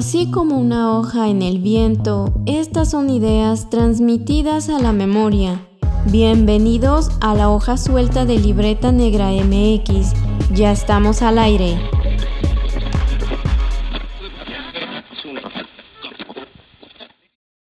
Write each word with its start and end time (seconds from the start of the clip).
Así 0.00 0.30
como 0.30 0.58
una 0.58 0.96
hoja 0.96 1.28
en 1.28 1.42
el 1.42 1.58
viento, 1.58 2.32
estas 2.46 2.90
son 2.90 3.10
ideas 3.10 3.68
transmitidas 3.68 4.70
a 4.70 4.78
la 4.78 4.94
memoria. 4.94 5.60
Bienvenidos 6.06 7.10
a 7.20 7.34
la 7.34 7.50
hoja 7.50 7.76
suelta 7.76 8.24
de 8.24 8.38
Libreta 8.38 8.92
Negra 8.92 9.30
MX. 9.30 10.14
Ya 10.54 10.72
estamos 10.72 11.20
al 11.20 11.38
aire. 11.38 11.78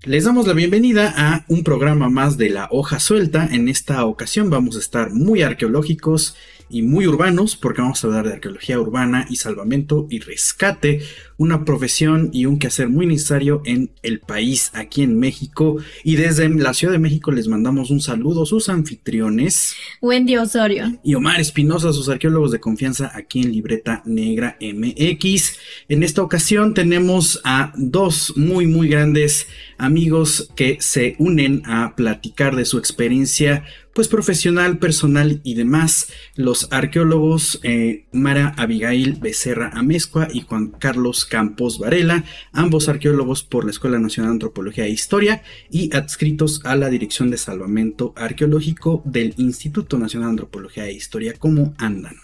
Les 0.05 0.25
damos 0.25 0.47
la 0.47 0.53
bienvenida 0.53 1.12
a 1.17 1.45
un 1.49 1.65
programa 1.65 2.09
más 2.11 2.39
de 2.39 2.51
la 2.51 2.69
hoja 2.71 3.01
suelta. 3.01 3.49
En 3.51 3.69
esta 3.69 4.05
ocasión 4.05 4.51
vamos 4.51 4.77
a 4.77 4.79
estar 4.79 5.11
muy 5.11 5.43
arqueológicos 5.43 6.37
y 6.71 6.82
muy 6.82 7.07
urbanos 7.07 7.57
porque 7.57 7.82
vamos 7.82 8.03
a 8.03 8.07
hablar 8.07 8.27
de 8.27 8.34
arqueología 8.34 8.79
urbana 8.79 9.27
y 9.29 9.36
salvamento 9.36 10.07
y 10.11 10.21
rescate, 10.21 11.00
una 11.36 11.64
profesión 11.64 12.31
y 12.32 12.46
un 12.46 12.58
quehacer 12.58 12.89
muy 12.89 13.07
necesario 13.07 13.62
en 13.64 13.90
el 14.03 14.21
país, 14.21 14.71
aquí 14.75 15.03
en 15.03 15.18
México. 15.18 15.79
Y 16.04 16.17
desde 16.17 16.48
la 16.48 16.75
Ciudad 16.75 16.93
de 16.93 16.98
México 16.98 17.32
les 17.32 17.48
mandamos 17.48 17.90
un 17.90 18.00
saludo 18.00 18.43
a 18.43 18.46
sus 18.46 18.68
anfitriones. 18.68 19.75
Wendy 20.00 20.36
Osorio. 20.36 20.98
Y 21.03 21.14
Omar 21.14 21.40
Espinosa, 21.40 21.93
sus 21.93 22.09
arqueólogos 22.09 22.53
de 22.53 22.61
confianza 22.61 23.11
aquí 23.14 23.40
en 23.40 23.53
Libreta 23.53 24.03
Negra 24.04 24.57
MX. 24.61 25.57
En 25.89 26.03
esta 26.03 26.23
ocasión 26.23 26.75
tenemos 26.75 27.40
a 27.45 27.73
dos 27.76 28.34
muy, 28.37 28.67
muy 28.67 28.89
grandes 28.89 29.46
amigos 29.79 30.50
que 30.54 30.76
se 30.81 31.17
unen 31.18 31.62
a 31.64 31.95
platicar 31.96 32.55
de 32.55 32.64
su 32.64 32.78
experiencia 32.78 33.64
pues 34.00 34.09
profesional, 34.09 34.78
personal 34.78 35.42
y 35.45 35.56
demás, 35.56 36.06
los 36.34 36.69
arqueólogos 36.72 37.61
eh, 37.64 38.06
Mara 38.12 38.55
Abigail 38.56 39.19
Becerra 39.20 39.73
Amezcua 39.75 40.28
y 40.33 40.41
Juan 40.41 40.69
Carlos 40.69 41.27
Campos 41.27 41.78
Varela, 41.78 42.25
ambos 42.50 42.89
arqueólogos 42.89 43.42
por 43.42 43.67
la 43.67 43.73
Escuela 43.73 43.98
Nacional 43.98 44.31
de 44.31 44.37
Antropología 44.37 44.87
e 44.87 44.89
Historia 44.89 45.43
y 45.69 45.95
adscritos 45.95 46.62
a 46.65 46.77
la 46.77 46.89
Dirección 46.89 47.31
de 47.31 47.37
Salvamento 47.37 48.15
Arqueológico 48.17 49.03
del 49.05 49.34
Instituto 49.37 49.98
Nacional 49.98 50.28
de 50.28 50.31
Antropología 50.31 50.87
e 50.87 50.95
Historia. 50.95 51.34
¿Cómo 51.39 51.75
andan? 51.77 52.17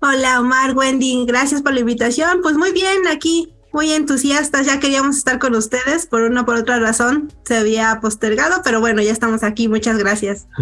Hola 0.00 0.40
Omar, 0.40 0.76
Wendy, 0.76 1.24
gracias 1.24 1.62
por 1.62 1.72
la 1.72 1.78
invitación. 1.78 2.40
Pues 2.42 2.56
muy 2.56 2.72
bien, 2.72 3.06
aquí 3.06 3.52
muy 3.72 3.92
entusiastas, 3.92 4.66
ya 4.66 4.80
queríamos 4.80 5.16
estar 5.16 5.38
con 5.38 5.54
ustedes, 5.54 6.06
por 6.06 6.22
una 6.22 6.44
por 6.44 6.56
otra 6.56 6.78
razón 6.78 7.32
se 7.44 7.56
había 7.56 7.98
postergado, 8.00 8.62
pero 8.64 8.80
bueno, 8.80 9.02
ya 9.02 9.12
estamos 9.12 9.42
aquí, 9.42 9.68
muchas 9.68 9.98
gracias. 9.98 10.46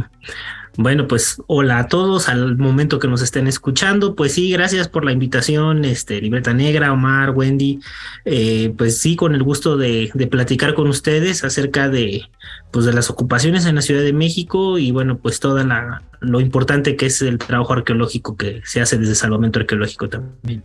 Bueno, 0.79 1.09
pues 1.09 1.41
hola 1.47 1.79
a 1.79 1.89
todos 1.89 2.29
al 2.29 2.59
momento 2.59 2.99
que 2.99 3.09
nos 3.09 3.23
estén 3.23 3.47
escuchando. 3.47 4.15
Pues 4.15 4.33
sí, 4.33 4.51
gracias 4.51 4.89
por 4.89 5.07
la 5.07 5.12
invitación, 5.12 5.87
este, 5.87 6.21
Libreta 6.21 6.53
Negra, 6.53 6.93
Omar, 6.93 7.31
Wendy. 7.31 7.81
Eh, 8.27 8.75
pues 8.77 8.99
sí, 8.99 9.17
con 9.17 9.34
el 9.34 9.43
gusto 9.43 9.79
de, 9.79 10.11
de, 10.12 10.27
platicar 10.27 10.75
con 10.75 10.89
ustedes 10.89 11.45
acerca 11.45 11.89
de, 11.89 12.29
pues 12.73 12.84
de 12.84 12.93
las 12.93 13.09
ocupaciones 13.09 13.65
en 13.65 13.77
la 13.77 13.83
Ciudad 13.83 14.03
de 14.03 14.12
México 14.12 14.77
y 14.77 14.91
bueno, 14.91 15.17
pues 15.17 15.41
toda 15.41 15.65
la, 15.65 16.03
lo 16.21 16.41
importante 16.41 16.95
que 16.95 17.07
es 17.07 17.23
el 17.23 17.39
trabajo 17.39 17.73
arqueológico 17.73 18.37
que 18.37 18.61
se 18.65 18.83
hace 18.83 18.99
desde 18.99 19.15
Salvamento 19.15 19.61
Arqueológico 19.61 20.11
también. 20.11 20.62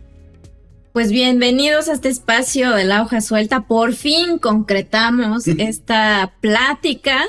Pues 0.92 1.10
bienvenidos 1.10 1.88
a 1.88 1.94
este 1.94 2.10
espacio 2.10 2.72
de 2.72 2.84
la 2.84 3.00
hoja 3.00 3.22
suelta. 3.22 3.62
Por 3.62 3.94
fin 3.94 4.36
concretamos 4.36 5.48
esta 5.58 6.34
plática 6.42 7.24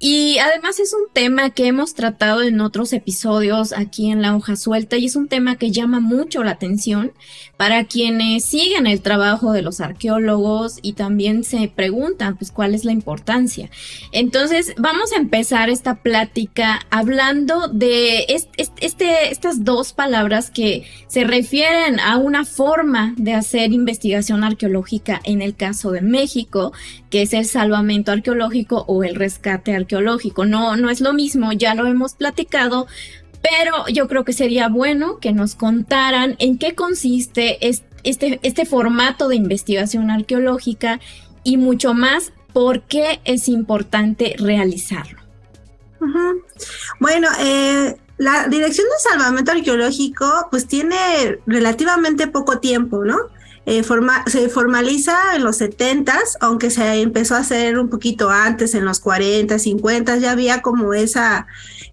y 0.00 0.38
además 0.38 0.80
es 0.80 0.92
un 0.92 1.12
tema 1.12 1.50
que 1.50 1.66
hemos 1.66 1.94
tratado 1.94 2.42
en 2.42 2.60
otros 2.60 2.92
episodios 2.92 3.72
aquí 3.72 4.10
en 4.10 4.22
la 4.22 4.34
hoja 4.34 4.56
suelta 4.56 4.96
y 4.96 5.06
es 5.06 5.16
un 5.16 5.28
tema 5.28 5.56
que 5.56 5.70
llama 5.70 6.00
mucho 6.00 6.42
la 6.42 6.50
atención 6.50 7.12
para 7.56 7.84
quienes 7.84 8.44
siguen 8.44 8.86
el 8.86 9.00
trabajo 9.00 9.52
de 9.52 9.62
los 9.62 9.80
arqueólogos 9.80 10.78
y 10.82 10.94
también 10.94 11.44
se 11.44 11.68
preguntan 11.68 12.36
pues 12.36 12.50
cuál 12.50 12.74
es 12.74 12.84
la 12.84 12.92
importancia. 12.92 13.70
Entonces 14.10 14.74
vamos 14.76 15.12
a 15.12 15.16
empezar 15.16 15.70
esta 15.70 15.94
plática 16.02 16.80
hablando 16.90 17.68
de 17.68 18.26
este, 18.28 19.30
estas 19.30 19.64
dos 19.64 19.92
palabras 19.92 20.50
que 20.50 20.84
se 21.06 21.24
refieren 21.24 22.00
a 22.00 22.18
una 22.18 22.44
forma 22.44 23.14
de 23.16 23.34
hacer 23.34 23.72
investigación 23.72 24.42
arqueológica 24.42 25.20
en 25.24 25.40
el 25.40 25.54
caso 25.54 25.92
de 25.92 26.00
México, 26.00 26.72
que 27.10 27.22
es 27.22 27.32
el 27.32 27.46
salvamento 27.46 28.10
arqueológico 28.10 28.84
o 28.88 29.04
el 29.04 29.14
rescate 29.14 29.72
arqueológico 29.72 29.93
no, 30.00 30.76
no 30.76 30.90
es 30.90 31.00
lo 31.00 31.12
mismo, 31.12 31.52
ya 31.52 31.74
lo 31.74 31.86
hemos 31.86 32.14
platicado, 32.14 32.86
pero 33.42 33.86
yo 33.92 34.08
creo 34.08 34.24
que 34.24 34.32
sería 34.32 34.68
bueno 34.68 35.18
que 35.18 35.32
nos 35.32 35.54
contaran 35.54 36.36
en 36.38 36.58
qué 36.58 36.74
consiste 36.74 37.68
este, 37.68 38.40
este 38.42 38.64
formato 38.64 39.28
de 39.28 39.36
investigación 39.36 40.10
arqueológica 40.10 41.00
y 41.42 41.56
mucho 41.56 41.94
más 41.94 42.32
por 42.52 42.82
qué 42.82 43.20
es 43.24 43.48
importante 43.48 44.34
realizarlo. 44.38 45.20
Bueno, 47.00 47.28
eh, 47.40 47.96
la 48.18 48.48
Dirección 48.48 48.86
de 48.86 49.10
Salvamento 49.10 49.52
Arqueológico 49.52 50.48
pues 50.50 50.66
tiene 50.66 51.40
relativamente 51.46 52.26
poco 52.26 52.60
tiempo, 52.60 53.04
¿no? 53.04 53.16
Eh, 53.66 53.82
se 54.26 54.48
formaliza 54.48 55.36
en 55.36 55.44
los 55.44 55.56
70 55.56 56.04
aunque 56.40 56.70
se 56.70 57.00
empezó 57.00 57.34
a 57.34 57.38
hacer 57.38 57.78
un 57.78 57.88
poquito 57.88 58.30
antes, 58.30 58.74
en 58.74 58.84
los 58.84 59.00
40, 59.00 59.58
50, 59.58 60.16
ya 60.16 60.32
había 60.32 60.62
como 60.62 60.92
esa 60.94 61.46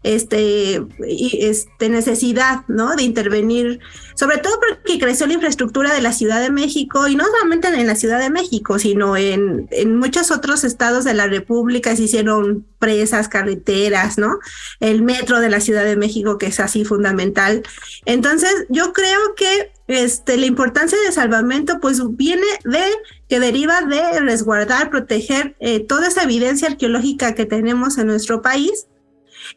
este, 0.04 0.82
este, 1.00 1.90
necesidad 1.90 2.64
¿no? 2.68 2.96
de 2.96 3.04
intervenir, 3.04 3.80
sobre 4.16 4.40
todo 4.40 4.60
porque 4.60 5.00
creció 5.00 5.28
la 5.28 5.34
infraestructura 5.34 5.94
de 5.94 6.02
la 6.02 6.12
Ciudad 6.12 6.42
de 6.42 6.50
México, 6.50 7.08
y 7.08 7.16
no 7.16 7.26
solamente 7.26 7.68
en 7.68 7.88
la 7.88 7.96
Ciudad 7.96 8.20
de 8.20 8.30
México, 8.30 8.80
sino 8.80 9.16
en, 9.16 9.68
en 9.72 9.98
muchos 9.98 10.32
otros 10.32 10.64
estados 10.64 11.04
de 11.04 11.14
la 11.14 11.28
República 11.28 11.96
se 11.96 12.04
hicieron 12.04 12.66
presas, 12.80 13.30
carreteras, 13.30 14.18
¿no? 14.18 14.40
El 14.80 15.04
metro 15.04 15.40
de 15.40 15.50
la 15.50 15.60
Ciudad 15.60 15.86
de 15.86 15.96
México, 15.96 16.40
que 16.40 16.48
es 16.48 16.60
así 16.60 16.84
fundamental. 16.84 17.62
Entonces, 18.06 18.52
yo 18.70 18.92
creo 18.94 19.36
que 19.36 19.72
este, 19.92 20.38
la 20.38 20.46
importancia 20.46 20.98
de 21.06 21.12
salvamento 21.12 21.80
pues 21.82 22.02
viene 22.16 22.48
de 22.64 22.84
que 23.28 23.40
deriva 23.40 23.82
de 23.82 24.22
resguardar, 24.22 24.90
proteger 24.90 25.56
eh, 25.60 25.82
toda 25.82 26.08
esa 26.08 26.24
evidencia 26.24 26.70
arqueológica 26.70 27.36
que 27.36 27.46
tenemos 27.46 27.98
en 27.98 28.08
nuestro 28.08 28.42
país. 28.42 28.88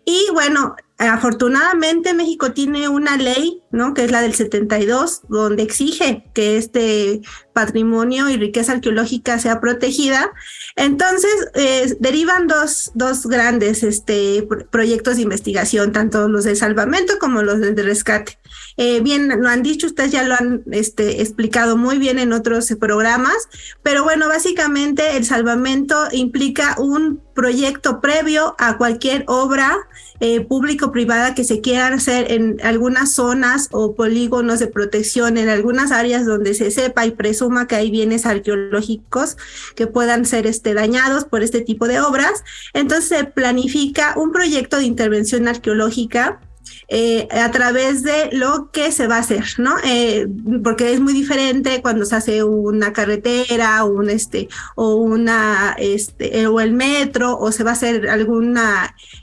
Y 0.05 0.27
bueno, 0.33 0.75
afortunadamente 0.99 2.15
México 2.15 2.53
tiene 2.53 2.89
una 2.89 3.17
ley, 3.17 3.61
¿no? 3.73 3.95
Que 3.95 4.05
es 4.05 4.13
la 4.13 4.23
del 4.23 4.35
72, 4.35 5.23
donde 5.29 5.65
exige 5.65 6.25
que 6.35 6.57
este 6.57 7.21
patrimonio 7.53 8.29
y 8.29 8.37
riqueza 8.37 8.73
arqueológica 8.73 9.39
sea 9.39 9.61
protegida. 9.61 10.33
Entonces, 10.77 11.49
eh, 11.55 11.97
derivan 11.99 12.47
dos, 12.47 12.93
dos 12.95 13.27
grandes 13.27 13.83
este, 13.83 14.47
proyectos 14.71 15.17
de 15.17 15.23
investigación, 15.23 15.93
tanto 15.93 16.29
los 16.29 16.45
de 16.45 16.55
salvamento 16.55 17.19
como 17.19 17.43
los 17.43 17.61
de 17.61 17.83
rescate. 17.83 18.39
Eh, 18.77 19.01
bien, 19.01 19.29
lo 19.41 19.49
han 19.49 19.63
dicho, 19.63 19.87
ustedes 19.87 20.13
ya 20.13 20.23
lo 20.23 20.35
han 20.35 20.63
este, 20.71 21.23
explicado 21.23 21.77
muy 21.77 21.99
bien 21.99 22.19
en 22.19 22.33
otros 22.33 22.73
programas, 22.79 23.49
pero 23.83 24.05
bueno, 24.05 24.29
básicamente 24.29 25.17
el 25.17 25.25
salvamento 25.25 26.09
implica 26.13 26.77
un 26.79 27.21
proyecto 27.35 28.01
previo 28.01 28.55
a 28.59 28.77
cualquier 28.77 29.25
obra 29.27 29.77
eh, 30.21 30.41
público-privada 30.41 31.35
que 31.35 31.45
se 31.45 31.61
quiera 31.61 31.89
hacer 31.89 32.31
en 32.31 32.61
algunas 32.63 33.13
zonas 33.13 33.69
o 33.73 33.95
polígonos 33.95 34.61
de 34.61 34.69
protección, 34.69 35.39
en 35.39 35.49
algunas 35.49 35.91
áreas 35.91 36.25
donde 36.25 36.55
se 36.55 36.71
sepa 36.71 37.05
y 37.07 37.11
presuma 37.11 37.67
que 37.67 37.77
hay 37.77 37.91
bienes 37.91 38.25
arqueológicos 38.27 39.37
que 39.75 39.87
puedan 39.87 40.25
ser 40.25 40.47
este, 40.47 40.75
dañados 40.75 41.25
por 41.25 41.43
este 41.43 41.61
tipo 41.61 41.89
de 41.89 42.01
obras. 42.01 42.45
Entonces 42.73 43.09
se 43.09 43.25
planifica 43.25 44.15
un 44.17 44.33
proyecto 44.33 44.79
de 44.79 44.85
intervención 44.85 45.49
arqueológica 45.49 46.41
eh, 46.89 47.29
a 47.31 47.51
través 47.51 48.03
de 48.03 48.31
lo 48.33 48.71
que 48.71 48.93
se 48.93 49.07
va 49.07 49.17
a 49.17 49.21
hacer, 49.21 49.45
¿no? 49.59 49.77
Eh, 49.85 50.27
porque 50.63 50.93
es 50.93 51.01
muy 51.01 51.13
diferente 51.13 51.81
cuando 51.83 52.05
se 52.05 52.17
hace 52.17 52.45
una 52.45 52.93
carretera, 52.93 53.85
un 53.85 54.11
este, 54.11 54.49
o 54.75 54.95
una, 54.95 55.77
este, 55.79 56.41
eh, 56.41 56.47
o 56.47 56.61
el 56.61 56.73
metro, 56.73 57.39
o 57.39 57.53
se 57.53 57.65
va 57.65 57.71
a 57.71 57.75
hacer 57.75 58.09
algún 58.09 58.59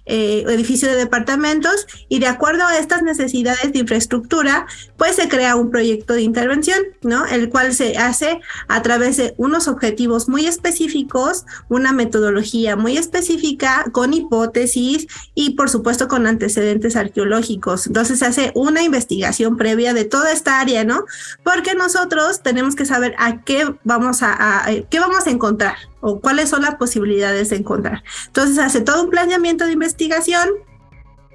edificio 0.05 0.89
de 0.89 0.95
departamentos, 0.95 1.87
y 2.09 2.19
de 2.19 2.27
acuerdo 2.27 2.65
a 2.65 2.77
estas 2.77 3.03
necesidades 3.03 3.71
de 3.71 3.79
infraestructura, 3.79 4.65
pues 4.97 5.15
se 5.15 5.29
crea 5.29 5.55
un 5.55 5.71
proyecto 5.71 6.13
de 6.13 6.21
intervención, 6.21 6.79
¿no? 7.01 7.25
El 7.25 7.49
cual 7.49 7.73
se 7.73 7.97
hace 7.97 8.41
a 8.67 8.81
través 8.81 9.17
de 9.17 9.33
unos 9.37 9.67
objetivos 9.67 10.27
muy 10.27 10.45
específicos, 10.45 11.45
una 11.69 11.91
metodología 11.93 12.75
muy 12.75 12.97
específica, 12.97 13.85
con 13.91 14.13
hipótesis 14.13 15.07
y 15.33 15.51
por 15.51 15.69
supuesto 15.69 16.07
con 16.07 16.27
antecedentes 16.27 16.95
arqueológicos 16.95 17.30
entonces 17.37 18.19
se 18.19 18.25
hace 18.25 18.51
una 18.55 18.83
investigación 18.83 19.57
previa 19.57 19.93
de 19.93 20.05
toda 20.05 20.31
esta 20.31 20.59
área, 20.59 20.83
¿no? 20.83 21.05
Porque 21.43 21.75
nosotros 21.75 22.41
tenemos 22.41 22.75
que 22.75 22.85
saber 22.85 23.15
a 23.17 23.43
qué 23.43 23.73
vamos 23.83 24.19
a, 24.21 24.65
qué 24.89 24.99
vamos 24.99 25.27
a 25.27 25.29
encontrar 25.29 25.75
o 26.01 26.19
cuáles 26.19 26.49
son 26.49 26.63
las 26.63 26.75
posibilidades 26.75 27.49
de 27.49 27.57
encontrar. 27.57 28.03
Entonces 28.27 28.57
hace 28.57 28.81
todo 28.81 29.03
un 29.03 29.09
planeamiento 29.09 29.65
de 29.65 29.73
investigación 29.73 30.49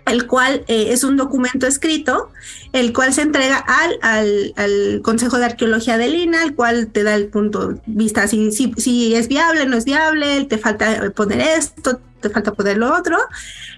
el 0.07 0.27
cual 0.27 0.65
eh, 0.69 0.89
es 0.91 1.05
un 1.05 1.17
documento 1.17 1.67
escrito, 1.67 2.31
el 2.73 2.93
cual 2.93 3.13
se 3.13 3.23
entrega 3.23 3.57
al, 3.57 4.51
al, 4.57 5.03
Consejo 5.03 5.39
de 5.39 5.47
Arqueología 5.47 5.99
de 5.99 6.09
Lina, 6.09 6.43
el 6.43 6.55
cual 6.55 6.89
te 6.89 7.03
da 7.03 7.15
el 7.15 7.29
punto 7.29 7.69
de 7.69 7.81
vista 7.87 8.29
si, 8.29 8.53
si, 8.53 8.73
si 8.77 9.15
es 9.15 9.29
viable, 9.29 9.67
no 9.67 9.77
es 9.77 9.85
viable, 9.85 10.45
te 10.45 10.59
falta 10.59 11.11
poner 11.11 11.41
esto, 11.41 12.01
te 12.21 12.31
falta 12.31 12.53
poner 12.53 12.79
lo 12.79 12.95
otro. 12.95 13.19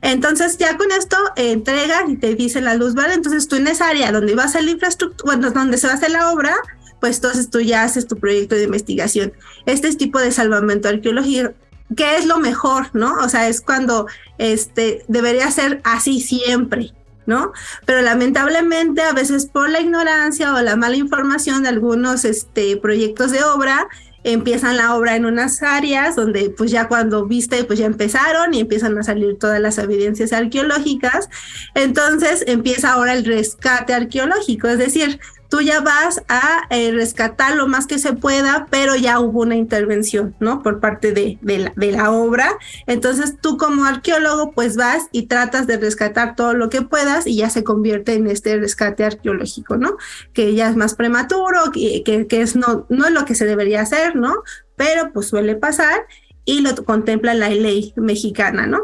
Entonces 0.03 0.59
ya 0.59 0.77
con 0.77 0.93
esto 0.93 1.17
eh, 1.37 1.53
entregan 1.53 2.11
y 2.11 2.17
te 2.17 2.35
dice 2.35 2.61
la 2.61 2.75
luz 2.75 2.95
vale, 2.95 3.15
entonces 3.15 3.49
tú 3.49 3.57
en 3.57 3.67
esa 3.67 3.89
área 3.89 4.13
donde 4.13 4.35
va 4.35 4.45
a 4.45 4.63
la 4.63 4.71
infraestructura, 4.71 5.37
donde 5.37 5.79
se 5.79 5.87
va 5.87 5.95
a 5.95 5.97
hacer 5.97 6.11
la 6.11 6.31
obra, 6.31 6.55
pues 7.01 7.17
entonces 7.17 7.49
tú 7.49 7.61
ya 7.61 7.85
haces 7.85 8.07
tu 8.07 8.17
proyecto 8.17 8.55
de 8.55 8.65
investigación. 8.65 9.33
Este 9.67 9.95
tipo 9.95 10.19
de 10.19 10.31
salvamento 10.31 10.89
arqueológico 10.89 11.55
¿qué 11.97 12.17
es 12.17 12.27
lo 12.27 12.39
mejor, 12.39 12.91
no? 12.93 13.15
O 13.21 13.29
sea, 13.29 13.49
es 13.49 13.61
cuando 13.61 14.07
este 14.39 15.05
debería 15.09 15.51
ser 15.51 15.81
así 15.85 16.21
siempre, 16.21 16.93
¿no? 17.27 17.53
Pero 17.87 18.03
lamentablemente 18.03 19.03
a 19.03 19.13
veces 19.13 19.47
por 19.47 19.71
la 19.71 19.81
ignorancia 19.81 20.55
o 20.55 20.61
la 20.61 20.77
mala 20.77 20.97
información 20.97 21.63
de 21.63 21.71
algunos 21.71 22.25
este, 22.25 22.77
proyectos 22.77 23.31
de 23.31 23.45
obra, 23.45 23.89
empiezan 24.25 24.77
la 24.77 24.95
obra 24.97 25.17
en 25.17 25.25
unas 25.27 25.63
áreas 25.63 26.17
donde 26.17 26.51
pues 26.51 26.71
ya 26.71 26.89
cuando 26.89 27.27
viste 27.27 27.65
pues 27.65 27.79
ya 27.79 27.87
empezaron 27.87 28.53
y 28.53 28.61
empiezan 28.61 28.99
a 28.99 29.03
salir 29.03 29.39
todas 29.39 29.61
las 29.61 29.79
evidencias 29.79 30.33
arqueológicas. 30.33 31.29
Entonces 31.75 32.45
empieza 32.47 32.93
ahora 32.93 33.15
el 33.15 33.25
rescate 33.25 33.95
arqueológico, 33.95 34.69
es 34.69 34.79
decir, 34.79 35.21
tú 35.49 35.61
ya 35.61 35.81
vas 35.81 36.23
a 36.29 36.67
eh, 36.71 36.93
rescatar 36.93 37.57
lo 37.57 37.67
más 37.69 37.87
que 37.87 37.99
se 37.99 38.13
pueda, 38.13 38.67
pero 38.71 38.97
ya 38.97 39.19
hubo 39.21 39.41
una 39.41 39.57
intervención, 39.57 40.35
¿no? 40.41 40.63
Por 40.63 40.81
parte 40.81 41.13
de, 41.13 41.39
la, 41.43 41.73
de, 41.75 41.93
la, 41.93 42.11
obra. 42.11 42.59
Entonces 42.87 43.37
tú 43.41 43.57
como 43.57 43.85
arqueólogo 43.85 44.53
pues 44.53 44.77
vas 44.77 45.09
y 45.13 45.27
tratas 45.27 45.67
de 45.67 45.79
rescatar 45.79 46.37
todo 46.37 46.55
lo 46.55 46.69
que 46.69 46.83
puedas 46.83 47.27
y 47.27 47.37
ya 47.37 47.51
se 47.51 47.65
convierte 47.65 48.15
en 48.15 48.27
este 48.27 48.57
rescate 48.59 49.05
arqueológico, 49.05 49.77
¿no? 49.77 49.97
Que 50.33 50.55
ya 50.55 50.69
es 50.69 50.77
más 50.77 50.95
prematuro, 50.95 51.71
que, 51.73 52.03
que, 52.05 52.41
es 52.41 52.57
no, 52.57 52.87
no 52.89 53.07
es 53.07 53.13
lo 53.13 53.25
que 53.25 53.35
se 53.35 53.47
debería 53.47 53.81
hacer, 53.81 54.17
¿no? 54.17 54.43
Pero 54.77 55.13
pues 55.13 55.29
suele 55.29 55.57
pasar 55.57 56.07
y 56.45 56.61
lo 56.61 56.75
contempla 56.85 57.35
la 57.35 57.49
ley 57.49 57.93
mexicana, 57.97 58.67
¿no? 58.67 58.81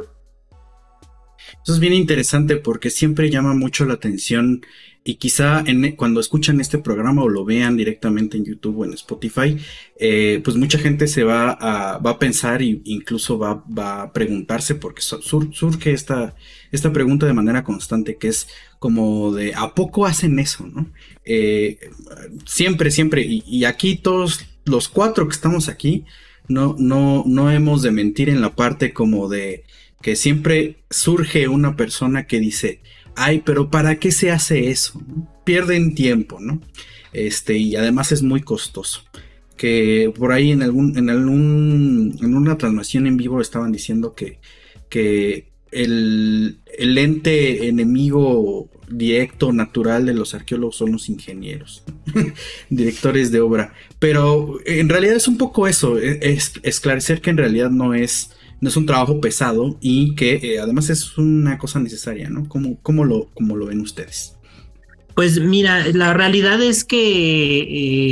Eso 1.63 1.75
es 1.75 1.79
bien 1.79 1.95
interesante 1.95 2.57
porque 2.57 2.91
siempre 2.91 3.31
llama 3.31 3.55
mucho 3.55 3.85
la 3.85 3.95
atención 3.95 4.63
y 5.07 5.17
quizá 5.17 5.63
en, 5.67 5.97
cuando 5.97 6.19
escuchan 6.19 6.63
este 6.63 6.79
programa 6.79 7.23
o 7.23 7.29
lo 7.29 7.45
vean 7.45 7.77
directamente 7.77 8.39
en 8.39 8.47
YouTube 8.47 8.79
o 8.79 8.85
en 8.87 8.95
Spotify, 8.95 9.59
eh, 10.01 10.41
pues 10.43 10.57
mucha 10.57 10.79
gente 10.79 11.07
se 11.07 11.25
va 11.25 11.51
a, 11.51 11.99
va 11.99 12.13
a 12.13 12.19
pensar 12.19 12.63
e 12.63 12.81
incluso 12.85 13.39
va, 13.39 13.63
va, 13.67 14.03
a 14.03 14.13
preguntarse 14.15 14.75
porque 14.75 15.03
surge 15.03 15.93
esta, 15.93 16.35
esta 16.73 16.91
pregunta 16.91 17.27
de 17.27 17.35
manera 17.35 17.65
constante 17.65 18.17
que 18.17 18.29
es 18.29 18.49
como 18.79 19.33
de 19.33 19.53
¿a 19.55 19.75
poco 19.75 20.07
hacen 20.07 20.39
eso? 20.39 20.67
¿no? 20.67 20.91
Eh, 21.27 21.79
siempre, 22.47 22.91
siempre, 22.91 23.23
y, 23.23 23.45
y, 23.47 23.65
aquí 23.65 23.97
todos 23.97 24.47
los 24.65 24.89
cuatro 24.89 25.29
que 25.29 25.35
estamos 25.35 25.69
aquí, 25.69 26.07
no, 26.49 26.77
no, 26.79 27.25
no 27.27 27.51
hemos 27.51 27.83
de 27.83 27.91
mentir 27.91 28.31
en 28.31 28.41
la 28.41 28.57
parte 28.57 28.95
como 28.95 29.29
de 29.29 29.65
que 30.01 30.17
siempre 30.17 30.77
surge 30.91 31.49
una 31.49 31.77
persona 31.77 32.27
que 32.27 32.41
dice, 32.41 32.81
ay, 33.17 33.43
pero 33.45 33.71
¿para 33.71 33.99
qué 33.99 34.13
se 34.13 34.31
hace 34.31 34.71
eso? 34.71 35.01
Pierden 35.45 35.95
tiempo, 35.95 36.39
¿no? 36.41 36.61
Este, 37.13 37.57
y 37.57 37.77
además 37.77 38.13
es 38.13 38.23
muy 38.23 38.41
costoso. 38.43 39.05
Que 39.57 40.13
por 40.17 40.33
ahí 40.33 40.51
en 40.51 40.63
algún, 40.63 40.99
en 40.99 41.11
algún, 41.11 42.17
en 42.21 42.37
una 42.37 42.59
transmisión 42.59 43.07
en 43.07 43.17
vivo 43.17 43.41
estaban 43.41 43.71
diciendo 43.71 44.15
que, 44.15 44.39
que 44.89 45.49
el, 45.71 46.59
el 46.77 46.99
ente 46.99 47.69
enemigo 47.69 48.69
directo, 48.89 49.53
natural 49.53 50.07
de 50.07 50.15
los 50.15 50.35
arqueólogos 50.35 50.77
son 50.77 50.93
los 50.93 51.09
ingenieros, 51.09 51.85
directores 52.71 53.31
de 53.31 53.41
obra. 53.41 53.75
Pero 53.99 54.59
en 54.67 54.89
realidad 54.89 55.17
es 55.17 55.29
un 55.29 55.39
poco 55.39 55.67
eso, 55.67 55.99
e, 55.99 56.19
es 56.23 56.53
esclarecer 56.63 57.21
que 57.21 57.31
en 57.31 57.39
realidad 57.39 57.71
no 57.71 57.95
es 57.95 58.31
es 58.69 58.77
un 58.77 58.87
trabajo 58.87 59.21
pesado 59.21 59.77
y 59.81 60.15
que 60.15 60.35
eh, 60.43 60.61
además 60.61 60.91
es 60.91 61.17
una 61.19 61.59
cosa 61.59 61.81
necesaria, 61.81 62.31
¿no? 62.31 62.49
¿Cómo, 62.49 62.79
cómo, 62.83 63.05
lo, 63.05 63.29
cómo 63.35 63.57
lo 63.57 63.67
ven 63.67 63.81
ustedes? 63.81 64.37
Pues 65.15 65.39
mira, 65.39 65.87
la 65.93 66.13
realidad 66.13 66.61
es 66.61 66.85
que 66.85 67.61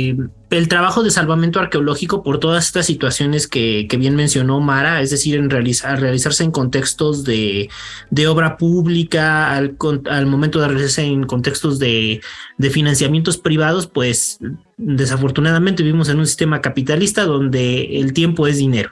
eh, 0.09 0.17
el 0.51 0.67
trabajo 0.69 1.03
de 1.03 1.11
salvamento 1.11 1.59
arqueológico 1.59 2.23
por 2.23 2.39
todas 2.39 2.65
estas 2.65 2.85
situaciones 2.85 3.47
que, 3.47 3.87
que 3.89 3.97
bien 3.97 4.15
mencionó 4.15 4.61
Mara, 4.61 5.01
es 5.01 5.09
decir, 5.09 5.35
en 5.35 5.49
realizar, 5.49 5.99
realizarse 5.99 6.45
en 6.45 6.51
contextos 6.51 7.25
de, 7.25 7.69
de 8.09 8.27
obra 8.27 8.55
pública, 8.55 9.53
al, 9.53 9.75
al, 10.09 10.25
momento 10.27 10.61
de 10.61 10.67
realizarse 10.69 11.03
en 11.03 11.25
contextos 11.25 11.77
de, 11.77 12.21
de 12.57 12.69
financiamientos 12.69 13.37
privados, 13.37 13.87
pues 13.87 14.39
desafortunadamente 14.77 15.83
vivimos 15.83 16.07
en 16.07 16.19
un 16.19 16.25
sistema 16.25 16.61
capitalista 16.61 17.25
donde 17.25 17.99
el 17.99 18.13
tiempo 18.13 18.47
es 18.47 18.57
dinero. 18.57 18.91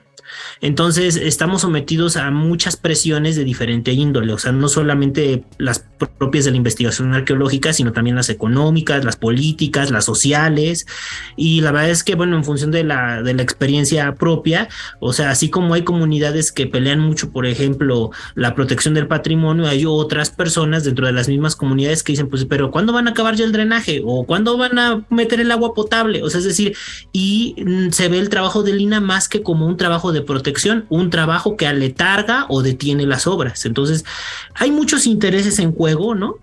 Entonces, 0.59 1.15
estamos 1.15 1.61
sometidos 1.61 2.17
a 2.17 2.29
muchas 2.31 2.75
presiones 2.75 3.35
de 3.35 3.43
diferente 3.43 3.91
índole, 3.93 4.33
o 4.33 4.37
sea, 4.37 4.51
no 4.51 4.67
solamente 4.67 5.43
las 5.57 5.85
propias 6.17 6.45
de 6.45 6.51
la 6.51 6.57
investigación 6.57 7.13
arqueológica, 7.13 7.73
sino 7.73 7.93
también 7.93 8.15
las 8.15 8.29
económicas, 8.29 9.05
las 9.05 9.15
políticas, 9.15 9.91
las 9.91 10.05
sociales. 10.05 10.85
Y 11.35 11.61
la 11.61 11.71
verdad 11.71 11.89
es 11.89 12.03
que, 12.03 12.15
bueno, 12.15 12.35
en 12.35 12.43
función 12.43 12.71
de 12.71 12.83
la, 12.83 13.21
de 13.21 13.33
la 13.33 13.43
experiencia 13.43 14.15
propia, 14.15 14.67
o 14.99 15.13
sea, 15.13 15.29
así 15.29 15.49
como 15.49 15.73
hay 15.73 15.83
comunidades 15.83 16.51
que 16.51 16.67
pelean 16.67 16.99
mucho, 16.99 17.31
por 17.31 17.45
ejemplo, 17.45 18.11
la 18.35 18.55
protección 18.55 18.93
del 18.93 19.07
patrimonio, 19.07 19.67
hay 19.67 19.85
otras 19.85 20.29
personas 20.29 20.83
dentro 20.83 21.05
de 21.05 21.13
las 21.13 21.27
mismas 21.27 21.55
comunidades 21.55 22.03
que 22.03 22.13
dicen, 22.13 22.27
pues, 22.27 22.45
pero 22.45 22.71
¿cuándo 22.71 22.93
van 22.93 23.07
a 23.07 23.11
acabar 23.11 23.35
ya 23.35 23.45
el 23.45 23.51
drenaje? 23.51 24.01
¿O 24.03 24.25
cuándo 24.25 24.57
van 24.57 24.77
a 24.79 25.05
meter 25.09 25.39
el 25.39 25.51
agua 25.51 25.73
potable? 25.73 26.23
O 26.23 26.29
sea, 26.29 26.39
es 26.39 26.45
decir, 26.45 26.75
y 27.11 27.55
mm, 27.57 27.91
se 27.91 28.09
ve 28.09 28.19
el 28.19 28.29
trabajo 28.29 28.63
de 28.63 28.73
Lina 28.73 28.99
más 28.99 29.29
que 29.29 29.41
como 29.43 29.67
un 29.67 29.77
trabajo 29.77 30.11
de 30.11 30.21
protección, 30.21 30.40
un 30.89 31.09
trabajo 31.09 31.57
que 31.57 31.67
aletarga 31.67 32.45
o 32.49 32.61
detiene 32.61 33.05
las 33.05 33.27
obras. 33.27 33.65
Entonces, 33.65 34.05
hay 34.55 34.71
muchos 34.71 35.05
intereses 35.07 35.59
en 35.59 35.71
juego, 35.73 36.15
¿no? 36.15 36.37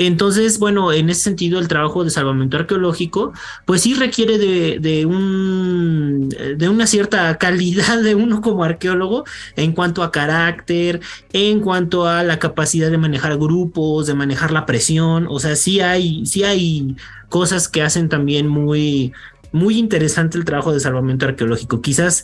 Entonces, 0.00 0.60
bueno, 0.60 0.92
en 0.92 1.10
ese 1.10 1.22
sentido, 1.22 1.58
el 1.58 1.66
trabajo 1.66 2.04
de 2.04 2.10
salvamento 2.10 2.56
arqueológico, 2.56 3.32
pues 3.64 3.82
sí 3.82 3.94
requiere 3.94 4.38
de, 4.38 4.78
de, 4.78 5.06
un, 5.06 6.28
de 6.28 6.68
una 6.68 6.86
cierta 6.86 7.36
calidad 7.36 8.00
de 8.00 8.14
uno 8.14 8.40
como 8.40 8.62
arqueólogo 8.62 9.24
en 9.56 9.72
cuanto 9.72 10.04
a 10.04 10.12
carácter, 10.12 11.00
en 11.32 11.58
cuanto 11.58 12.06
a 12.06 12.22
la 12.22 12.38
capacidad 12.38 12.92
de 12.92 12.98
manejar 12.98 13.36
grupos, 13.38 14.06
de 14.06 14.14
manejar 14.14 14.52
la 14.52 14.66
presión. 14.66 15.26
O 15.28 15.40
sea, 15.40 15.56
sí 15.56 15.80
hay, 15.80 16.24
sí 16.26 16.44
hay 16.44 16.94
cosas 17.28 17.68
que 17.68 17.82
hacen 17.82 18.08
también 18.08 18.46
muy, 18.46 19.12
muy 19.50 19.78
interesante 19.78 20.38
el 20.38 20.44
trabajo 20.44 20.72
de 20.72 20.78
salvamento 20.78 21.26
arqueológico. 21.26 21.82
Quizás 21.82 22.22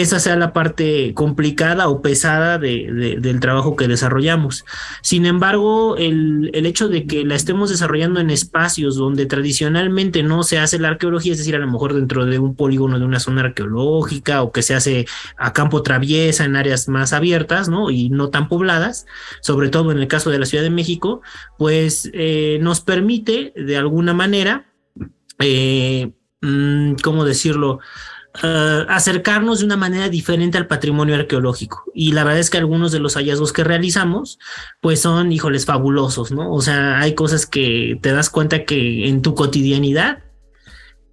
esa 0.00 0.18
sea 0.18 0.34
la 0.34 0.52
parte 0.52 1.14
complicada 1.14 1.88
o 1.88 2.02
pesada 2.02 2.58
de, 2.58 3.16
del 3.20 3.38
trabajo 3.38 3.76
que 3.76 3.86
desarrollamos. 3.86 4.64
Sin 5.02 5.24
embargo, 5.24 5.96
el, 5.96 6.50
el, 6.52 6.66
hecho 6.66 6.88
de 6.88 7.06
que 7.06 7.24
la 7.24 7.36
estemos 7.36 7.70
desarrollando 7.70 8.18
en 8.18 8.30
espacios 8.30 8.96
donde 8.96 9.26
tradicionalmente 9.26 10.24
no 10.24 10.42
se 10.42 10.58
hace 10.58 10.80
la 10.80 10.88
arqueología, 10.88 11.32
es 11.32 11.38
decir, 11.38 11.54
a 11.54 11.60
lo 11.60 11.70
mejor 11.70 11.94
dentro 11.94 12.26
de 12.26 12.40
un 12.40 12.56
polígono 12.56 12.98
de 12.98 13.04
una 13.04 13.20
zona 13.20 13.42
arqueológica 13.42 14.42
o 14.42 14.50
que 14.50 14.62
se 14.62 14.74
hace 14.74 15.06
a 15.36 15.52
campo 15.52 15.84
traviesa 15.84 16.44
en 16.44 16.56
áreas 16.56 16.88
más 16.88 17.12
abiertas, 17.12 17.68
¿no? 17.68 17.92
Y 17.92 18.10
no 18.10 18.30
tan 18.30 18.48
pobladas, 18.48 19.06
sobre 19.42 19.68
todo 19.68 19.92
en 19.92 19.98
el 19.98 20.08
caso 20.08 20.28
de 20.30 20.40
la 20.40 20.46
Ciudad 20.46 20.64
de 20.64 20.70
México, 20.70 21.22
pues 21.56 22.10
eh, 22.14 22.58
nos 22.60 22.80
permite 22.80 23.52
de 23.54 23.76
alguna 23.76 24.12
manera, 24.12 24.66
eh, 25.38 26.10
mm, 26.40 26.94
¿cómo 27.02 27.24
decirlo? 27.24 27.78
Eh, 28.42 28.84
acercarnos 28.88 29.60
de 29.60 29.66
una 29.66 29.76
manera 29.76 30.08
diferente 30.08 30.58
al 30.58 30.66
patrimonio 30.66 31.14
arqueológico. 31.14 31.84
Y 31.94 32.12
la 32.12 32.24
verdad 32.24 32.40
es 32.40 32.50
que 32.50 32.58
algunos 32.58 32.90
de 32.90 32.98
los 32.98 33.14
hallazgos 33.14 33.52
que 33.52 33.62
realizamos, 33.62 34.40
pues 34.80 35.00
son, 35.00 35.30
híjoles, 35.30 35.66
fabulosos, 35.66 36.32
¿no? 36.32 36.52
O 36.52 36.60
sea, 36.60 36.98
hay 36.98 37.14
cosas 37.14 37.46
que 37.46 37.96
te 38.02 38.10
das 38.10 38.30
cuenta 38.30 38.64
que 38.64 39.08
en 39.08 39.22
tu 39.22 39.36
cotidianidad, 39.36 40.24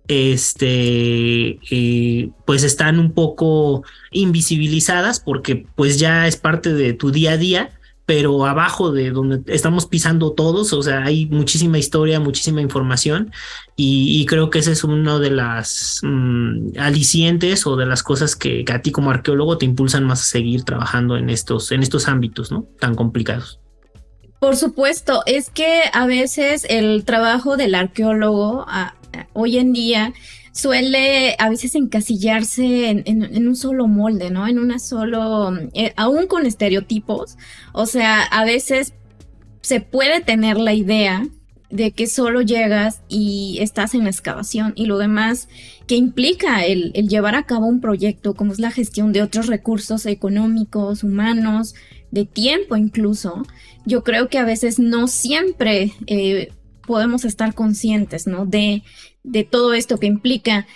este, 0.08 1.60
eh, 1.70 2.32
pues 2.46 2.64
están 2.64 2.98
un 2.98 3.14
poco 3.14 3.84
invisibilizadas 4.10 5.20
porque 5.20 5.68
pues 5.76 6.00
ya 6.00 6.28
es 6.28 6.38
parte 6.38 6.74
de 6.74 6.94
tu 6.94 7.12
día 7.12 7.34
a 7.34 7.38
día 7.38 7.70
pero 8.12 8.46
abajo 8.46 8.92
de 8.92 9.10
donde 9.12 9.42
estamos 9.54 9.86
pisando 9.86 10.34
todos, 10.34 10.74
o 10.74 10.84
sea, 10.84 11.06
hay 11.06 11.28
muchísima 11.28 11.78
historia, 11.78 12.20
muchísima 12.20 12.60
información 12.60 13.32
y, 13.78 14.26
creo 14.26 14.50
que 14.50 14.60
ese 14.60 14.74
es 14.74 14.84
uno 14.84 15.20
de 15.20 15.32
las 15.32 16.02
mm, 16.04 16.78
alicientes 16.78 17.66
o 17.66 17.78
de 17.78 17.86
las 17.86 18.04
cosas 18.04 18.36
que, 18.36 18.66
a 18.70 18.82
ti 18.82 18.92
como 18.92 19.12
arqueólogo 19.12 19.58
te 19.58 19.66
impulsan 19.66 20.04
más 20.04 20.24
a 20.24 20.26
seguir 20.26 20.66
trabajando 20.66 21.16
en 21.16 21.30
estos, 21.30 21.72
en 21.72 21.84
estos 21.84 22.10
ámbitos, 22.10 22.52
¿no? 22.52 22.68
Tan 22.82 22.96
complicados. 22.96 23.62
Por 24.42 24.58
supuesto, 24.58 25.24
es 25.26 25.50
que 25.50 25.84
a 25.94 26.06
veces 26.06 26.66
el 26.68 27.06
trabajo 27.06 27.56
del 27.56 27.76
arqueólogo 27.76 28.66
hoy 29.32 29.58
en 29.58 29.72
día 29.72 30.14
suele 30.52 31.36
a 31.40 31.50
veces 31.50 31.76
encasillarse 31.76 32.90
en, 32.90 33.48
un 33.48 33.56
solo 33.56 33.88
molde, 33.88 34.32
¿no? 34.32 34.48
En 34.48 34.60
una 34.60 34.80
solo, 34.80 35.52
eh, 35.74 35.94
aún 35.96 36.28
con 36.28 36.46
estereotipos. 36.46 37.38
O 37.74 37.86
sea, 37.86 38.22
a 38.24 38.44
veces 38.44 38.94
se 39.62 39.80
puede 39.82 40.22
tener 40.22 40.58
la 40.58 40.74
idea 40.74 41.28
de 41.70 41.92
que 41.92 42.08
solo 42.08 42.42
llegas 42.42 43.02
y 43.08 43.58
estás 43.62 43.94
en 43.94 44.04
la 44.04 44.10
excavación 44.10 44.74
y 44.76 44.86
lo 44.86 44.98
demás 44.98 45.48
que 45.88 45.96
implica 45.96 46.66
el, 46.66 46.92
llevar 46.94 47.36
a 47.36 47.44
cabo 47.44 47.68
un 47.68 47.80
proyecto, 47.80 48.34
como 48.34 48.52
es 48.52 48.60
la 48.60 48.72
gestión 48.72 49.14
de 49.14 49.22
otros 49.22 49.48
recursos 49.48 50.06
económicos, 50.06 51.04
humanos, 51.04 51.76
de 52.12 52.26
tiempo 52.26 52.76
incluso, 52.76 53.44
yo 53.86 54.04
creo 54.04 54.28
que 54.28 54.38
a 54.38 54.44
veces 54.44 54.80
no 54.80 55.08
siempre 55.08 55.94
eh, 56.08 56.52
podemos 56.86 57.26
estar 57.26 57.54
conscientes, 57.54 58.28
¿no? 58.28 58.46
De, 58.46 58.84
de 59.24 59.44
todo 59.44 59.74
esto 59.74 59.98
que 59.98 60.08
implica. 60.08 60.68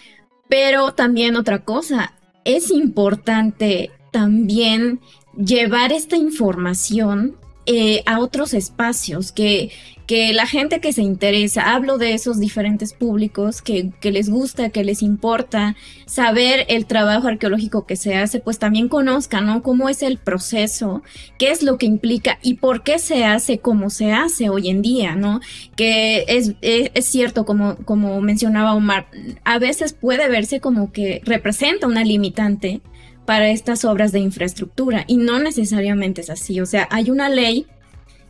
Pero 0.47 0.93
también 0.93 1.35
otra 1.35 1.63
cosa, 1.63 2.13
es 2.43 2.71
importante 2.71 3.91
también 4.11 4.99
llevar 5.35 5.91
esta 5.91 6.15
información 6.15 7.35
eh, 7.65 8.03
a 8.05 8.19
otros 8.19 8.53
espacios, 8.53 9.31
que, 9.31 9.71
que 10.05 10.33
la 10.33 10.45
gente 10.45 10.79
que 10.79 10.93
se 10.93 11.01
interesa, 11.01 11.73
hablo 11.73 11.97
de 11.97 12.13
esos 12.13 12.39
diferentes 12.39 12.93
públicos 12.93 13.61
que, 13.61 13.91
que, 13.99 14.11
les 14.11 14.29
gusta, 14.29 14.69
que 14.69 14.83
les 14.83 15.01
importa 15.01 15.75
saber 16.05 16.65
el 16.69 16.85
trabajo 16.85 17.27
arqueológico 17.27 17.85
que 17.85 17.95
se 17.95 18.15
hace, 18.15 18.39
pues 18.39 18.59
también 18.59 18.87
conozcan, 18.87 19.47
¿no? 19.47 19.63
Cómo 19.63 19.89
es 19.89 20.03
el 20.03 20.17
proceso, 20.17 21.01
qué 21.39 21.49
es 21.49 21.63
lo 21.63 21.77
que 21.77 21.87
implica 21.87 22.37
y 22.43 22.55
por 22.55 22.83
qué 22.83 22.99
se 22.99 23.25
hace 23.25 23.57
como 23.59 23.89
se 23.89 24.11
hace 24.11 24.49
hoy 24.49 24.69
en 24.69 24.81
día, 24.81 25.15
¿no? 25.15 25.39
Que 25.75 26.25
es, 26.27 26.53
es, 26.61 26.91
es 26.93 27.05
cierto, 27.05 27.45
como, 27.45 27.77
como 27.77 28.21
mencionaba 28.21 28.75
Omar, 28.75 29.07
a 29.43 29.57
veces 29.57 29.93
puede 29.93 30.29
verse 30.29 30.59
como 30.59 30.91
que 30.91 31.21
representa 31.25 31.87
una 31.87 32.03
limitante 32.03 32.81
para 33.25 33.49
estas 33.49 33.85
obras 33.85 34.11
de 34.11 34.19
infraestructura 34.19 35.03
y 35.07 35.17
no 35.17 35.39
necesariamente 35.39 36.21
es 36.21 36.29
así. 36.29 36.59
O 36.61 36.65
sea, 36.65 36.87
hay 36.91 37.09
una 37.09 37.29
ley 37.29 37.65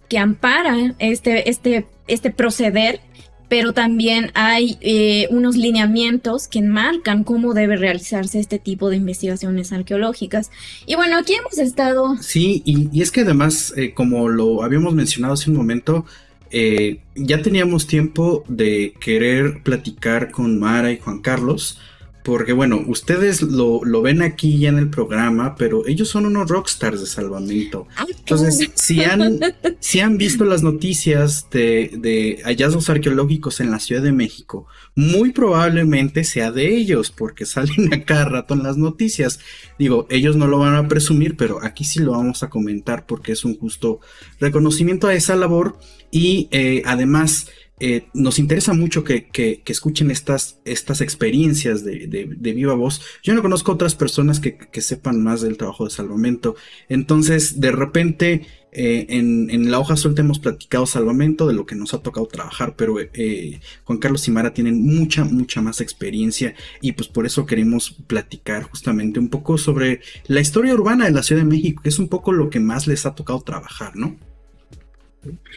que 0.09 0.17
ampara 0.17 0.95
este, 0.99 1.49
este, 1.49 1.87
este 2.07 2.31
proceder, 2.31 3.01
pero 3.49 3.73
también 3.73 4.31
hay 4.33 4.77
eh, 4.81 5.27
unos 5.29 5.55
lineamientos 5.55 6.47
que 6.47 6.61
marcan 6.61 7.23
cómo 7.23 7.53
debe 7.53 7.75
realizarse 7.75 8.39
este 8.39 8.59
tipo 8.59 8.89
de 8.89 8.97
investigaciones 8.97 9.71
arqueológicas. 9.71 10.51
Y 10.85 10.95
bueno, 10.95 11.17
aquí 11.17 11.33
hemos 11.33 11.57
estado... 11.57 12.17
Sí, 12.21 12.63
y, 12.65 13.01
es 13.01 13.11
que 13.11 13.21
además, 13.21 13.73
eh, 13.75 13.93
como 13.93 14.29
lo 14.29 14.63
habíamos 14.63 14.93
mencionado 14.93 15.35
hace 15.35 15.49
un 15.49 15.57
momento, 15.57 16.05
eh, 16.51 17.01
ya 17.15 17.41
teníamos 17.41 17.87
tiempo 17.87 18.43
de 18.47 18.93
querer 18.99 19.61
platicar 19.63 20.31
con 20.31 20.59
Mara 20.59 20.91
y 20.91 20.97
Juan 20.97 21.19
Carlos 21.19 21.79
porque 22.25 22.53
bueno, 22.53 22.83
ustedes 22.87 23.43
lo, 23.43 23.79
ven 24.01 24.23
aquí 24.23 24.57
ya 24.57 24.69
en 24.69 24.79
el 24.79 24.89
programa, 24.89 25.55
pero 25.55 25.85
ellos 25.85 26.09
son 26.09 26.25
unos 26.25 26.49
rockstars 26.49 26.99
de 26.99 27.05
salvamento. 27.05 27.87
Entonces, 28.17 28.71
si 28.73 29.03
han, 29.03 29.39
si 29.79 29.99
han 29.99 30.17
visto 30.17 30.43
las 30.43 30.63
noticias 30.63 31.47
de, 31.51 31.91
de 31.99 32.41
hallazgos 32.43 32.89
arqueológicos 32.89 33.59
en 33.59 33.69
la 33.69 33.79
Ciudad 33.79 34.01
de 34.01 34.11
México, 34.11 34.65
muy 34.95 35.33
probablemente 35.33 36.23
sea 36.23 36.51
de 36.51 36.75
ellos, 36.75 37.11
porque 37.11 37.45
salen 37.45 37.93
a 37.93 38.03
cada 38.05 38.25
rato 38.25 38.55
en 38.55 38.63
las 38.63 38.77
noticias. 38.77 39.39
Digo, 39.77 40.07
ellos 40.09 40.35
no 40.35 40.47
lo 40.47 40.57
van 40.57 40.73
a 40.73 40.87
presumir, 40.87 41.37
pero 41.37 41.63
aquí 41.63 41.83
sí 41.83 41.99
lo 41.99 42.13
vamos 42.13 42.41
a 42.41 42.49
comentar 42.49 43.05
porque 43.05 43.33
es 43.33 43.45
un 43.45 43.55
justo 43.55 43.99
reconocimiento 44.39 45.05
a 45.05 45.13
esa 45.13 45.35
labor 45.35 45.77
y 46.09 46.47
eh, 46.49 46.81
además 46.85 47.49
eh, 47.79 48.07
nos 48.13 48.39
interesa 48.39 48.73
mucho 48.73 49.03
que, 49.03 49.27
escuchen 49.65 50.09
estas, 50.09 50.61
experiencias 50.65 51.83
de, 51.83 52.37
viva 52.39 52.73
voz. 52.73 53.01
Yo 53.21 53.33
no 53.33 53.41
conozco 53.41 53.73
otras 53.73 53.95
personas 53.95 54.39
que, 54.39 54.81
sepan 54.81 55.21
más 55.21 55.41
del 55.41 55.57
trabajo 55.57 55.83
de 55.85 55.91
salvamento. 55.91 56.55
Entonces, 56.87 57.59
de 57.59 57.71
repente, 57.71 58.47
eh, 58.71 59.07
en, 59.09 59.71
la 59.71 59.79
hoja 59.79 59.97
suelta 59.97 60.21
hemos 60.21 60.39
platicado 60.39 60.85
salvamento 60.85 61.47
de 61.47 61.53
lo 61.53 61.65
que 61.65 61.75
nos 61.75 61.93
ha 61.93 62.01
tocado 62.01 62.27
trabajar, 62.27 62.75
pero 62.77 62.95
eh, 62.99 63.59
Juan 63.83 63.99
Carlos 63.99 64.25
y 64.27 64.31
Mara 64.31 64.53
tienen 64.53 64.81
mucha, 64.81 65.25
mucha 65.25 65.61
más 65.61 65.81
experiencia 65.81 66.55
y 66.81 66.93
pues 66.93 67.09
por 67.09 67.25
eso 67.25 67.45
queremos 67.45 67.91
platicar 68.07 68.63
justamente 68.63 69.19
un 69.19 69.29
poco 69.29 69.57
sobre 69.57 70.01
la 70.27 70.39
historia 70.39 70.73
urbana 70.73 71.05
de 71.05 71.11
la 71.11 71.23
Ciudad 71.23 71.41
de 71.41 71.47
México, 71.47 71.83
que 71.83 71.89
es 71.89 71.99
un 71.99 72.07
poco 72.07 72.31
lo 72.31 72.49
que 72.49 72.59
más 72.59 72.87
les 72.87 73.05
ha 73.05 73.15
tocado 73.15 73.41
trabajar, 73.41 73.95
¿no? 73.95 74.17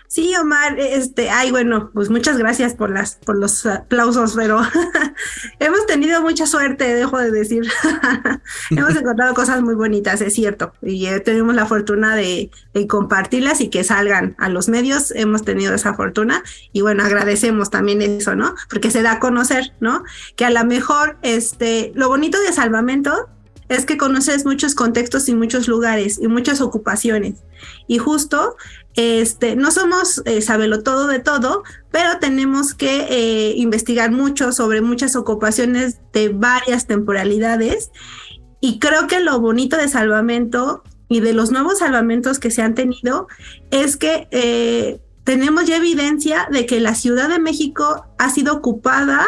Sí, 0.07 0.35
Omar, 0.37 0.79
este, 0.79 1.31
ay, 1.31 1.51
bueno, 1.51 1.91
pues 1.93 2.11
muchas 2.11 2.39
gracias 2.39 2.75
por 2.75 2.91
las, 2.91 3.17
por 3.17 3.39
los 3.39 3.67
aplausos, 3.67 4.35
pero 4.35 4.61
hemos 5.61 5.87
tenido 5.87 6.23
mucha 6.23 6.47
suerte, 6.47 6.95
dejo 6.95 7.19
de 7.19 7.31
decir. 7.31 7.69
hemos 8.71 8.97
encontrado 8.97 9.35
cosas 9.35 9.63
muy 9.63 9.75
bonitas, 9.75 10.21
es 10.21 10.35
cierto, 10.35 10.73
y 10.83 11.07
eh, 11.07 11.21
tenemos 11.21 11.55
la 11.55 11.67
fortuna 11.67 12.17
de, 12.17 12.51
compartirlas 12.89 13.61
y 13.61 13.71
que 13.71 13.83
salgan 13.83 14.37
a 14.39 14.49
los 14.49 14.69
medios. 14.69 15.11
Hemos 15.11 15.43
tenido 15.43 15.75
esa 15.75 15.95
fortuna 15.95 16.45
y 16.73 16.81
bueno, 16.83 17.03
agradecemos 17.03 17.71
también 17.71 18.01
eso, 18.03 18.37
¿no? 18.37 18.55
Porque 18.71 18.93
se 18.93 19.03
da 19.03 19.15
a 19.15 19.19
conocer, 19.19 19.73
¿no? 19.81 20.05
Que 20.37 20.45
a 20.45 20.51
lo 20.51 20.65
mejor, 20.65 21.19
este, 21.23 21.91
lo 21.97 22.09
bonito 22.09 22.41
de 22.41 22.53
Salvamento 22.53 23.29
es 23.69 23.85
que 23.85 23.99
conoces 23.99 24.45
muchos 24.45 24.75
contextos 24.75 25.29
y 25.29 25.35
muchos 25.35 25.69
lugares 25.69 26.19
y 26.21 26.29
muchas 26.29 26.61
ocupaciones. 26.61 27.43
Y 27.87 27.99
justo, 27.99 28.57
este, 28.99 29.55
no 29.55 29.71
somos 29.71 30.23
eh, 30.25 30.43
sabelo 30.43 30.83
todo 30.83 31.07
de 31.07 31.21
todo, 31.21 31.63
pero 31.93 32.19
tenemos 32.19 32.75
que 32.75 33.07
eh, 33.09 33.53
investigar 33.57 34.11
mucho 34.11 34.51
sobre 34.51 34.81
muchas 34.81 35.15
ocupaciones 35.15 36.01
de 36.13 36.31
varias 36.31 36.89
temporalidades. 36.89 37.93
Y 38.61 38.81
creo 38.81 39.07
que 39.07 39.21
lo 39.21 39.39
bonito 39.39 39.77
de 39.77 39.87
salvamento 39.87 40.83
y 41.09 41.21
de 41.21 41.33
los 41.33 41.53
nuevos 41.53 41.79
salvamentos 41.79 42.41
que 42.41 42.51
se 42.51 42.61
han 42.61 42.75
tenido 42.75 43.29
es 43.71 43.97
que 43.97 44.27
eh, 44.33 45.01
tenemos 45.29 45.67
ya 45.67 45.77
evidencia 45.77 46.49
de 46.51 46.65
que 46.65 46.81
la 46.81 46.95
Ciudad 46.95 47.29
de 47.29 47.39
México 47.39 48.07
ha 48.17 48.31
sido 48.31 48.55
ocupada 48.55 49.27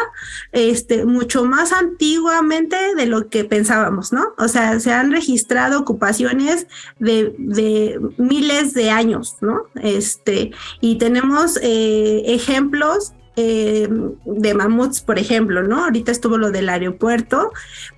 este, 0.51 1.05
mucho 1.05 1.45
más 1.45 1.71
antiguamente 1.71 2.75
de 2.95 3.05
lo 3.05 3.29
que 3.29 3.45
pensábamos, 3.45 4.11
¿no? 4.11 4.33
O 4.39 4.47
sea, 4.47 4.79
se 4.79 4.91
han 4.91 5.11
registrado 5.11 5.79
ocupaciones 5.79 6.65
de, 6.97 8.01
miles 8.17 8.73
de 8.73 8.89
años, 8.89 9.35
¿no? 9.41 9.67
Este, 9.75 10.49
y 10.79 10.95
tenemos 10.95 11.59
eh, 11.61 12.23
ejemplos 12.25 13.13
eh, 13.35 13.87
de 14.25 14.53
mamuts, 14.55 15.01
por 15.01 15.19
ejemplo, 15.19 15.61
¿no? 15.61 15.83
Ahorita 15.83 16.11
estuvo 16.11 16.39
lo 16.39 16.49
del 16.49 16.69
aeropuerto, 16.69 17.51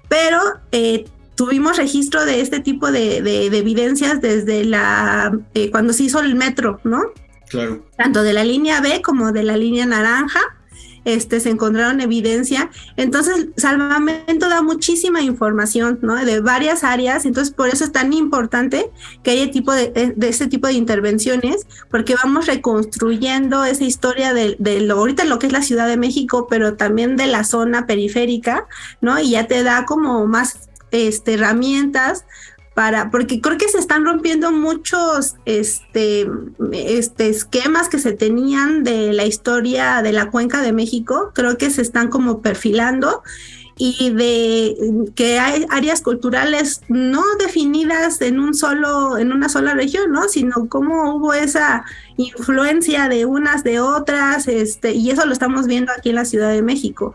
pero 0.10 0.42
eh, 0.74 1.06
tuvimos 1.36 1.78
registro 1.78 2.26
de 2.26 2.42
este 2.42 2.60
tipo 2.60 2.92
de, 2.92 3.46
evidencias 3.46 4.20
desde 4.20 4.66
la 4.66 5.40
cuando 5.72 5.94
se 5.94 6.04
hizo 6.04 6.20
el 6.20 6.36
metro, 6.36 6.82
¿no? 6.84 7.14
Tanto 7.98 8.24
de 8.24 8.34
la 8.34 8.44
línea 8.44 8.82
B 8.82 9.02
como 9.02 9.32
de 9.32 9.44
la 9.44 9.58
línea 9.58 9.86
naranja. 9.86 10.40
Este, 11.06 11.42
se 11.42 11.50
encontraron 11.50 12.00
evidencia. 12.00 12.70
Entonces, 12.96 13.48
Salvamento 13.58 14.48
da 14.48 14.62
muchísima 14.62 15.22
información, 15.22 16.00
¿no? 16.02 16.16
De 16.16 16.40
varias 16.40 16.86
áreas. 16.86 17.26
Entonces, 17.26 17.54
por 17.54 17.68
eso 17.68 17.84
es 17.84 17.92
tan 17.92 18.14
importante 18.14 18.90
que 19.22 19.32
haya 19.32 19.52
tipo 19.52 19.74
de, 19.74 20.14
de 20.16 20.30
ese 20.30 20.48
tipo 20.48 20.68
de 20.68 20.74
intervenciones, 20.74 21.68
porque 21.92 22.16
vamos 22.16 22.48
reconstruyendo 22.48 23.66
esa 23.66 23.84
historia 23.84 24.34
de, 24.34 24.56
de, 24.60 24.80
lo, 24.80 24.96
ahorita 24.96 25.26
lo 25.26 25.40
que 25.40 25.48
es 25.48 25.54
la 25.54 25.62
Ciudad 25.62 25.88
de 25.88 25.98
México, 25.98 26.48
pero 26.50 26.76
también 26.76 27.18
de 27.18 27.28
la 27.28 27.44
zona 27.44 27.86
periférica, 27.86 28.66
¿no? 29.02 29.20
Y 29.20 29.32
ya 29.32 29.46
te 29.46 29.62
da 29.62 29.86
como 29.86 30.26
más 30.26 30.70
este, 30.92 31.34
herramientas 31.34 32.24
para, 32.74 33.12
porque 33.12 33.40
creo 33.40 33.58
que 33.58 33.70
se 33.70 33.78
están 33.78 34.04
rompiendo 34.04 34.52
muchos 34.52 35.36
este, 35.46 36.28
este, 36.72 37.30
esquemas 37.30 37.88
que 37.88 38.00
se 38.00 38.14
tenían 38.14 38.84
de 38.84 39.14
la 39.14 39.26
historia 39.26 40.02
de 40.02 40.12
la 40.12 40.32
cuenca 40.32 40.62
de 40.62 40.74
México, 40.74 41.32
creo 41.34 41.58
que 41.58 41.70
se 41.70 41.82
están 41.82 42.10
como 42.10 42.42
perfilando 42.42 43.22
y 43.76 44.12
de 44.12 44.76
que 45.16 45.40
hay 45.40 45.66
áreas 45.70 46.02
culturales 46.02 46.82
no 46.90 47.24
definidas 47.40 48.22
en 48.22 48.40
un 48.40 48.54
solo 48.54 49.18
en 49.18 49.32
una 49.32 49.50
sola 49.50 49.74
región, 49.74 50.12
¿no? 50.12 50.28
sino 50.30 50.68
cómo 50.70 51.16
hubo 51.16 51.34
esa 51.34 51.84
influencia 52.18 53.10
de 53.10 53.26
unas 53.26 53.64
de 53.64 53.80
otras, 53.80 54.48
este 54.48 54.94
y 54.94 55.10
eso 55.10 55.26
lo 55.26 55.34
estamos 55.34 55.66
viendo 55.68 55.92
aquí 55.92 56.10
en 56.10 56.16
la 56.16 56.26
Ciudad 56.26 56.52
de 56.52 56.62
México 56.62 57.14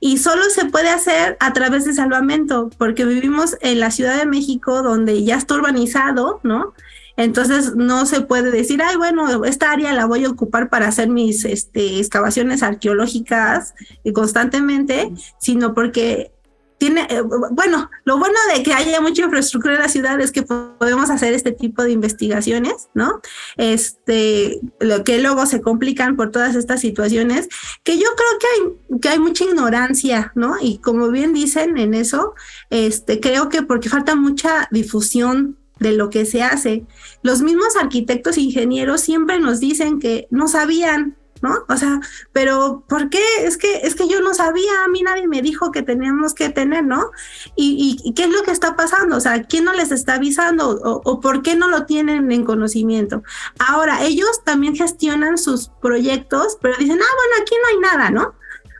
y 0.00 0.18
solo 0.18 0.44
se 0.50 0.66
puede 0.66 0.90
hacer 0.90 1.36
a 1.40 1.52
través 1.52 1.84
de 1.84 1.94
salvamento, 1.94 2.70
porque 2.78 3.04
vivimos 3.04 3.56
en 3.60 3.80
la 3.80 3.90
Ciudad 3.90 4.18
de 4.18 4.26
México 4.26 4.82
donde 4.82 5.24
ya 5.24 5.36
está 5.36 5.54
urbanizado, 5.54 6.40
¿no? 6.42 6.74
Entonces 7.16 7.74
no 7.74 8.04
se 8.04 8.20
puede 8.20 8.50
decir, 8.50 8.82
ay, 8.82 8.96
bueno, 8.96 9.44
esta 9.46 9.70
área 9.70 9.94
la 9.94 10.04
voy 10.04 10.26
a 10.26 10.30
ocupar 10.30 10.68
para 10.68 10.88
hacer 10.88 11.08
mis 11.08 11.46
este, 11.46 11.98
excavaciones 11.98 12.62
arqueológicas 12.62 13.74
constantemente, 14.12 15.12
sino 15.38 15.72
porque 15.72 16.30
tiene, 16.78 17.06
eh, 17.10 17.22
bueno, 17.22 17.90
lo 18.04 18.18
bueno 18.18 18.38
de 18.54 18.62
que 18.62 18.72
haya 18.72 19.00
mucha 19.00 19.22
infraestructura 19.22 19.74
en 19.76 19.80
la 19.80 19.88
ciudad 19.88 20.20
es 20.20 20.32
que 20.32 20.42
podemos 20.42 21.10
hacer 21.10 21.32
este 21.32 21.52
tipo 21.52 21.82
de 21.82 21.92
investigaciones, 21.92 22.88
¿no? 22.94 23.20
Este, 23.56 24.60
lo 24.80 25.02
que 25.04 25.20
luego 25.20 25.46
se 25.46 25.60
complican 25.60 26.16
por 26.16 26.30
todas 26.30 26.54
estas 26.54 26.80
situaciones, 26.80 27.48
que 27.82 27.96
yo 27.96 28.08
creo 28.16 28.38
que 28.38 28.46
hay, 28.54 29.00
que 29.00 29.08
hay 29.08 29.18
mucha 29.18 29.44
ignorancia, 29.44 30.32
¿no? 30.34 30.56
Y 30.60 30.78
como 30.78 31.08
bien 31.10 31.32
dicen 31.32 31.78
en 31.78 31.94
eso, 31.94 32.34
este, 32.70 33.20
creo 33.20 33.48
que 33.48 33.62
porque 33.62 33.88
falta 33.88 34.14
mucha 34.14 34.68
difusión 34.70 35.56
de 35.78 35.92
lo 35.92 36.10
que 36.10 36.24
se 36.24 36.42
hace. 36.42 36.84
Los 37.22 37.42
mismos 37.42 37.76
arquitectos 37.80 38.36
e 38.36 38.42
ingenieros 38.42 39.00
siempre 39.00 39.38
nos 39.40 39.60
dicen 39.60 39.98
que 39.98 40.26
no 40.30 40.48
sabían, 40.48 41.16
¿no? 41.42 41.64
O 41.68 41.76
sea, 41.76 42.00
pero 42.32 42.84
¿por 42.88 43.10
qué? 43.10 43.22
Es 43.42 43.56
que, 43.56 43.78
es 43.82 43.94
que 43.94 44.08
yo 44.08 44.20
no 44.20 44.34
sabía, 44.34 44.84
a 44.84 44.88
mí 44.88 45.02
nadie 45.02 45.28
me 45.28 45.42
dijo 45.42 45.70
que 45.70 45.82
teníamos 45.82 46.34
que 46.34 46.48
tener, 46.48 46.84
¿no? 46.84 47.10
¿Y, 47.54 48.12
qué 48.14 48.24
es 48.24 48.30
lo 48.30 48.42
que 48.42 48.50
está 48.50 48.76
pasando? 48.76 49.16
O 49.16 49.20
sea, 49.20 49.42
¿quién 49.44 49.64
no 49.64 49.72
les 49.72 49.92
está 49.92 50.14
avisando 50.14 50.70
o, 50.70 51.02
o, 51.04 51.20
por 51.20 51.42
qué 51.42 51.56
no 51.56 51.68
lo 51.68 51.86
tienen 51.86 52.30
en 52.32 52.44
conocimiento? 52.44 53.22
Ahora, 53.58 54.04
ellos 54.04 54.42
también 54.44 54.74
gestionan 54.76 55.38
sus 55.38 55.68
proyectos, 55.80 56.58
pero 56.60 56.76
dicen, 56.78 56.98
ah, 57.00 57.14
bueno, 57.16 57.42
aquí 57.42 57.54
no 57.62 57.68
hay 57.68 57.96
nada, 57.96 58.10
¿no? 58.10 58.34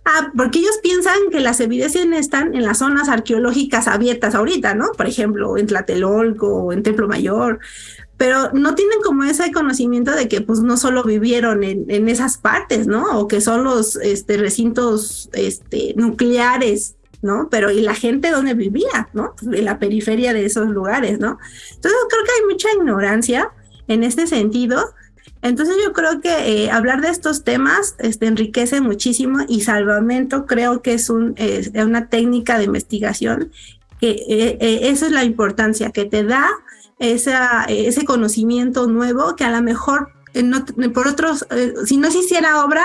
Ah, 0.09 0.31
porque 0.37 0.61
ellos 0.61 0.79
piensan 0.85 1.19
que 1.33 1.41
las 1.41 1.59
evidencias 1.59 2.07
están 2.13 2.55
en 2.55 2.65
las 2.65 2.79
zonas 2.79 3.09
arqueológicas 3.09 3.89
abiertas 3.89 4.37
ahorita, 4.37 4.73
¿no? 4.75 4.93
Por 4.97 5.09
ejemplo, 5.09 5.59
en 5.59 5.67
Tlatelolco 5.67 6.47
o 6.47 6.73
en 6.73 6.85
Templo 6.85 7.09
Mayor, 7.09 7.59
pero 8.17 8.51
no 8.53 8.75
tienen 8.75 9.01
como 9.05 9.25
ese 9.25 9.53
conocimiento 9.53 10.13
de 10.13 10.29
que 10.29 10.41
pues 10.41 10.61
no 10.61 10.77
solo 10.77 11.03
vivieron 11.05 11.65
en, 11.65 11.85
en 11.89 12.09
esas 12.09 12.39
partes, 12.39 12.87
¿no? 12.87 13.19
O 13.19 13.29
que 13.29 13.41
son 13.41 13.65
los 13.65 13.97
este, 13.97 14.37
recintos 14.37 15.29
este, 15.33 15.95
nucleares 15.97 16.95
¿no? 17.23 17.49
Pero 17.51 17.71
¿y 17.73 17.81
la 17.81 17.95
gente 17.95 18.31
dónde 18.31 18.55
vivía, 18.55 19.09
¿no? 19.15 19.35
En 19.51 19.65
la 19.65 19.79
periferia 19.79 20.33
de 20.33 20.45
esos 20.45 20.69
lugares, 20.69 21.19
¿no? 21.19 21.39
Entonces 21.75 21.99
creo 22.09 22.25
que 22.25 22.31
hay 22.31 22.47
mucha 22.49 22.69
ignorancia 22.73 23.51
en 23.89 24.05
este 24.05 24.27
sentido 24.27 24.95
entonces 25.43 25.77
yo 25.85 25.93
creo 25.93 26.21
que 26.21 26.65
eh, 26.65 26.71
hablar 26.71 27.01
de 27.01 27.09
estos 27.09 27.45
temas 27.45 27.95
este, 27.99 28.27
enriquece 28.27 28.81
muchísimo 28.81 29.41
y 29.49 29.61
salvamento 29.61 30.45
creo 30.45 30.83
que 30.83 30.95
es, 30.95 31.09
un, 31.09 31.37
una 31.75 32.09
técnica 32.09 32.59
de 32.59 32.65
investigación 32.65 33.53
que 34.01 34.11
eh, 34.11 34.59
eh, 34.61 34.79
esa 34.83 35.07
es 35.07 35.13
la 35.13 35.25
importancia, 35.25 35.91
que 35.91 36.05
te 36.05 36.25
da 36.25 36.49
esa, 36.99 37.65
ese 37.65 38.05
conocimiento 38.05 38.87
nuevo 38.87 39.37
que 39.37 39.45
a 39.45 39.51
lo 39.51 39.63
mejor 39.63 40.13
por 40.93 41.09
otros, 41.09 41.47
si 41.87 41.97
no 41.97 42.11
se 42.11 42.19
hiciera 42.19 42.63
obra, 42.65 42.85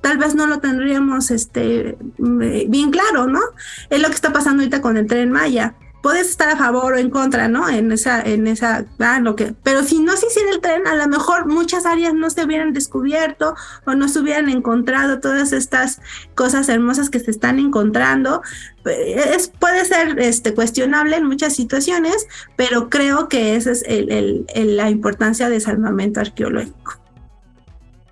tal 0.00 0.18
vez 0.18 0.34
no 0.34 0.46
lo 0.46 0.60
tendríamos 0.60 1.30
este, 1.30 1.96
bien 2.18 2.90
claro, 2.90 3.26
¿no? 3.26 3.40
Es 3.88 4.00
lo 4.00 4.08
que 4.08 4.14
está 4.14 4.32
pasando 4.32 4.62
ahorita 4.62 4.82
con 4.82 4.96
el 4.96 5.06
tren 5.06 5.30
Maya 5.30 5.74
puedes 6.02 6.30
estar 6.30 6.48
a 6.48 6.56
favor 6.56 6.94
o 6.94 6.96
en 6.96 7.10
contra, 7.10 7.48
¿no? 7.48 7.68
En 7.68 7.92
esa, 7.92 8.22
en 8.22 8.46
esa, 8.46 8.86
ah, 8.98 9.20
lo 9.20 9.36
que, 9.36 9.54
pero 9.62 9.82
si 9.82 10.00
no 10.00 10.16
se 10.16 10.26
hiciera 10.26 10.50
el 10.50 10.60
tren, 10.60 10.86
a 10.86 10.94
lo 10.94 11.08
mejor 11.08 11.46
muchas 11.46 11.86
áreas 11.86 12.14
no 12.14 12.30
se 12.30 12.44
hubieran 12.44 12.72
descubierto 12.72 13.54
o 13.86 13.94
no 13.94 14.08
se 14.08 14.20
hubieran 14.20 14.48
encontrado 14.48 15.20
todas 15.20 15.52
estas 15.52 16.00
cosas 16.34 16.68
hermosas 16.68 17.10
que 17.10 17.20
se 17.20 17.30
están 17.30 17.58
encontrando. 17.58 18.42
Es, 18.84 19.48
puede 19.48 19.84
ser 19.84 20.18
este, 20.20 20.54
cuestionable 20.54 21.16
en 21.16 21.26
muchas 21.26 21.54
situaciones, 21.54 22.26
pero 22.56 22.88
creo 22.88 23.28
que 23.28 23.56
esa 23.56 23.72
es 23.72 23.84
el, 23.86 24.46
la 24.54 24.90
importancia 24.90 25.48
de 25.50 25.60
salvamento 25.60 26.20
arqueológico. 26.20 26.99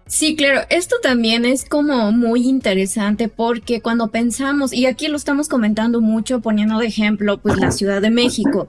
Sí, 0.08 0.36
claro, 0.36 0.62
esto 0.70 0.96
también 1.02 1.44
es 1.44 1.66
como 1.66 2.12
muy 2.12 2.48
interesante 2.48 3.28
porque 3.28 3.82
cuando 3.82 4.08
pensamos, 4.08 4.72
y 4.72 4.86
aquí 4.86 5.06
lo 5.06 5.18
estamos 5.18 5.48
comentando 5.48 6.00
mucho 6.00 6.40
poniendo 6.40 6.78
de 6.78 6.86
ejemplo, 6.86 7.38
pues 7.42 7.58
la 7.58 7.70
Ciudad 7.70 8.00
de 8.00 8.08
México, 8.08 8.68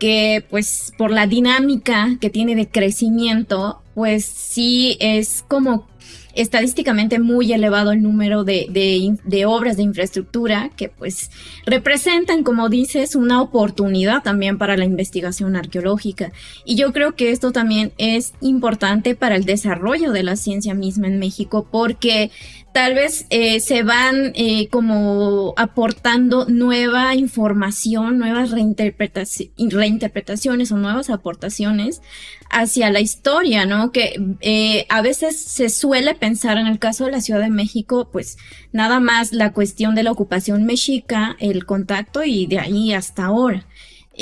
que 0.00 0.44
pues 0.50 0.92
por 0.98 1.12
la 1.12 1.28
dinámica 1.28 2.16
que 2.20 2.28
tiene 2.28 2.56
de 2.56 2.68
crecimiento, 2.68 3.80
pues 3.94 4.24
sí 4.24 4.96
es 4.98 5.44
como 5.46 5.86
estadísticamente 6.34 7.18
muy 7.18 7.52
elevado 7.52 7.92
el 7.92 8.02
número 8.02 8.44
de, 8.44 9.44
obras 9.46 9.76
de 9.76 9.82
infraestructura 9.82 10.70
que 10.76 10.88
pues 10.88 11.30
representan, 11.66 12.42
como 12.42 12.68
dices, 12.68 13.14
una 13.14 13.42
oportunidad 13.42 14.22
también 14.22 14.58
para 14.58 14.76
la 14.76 14.84
investigación 14.84 15.56
arqueológica. 15.56 16.32
Y 16.64 16.76
yo 16.76 16.92
creo 16.92 17.14
que 17.14 17.30
esto 17.30 17.52
también 17.52 17.92
es 17.98 18.34
importante 18.40 19.14
para 19.14 19.36
el 19.36 19.44
desarrollo 19.44 20.12
de 20.12 20.22
la 20.22 20.36
ciencia 20.36 20.74
misma 20.74 21.06
en 21.08 21.18
México 21.18 21.66
porque 21.70 22.30
tal 22.72 22.94
vez 22.94 23.26
eh, 23.30 23.60
se 23.60 23.82
van 23.82 24.32
eh, 24.34 24.68
como 24.68 25.54
aportando 25.56 26.46
nueva 26.46 27.14
información, 27.14 28.18
nuevas 28.18 28.50
reinterpretaciones 28.50 30.72
o 30.72 30.76
nuevas 30.76 31.10
aportaciones 31.10 32.02
hacia 32.50 32.90
la 32.90 33.00
historia, 33.00 33.66
¿no? 33.66 33.92
Que 33.92 34.14
eh, 34.40 34.86
a 34.88 35.02
veces 35.02 35.40
se 35.40 35.68
suele 35.68 36.14
pensar 36.14 36.58
en 36.58 36.66
el 36.66 36.78
caso 36.78 37.06
de 37.06 37.12
la 37.12 37.20
Ciudad 37.20 37.40
de 37.40 37.50
México, 37.50 38.08
pues 38.12 38.38
nada 38.72 39.00
más 39.00 39.32
la 39.32 39.52
cuestión 39.52 39.94
de 39.94 40.02
la 40.02 40.12
ocupación 40.12 40.64
mexica, 40.64 41.36
el 41.40 41.64
contacto 41.64 42.24
y 42.24 42.46
de 42.46 42.58
ahí 42.58 42.92
hasta 42.92 43.24
ahora. 43.24 43.66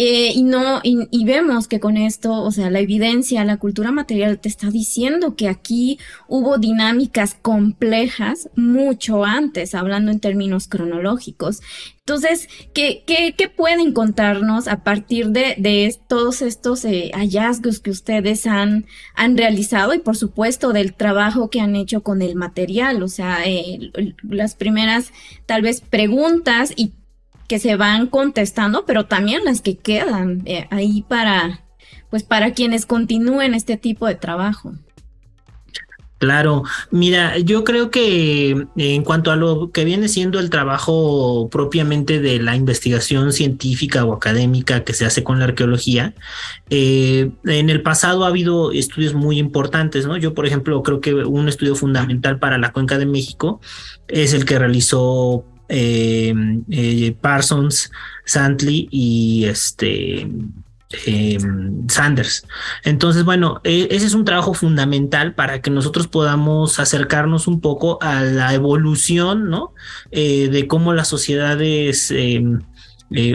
Eh, 0.01 0.31
y 0.33 0.45
no, 0.45 0.81
y, 0.85 1.25
vemos 1.25 1.67
que 1.67 1.81
con 1.81 1.97
esto, 1.97 2.33
o 2.33 2.53
sea, 2.53 2.71
la 2.71 2.79
evidencia, 2.79 3.45
la 3.45 3.57
cultura 3.57 3.91
material 3.91 4.39
te 4.39 4.49
está 4.49 4.71
diciendo 4.71 5.35
que 5.35 5.49
aquí 5.49 5.99
hubo 6.29 6.57
dinámicas 6.57 7.35
complejas 7.35 8.49
mucho 8.55 9.25
antes, 9.25 9.75
hablando 9.75 10.13
en 10.13 10.21
términos 10.21 10.69
cronológicos. 10.69 11.63
Entonces, 11.99 12.49
¿qué, 12.75 13.03
qué, 13.07 13.49
pueden 13.49 13.93
contarnos 13.93 14.69
a 14.69 14.85
partir 14.85 15.31
de, 15.31 15.57
de 15.59 15.93
todos 16.07 16.43
estos 16.43 16.85
eh, 16.85 17.11
hallazgos 17.13 17.81
que 17.81 17.91
ustedes 17.91 18.47
han, 18.47 18.87
han 19.17 19.37
realizado 19.37 19.95
y 19.95 19.99
por 19.99 20.17
supuesto 20.17 20.73
del 20.73 20.95
trabajo 20.95 21.51
que 21.51 21.61
han 21.61 21.75
hecho 21.75 22.05
con 22.05 22.23
el 22.23 22.37
material? 22.37 23.03
O 23.03 23.09
sea, 23.09 23.45
eh, 23.45 23.91
las 24.23 24.55
primeras 24.55 25.13
tal 25.45 25.63
vez 25.63 25.81
preguntas 25.81 26.73
y 26.77 26.93
que 27.49 27.59
se 27.59 27.77
van 27.77 28.07
contestando, 28.07 28.85
pero 28.87 29.07
también 29.07 29.45
las 29.45 29.63
que 29.63 29.77
quedan 29.77 30.43
eh, 30.45 30.69
ahí 30.71 31.05
para, 31.09 31.65
pues 32.11 32.23
para 32.23 32.53
quienes 32.53 32.87
continúen 32.87 33.55
este 33.55 33.77
tipo 33.77 34.07
de 34.07 34.15
trabajo. 34.15 34.75
Claro, 36.19 36.65
mira, 36.91 37.39
yo 37.39 37.63
creo 37.63 37.93
que 37.93 38.67
en 38.75 39.05
cuanto 39.05 39.31
a 39.31 39.37
lo 39.37 39.71
que 39.71 39.85
viene 39.85 40.09
siendo 40.09 40.41
el 40.41 40.51
trabajo 40.51 41.49
propiamente 41.49 42.21
de 42.21 42.41
la 42.41 42.57
investigación 42.57 43.33
científica 43.33 44.05
o 44.05 44.13
académica 44.13 44.83
que 44.83 44.95
se 44.95 45.07
hace 45.07 45.23
con 45.23 45.39
la 45.39 45.45
arqueología, 45.45 46.15
eh, 46.71 47.31
en 47.45 47.71
el 47.71 47.83
pasado 47.83 48.25
ha 48.25 48.29
habido 48.29 48.73
estudios 48.73 49.15
muy 49.15 49.39
importantes, 49.39 50.07
¿no? 50.07 50.17
Yo, 50.17 50.35
por 50.35 50.45
ejemplo, 50.45 50.83
creo 50.83 51.01
que 51.01 51.15
un 51.15 51.49
estudio 51.49 51.77
fundamental 51.77 52.41
para 52.41 52.59
la 52.59 52.73
Cuenca 52.73 52.99
de 52.99 53.07
México 53.07 53.61
es 54.09 54.33
el 54.33 54.45
que 54.45 54.59
realizó 54.59 55.45
eh, 55.69 56.35
eh, 56.71 57.17
Parsons, 57.21 57.91
Santley 58.25 58.89
y 58.91 59.45
este 59.45 60.29
eh, 61.07 61.39
Sanders. 61.89 62.47
Entonces, 62.85 63.25
bueno, 63.25 63.61
e, 63.65 63.89
ese 63.91 64.07
es 64.07 64.15
un 64.15 64.25
trabajo 64.25 64.55
fundamental 64.55 65.35
para 65.35 65.61
que 65.61 65.71
nosotros 65.71 66.09
podamos 66.09 66.79
acercarnos 66.79 67.47
un 67.47 67.61
poco 67.61 67.99
a 68.03 68.23
la 68.23 68.55
evolución, 68.55 69.51
¿no? 69.51 69.75
de 70.11 70.67
cómo 70.69 70.95
las 70.95 71.09
sociedades 71.09 72.11
eh, 72.11 72.43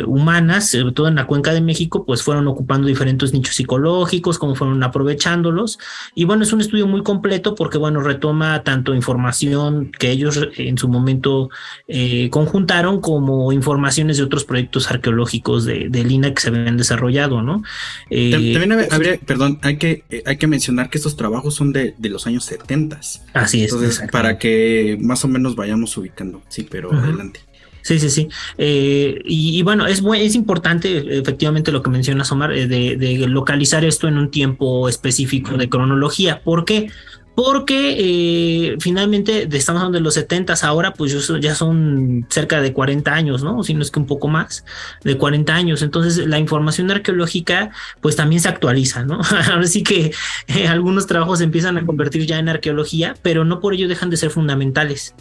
humanas, 0.05 0.69
sobre 0.69 0.93
todo 0.93 1.07
en 1.07 1.15
la 1.15 1.25
cuenca 1.25 1.53
de 1.53 1.61
México, 1.61 2.05
pues 2.05 2.21
fueron 2.21 2.47
ocupando 2.47 2.87
diferentes 2.87 3.33
nichos 3.33 3.55
psicológicos, 3.55 4.37
como 4.37 4.55
fueron 4.55 4.83
aprovechándolos. 4.83 5.79
Y 6.15 6.25
bueno, 6.25 6.43
es 6.43 6.53
un 6.53 6.61
estudio 6.61 6.87
muy 6.87 7.03
completo 7.03 7.55
porque, 7.55 7.77
bueno, 7.77 8.01
retoma 8.01 8.63
tanto 8.63 8.93
información 8.93 9.91
que 9.97 10.11
ellos 10.11 10.47
en 10.57 10.77
su 10.77 10.87
momento 10.87 11.49
eh, 11.87 12.29
conjuntaron 12.29 13.01
como 13.01 13.51
informaciones 13.51 14.17
de 14.17 14.23
otros 14.23 14.45
proyectos 14.45 14.89
arqueológicos 14.89 15.65
de, 15.65 15.89
de 15.89 16.03
Lina 16.03 16.33
que 16.33 16.41
se 16.41 16.49
habían 16.49 16.77
desarrollado, 16.77 17.41
¿no? 17.41 17.63
Eh, 18.09 18.53
también 18.53 18.87
habría, 18.91 19.17
perdón, 19.17 19.59
hay 19.61 19.77
que, 19.77 20.03
hay 20.25 20.37
que 20.37 20.47
mencionar 20.47 20.89
que 20.89 20.97
estos 20.97 21.15
trabajos 21.15 21.55
son 21.55 21.73
de, 21.73 21.95
de 21.97 22.09
los 22.09 22.27
años 22.27 22.45
70. 22.45 22.99
Así 23.33 23.63
es. 23.63 23.71
Entonces, 23.71 24.03
para 24.11 24.37
que 24.37 24.97
más 25.01 25.23
o 25.25 25.27
menos 25.27 25.55
vayamos 25.55 25.95
ubicando. 25.97 26.41
Sí, 26.49 26.67
pero 26.69 26.91
adelante. 26.93 27.41
Sí, 27.83 27.99
sí, 27.99 28.09
sí. 28.09 28.29
Eh, 28.57 29.21
y, 29.25 29.61
bueno, 29.61 29.85
es, 29.85 30.01
es 30.15 30.35
importante 30.35 31.19
efectivamente 31.19 31.71
lo 31.71 31.83
que 31.83 31.89
mencionas, 31.89 32.31
Omar, 32.31 32.53
eh, 32.53 32.65
de, 32.65 32.95
de, 32.95 33.27
localizar 33.27 33.83
esto 33.83 34.07
en 34.07 34.17
un 34.17 34.31
tiempo 34.31 34.87
específico 34.87 35.57
de 35.57 35.67
cronología. 35.67 36.41
¿Por 36.41 36.63
qué? 36.63 36.89
Porque 37.35 37.95
eh, 37.97 38.77
finalmente 38.79 39.47
estamos 39.51 39.81
hablando 39.81 39.97
de 39.97 40.03
los 40.03 40.13
70 40.13 40.53
ahora, 40.61 40.93
pues 40.93 41.29
ya 41.41 41.55
son 41.55 42.27
cerca 42.29 42.61
de 42.61 42.73
40 42.73 43.11
años, 43.11 43.43
¿no? 43.43 43.63
Si 43.63 43.73
no 43.73 43.81
es 43.81 43.89
que 43.89 43.99
un 43.99 44.05
poco 44.05 44.27
más 44.27 44.63
de 45.03 45.17
40 45.17 45.53
años. 45.53 45.81
Entonces 45.81 46.27
la 46.27 46.37
información 46.37 46.91
arqueológica 46.91 47.71
pues 48.01 48.15
también 48.15 48.41
se 48.41 48.49
actualiza, 48.49 49.03
¿no? 49.03 49.21
Ahora 49.51 49.65
sí 49.65 49.83
que 49.83 50.11
eh, 50.47 50.67
algunos 50.67 51.07
trabajos 51.07 51.41
empiezan 51.41 51.77
a 51.77 51.85
convertir 51.85 52.25
ya 52.25 52.37
en 52.37 52.49
arqueología, 52.49 53.15
pero 53.21 53.45
no 53.45 53.59
por 53.59 53.73
ello 53.73 53.87
dejan 53.87 54.09
de 54.09 54.17
ser 54.17 54.29
fundamentales. 54.29 55.15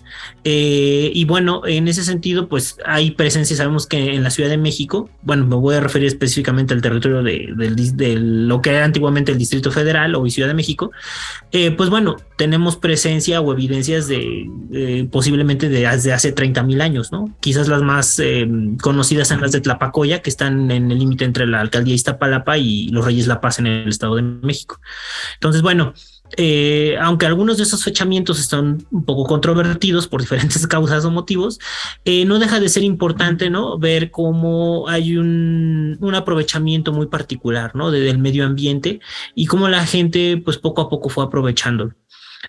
Eh, 0.45 1.11
y 1.15 1.25
bueno, 1.25 1.63
en 1.67 1.89
ese 1.89 2.05
sentido 2.05 2.49
pues 2.49 2.77
hay 2.85 3.13
presencia, 3.13 3.57
sabemos 3.57 3.87
que 3.87 4.15
en 4.15 4.23
la 4.23 4.31
Ciudad 4.31 4.51
de 4.51 4.59
México, 4.59 5.09
bueno, 5.23 5.47
me 5.47 5.57
voy 5.57 5.77
a 5.77 5.81
referir 5.81 6.09
específicamente 6.09 6.75
al 6.75 6.83
territorio 6.83 7.23
de, 7.23 7.49
lo 8.19 8.61
que 8.61 8.71
era 8.71 8.85
antiguamente 8.85 9.33
el 9.33 9.39
Distrito 9.39 9.71
Federal 9.71 10.15
o 10.15 10.29
Ciudad 10.29 10.49
de 10.49 10.55
México, 10.55 10.91
pues 11.77 11.91
bueno, 11.91 12.02
bueno, 12.03 12.17
tenemos 12.37 12.77
presencia 12.77 13.41
o 13.41 13.53
evidencias 13.53 14.09
de 14.09 15.09
posiblemente 15.13 15.69
de, 15.69 15.87
hace 15.87 16.33
30 16.33 16.65
mil 16.65 16.81
años, 16.81 17.13
¿no? 17.13 17.33
Quizás 17.39 17.69
las 17.69 17.83
más 17.83 18.19
eh, 18.19 18.49
conocidas 18.81 19.29
son 19.29 19.41
las 19.41 19.53
de 19.53 19.61
Tlapacoya, 19.61 20.21
que 20.21 20.31
están 20.31 20.73
en 20.73 20.91
el 20.91 20.99
límite 20.99 21.25
entre 21.25 21.47
la 21.47 21.61
alcaldía 21.61 21.95
Iztapalapa 21.95 22.59
y 22.59 22.89
los 22.89 23.05
Reyes 23.05 23.29
La 23.29 23.41
Paz 23.41 23.61
en 23.61 23.69
el 23.69 23.89
Estado 23.89 24.17
de 24.17 24.23
México. 24.23 24.81
Entonces, 25.35 25.63
bueno, 25.63 25.95
eh, 26.37 26.97
aunque 27.01 27.27
algunos 27.27 27.59
de 27.59 27.65
esos 27.65 27.85
fechamientos 27.85 28.41
están 28.41 28.87
un 28.91 29.05
poco 29.05 29.25
controvertidos 29.25 30.09
por 30.09 30.21
diferentes 30.21 30.67
causas 30.69 31.05
o 31.05 31.11
motivos, 31.11 31.59
eh, 32.05 32.25
no 32.25 32.39
deja 32.39 32.61
de 32.61 32.69
ser 32.69 32.85
importante, 32.85 33.51
¿no? 33.51 33.79
Ver 33.79 34.11
cómo 34.11 34.89
hay 34.89 35.17
un, 35.17 35.99
aprovechamiento 36.15 36.93
muy 36.93 37.07
particular, 37.07 37.75
¿no? 37.75 37.91
del 37.91 38.19
medio 38.19 38.45
ambiente 38.45 39.01
y 39.35 39.47
cómo 39.47 39.69
la 39.69 39.87
gente, 39.87 40.41
pues 40.45 40.59
poco 40.59 40.83
a 40.83 40.91
poco 40.91 41.09
fue 41.09 41.25
aprovechando. 41.25 41.93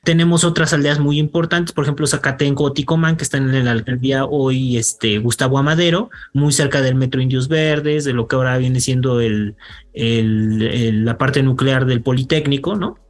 Tenemos 0.03 0.43
otras 0.43 0.73
aldeas 0.73 0.99
muy 0.99 1.17
importantes, 1.17 1.71
por 1.71 1.85
ejemplo, 1.85 2.05
Zacatenco 2.07 2.65
o 2.65 2.73
Ticomán, 2.73 3.15
que 3.15 3.23
están 3.23 3.53
en 3.53 3.65
la 3.65 3.71
alcaldía 3.71 4.25
hoy 4.25 4.75
este, 4.75 5.19
Gustavo 5.19 5.57
Amadero, 5.57 6.09
muy 6.33 6.51
cerca 6.51 6.81
del 6.81 6.95
Metro 6.95 7.21
Indios 7.21 7.47
Verdes, 7.47 8.03
de 8.03 8.13
lo 8.13 8.27
que 8.27 8.35
ahora 8.35 8.57
viene 8.57 8.81
siendo 8.81 9.21
el, 9.21 9.55
la 9.93 11.17
parte 11.17 11.41
nuclear 11.41 11.85
del 11.85 12.01
Politécnico, 12.01 12.75
¿no? 12.75 13.02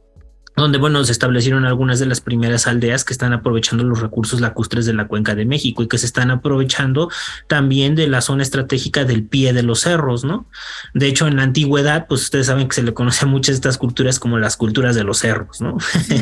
Donde, 0.56 0.78
bueno, 0.78 1.02
se 1.04 1.12
establecieron 1.12 1.64
algunas 1.64 1.98
de 1.98 2.06
las 2.06 2.20
primeras 2.20 2.66
aldeas 2.66 3.04
que 3.04 3.12
están 3.12 3.32
aprovechando 3.32 3.84
los 3.84 4.00
recursos 4.00 4.40
lacustres 4.40 4.86
de 4.86 4.94
la 4.94 5.08
cuenca 5.08 5.34
de 5.34 5.44
México 5.44 5.82
y 5.82 5.88
que 5.88 5.98
se 5.98 6.06
están 6.06 6.30
aprovechando 6.30 7.10
también 7.48 7.94
de 7.94 8.06
la 8.06 8.20
zona 8.20 8.42
estratégica 8.42 9.04
del 9.04 9.24
pie 9.24 9.52
de 9.52 9.62
los 9.62 9.80
cerros, 9.80 10.24
¿no? 10.24 10.46
De 10.94 11.06
hecho, 11.06 11.26
en 11.26 11.36
la 11.36 11.42
antigüedad, 11.42 12.06
pues 12.06 12.22
ustedes 12.22 12.46
saben 12.46 12.68
que 12.68 12.74
se 12.76 12.82
le 12.82 12.94
conoce 12.94 13.24
a 13.24 13.28
muchas 13.28 13.54
de 13.54 13.56
estas 13.56 13.78
culturas 13.78 14.18
como 14.20 14.38
las 14.38 14.56
culturas 14.56 14.94
de 14.94 15.04
los 15.04 15.18
cerros, 15.18 15.60
¿no? 15.60 15.76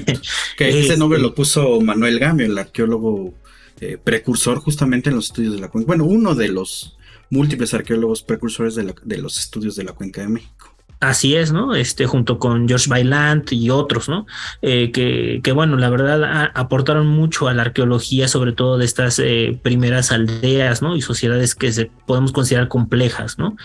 que 0.57 0.81
ese 0.81 0.97
nombre 0.97 1.19
lo 1.19 1.35
puso 1.35 1.81
Manuel 1.81 2.19
Gamio, 2.19 2.47
el 2.47 2.57
arqueólogo 2.57 3.35
eh, 3.81 3.99
precursor 4.03 4.61
justamente 4.61 5.11
en 5.11 5.17
los 5.17 5.27
estudios 5.27 5.55
de 5.55 5.61
la 5.61 5.69
cuenca. 5.69 5.89
Bueno, 5.89 6.05
uno 6.05 6.35
de 6.35 6.49
los 6.49 6.97
múltiples 7.31 7.75
arqueólogos 7.75 8.23
precursores 8.23 8.75
de, 8.75 8.95
de 9.03 9.19
los 9.19 9.39
estudios 9.39 9.77
de 9.77 9.85
la 9.85 9.93
cuenca 9.93 10.21
de 10.21 10.29
México. 10.29 10.72
Así 11.03 11.35
es, 11.35 11.51
¿no? 11.51 11.75
Este, 11.75 12.07
junto 12.07 12.39
con 12.39 12.69
George 12.69 12.89
Bailant 12.89 13.51
y 13.51 13.71
otros, 13.71 14.09
¿no? 14.09 14.25
Eh, 14.63 14.93
que, 14.93 15.41
que, 15.43 15.51
bueno, 15.51 15.77
la 15.77 15.91
verdad 15.91 16.53
aportaron 16.55 17.09
mucho 17.09 17.49
a 17.49 17.55
la 17.55 17.63
arqueología, 17.63 18.29
sobre 18.29 18.53
todo 18.53 18.79
de 18.79 18.85
estas 18.85 19.19
eh, 19.19 19.59
primeras 19.65 20.13
aldeas, 20.13 20.81
¿no? 20.81 20.95
Y 20.95 21.03
sociedades 21.03 21.57
que 21.57 21.73
se 21.73 21.91
podemos 22.07 22.31
considerar 22.31 22.69
complejas, 22.69 23.37
¿no? 23.37 23.57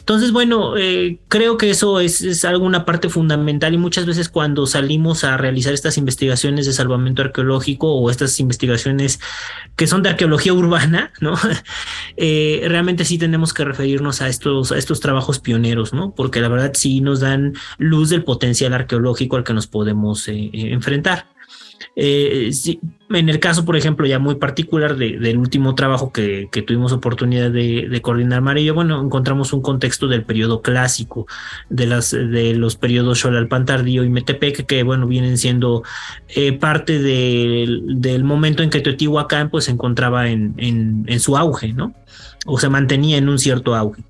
Entonces, 0.00 0.32
bueno, 0.32 0.76
eh, 0.76 1.20
creo 1.28 1.58
que 1.58 1.70
eso 1.70 2.00
es, 2.00 2.22
es 2.22 2.44
alguna 2.44 2.84
parte 2.84 3.08
fundamental 3.08 3.72
y 3.72 3.78
muchas 3.78 4.04
veces 4.04 4.28
cuando 4.28 4.66
salimos 4.66 5.22
a 5.22 5.36
realizar 5.36 5.72
estas 5.72 5.96
investigaciones 5.96 6.66
de 6.66 6.72
salvamento 6.72 7.22
arqueológico 7.22 7.94
o 7.94 8.10
estas 8.10 8.40
investigaciones 8.40 9.20
que 9.76 9.86
son 9.86 10.02
de 10.02 10.08
arqueología 10.08 10.54
urbana, 10.54 11.12
¿no? 11.20 11.38
realmente 12.16 13.04
sí 13.04 13.16
tenemos 13.16 13.54
que 13.54 13.64
referirnos 13.64 14.22
a 14.22 14.28
estos, 14.28 14.72
a 14.72 14.76
estos 14.76 14.98
trabajos 14.98 15.38
pioneros, 15.38 15.92
¿no? 15.92 16.16
Porque 16.16 16.40
la 16.40 16.48
verdad 16.48 16.72
sí 16.80 17.00
nos 17.00 17.20
dan 17.20 17.54
luz 17.78 18.08
del 18.10 18.24
potencial 18.24 18.72
arqueológico 18.72 19.36
al 19.36 19.44
que 19.44 19.52
nos 19.54 19.66
podemos 19.66 20.26
eh, 20.28 20.50
eh, 20.52 20.72
enfrentar. 20.72 21.26
Eh, 21.96 22.50
en 23.10 23.28
el 23.28 23.40
caso, 23.40 23.64
por 23.64 23.76
ejemplo, 23.76 24.06
ya 24.06 24.18
muy 24.18 24.36
particular 24.36 24.96
del 24.96 25.36
último 25.38 25.74
trabajo 25.74 26.12
que, 26.12 26.48
tuvimos 26.66 26.92
oportunidad 26.92 27.50
de, 27.50 28.00
coordinar 28.02 28.42
Marillo, 28.42 28.74
bueno, 28.74 29.02
encontramos 29.02 29.52
un 29.52 29.62
contexto 29.62 30.06
del 30.06 30.22
periodo 30.22 30.62
clásico, 30.62 31.26
de, 31.68 31.86
las, 31.86 32.12
de 32.12 32.54
los 32.54 32.76
periodos 32.76 33.18
Xolalpan 33.18 33.64
tardío 33.64 34.04
y 34.04 34.08
Metepec, 34.08 34.66
que, 34.66 34.82
bueno, 34.84 35.06
vienen 35.06 35.38
siendo 35.38 35.82
parte 36.60 37.00
del 37.00 38.24
momento 38.24 38.62
en 38.62 38.70
que 38.70 38.80
Teotihuacán, 38.80 39.50
pues, 39.50 39.64
se 39.64 39.72
encontraba 39.72 40.28
en, 40.28 40.54
en 40.58 41.20
su 41.20 41.36
auge, 41.36 41.72
¿no? 41.72 41.94
O 42.46 42.58
se 42.58 42.68
mantenía 42.68 43.18
en 43.18 43.28
un 43.28 43.38
cierto 43.38 43.74
auge. 43.74 44.02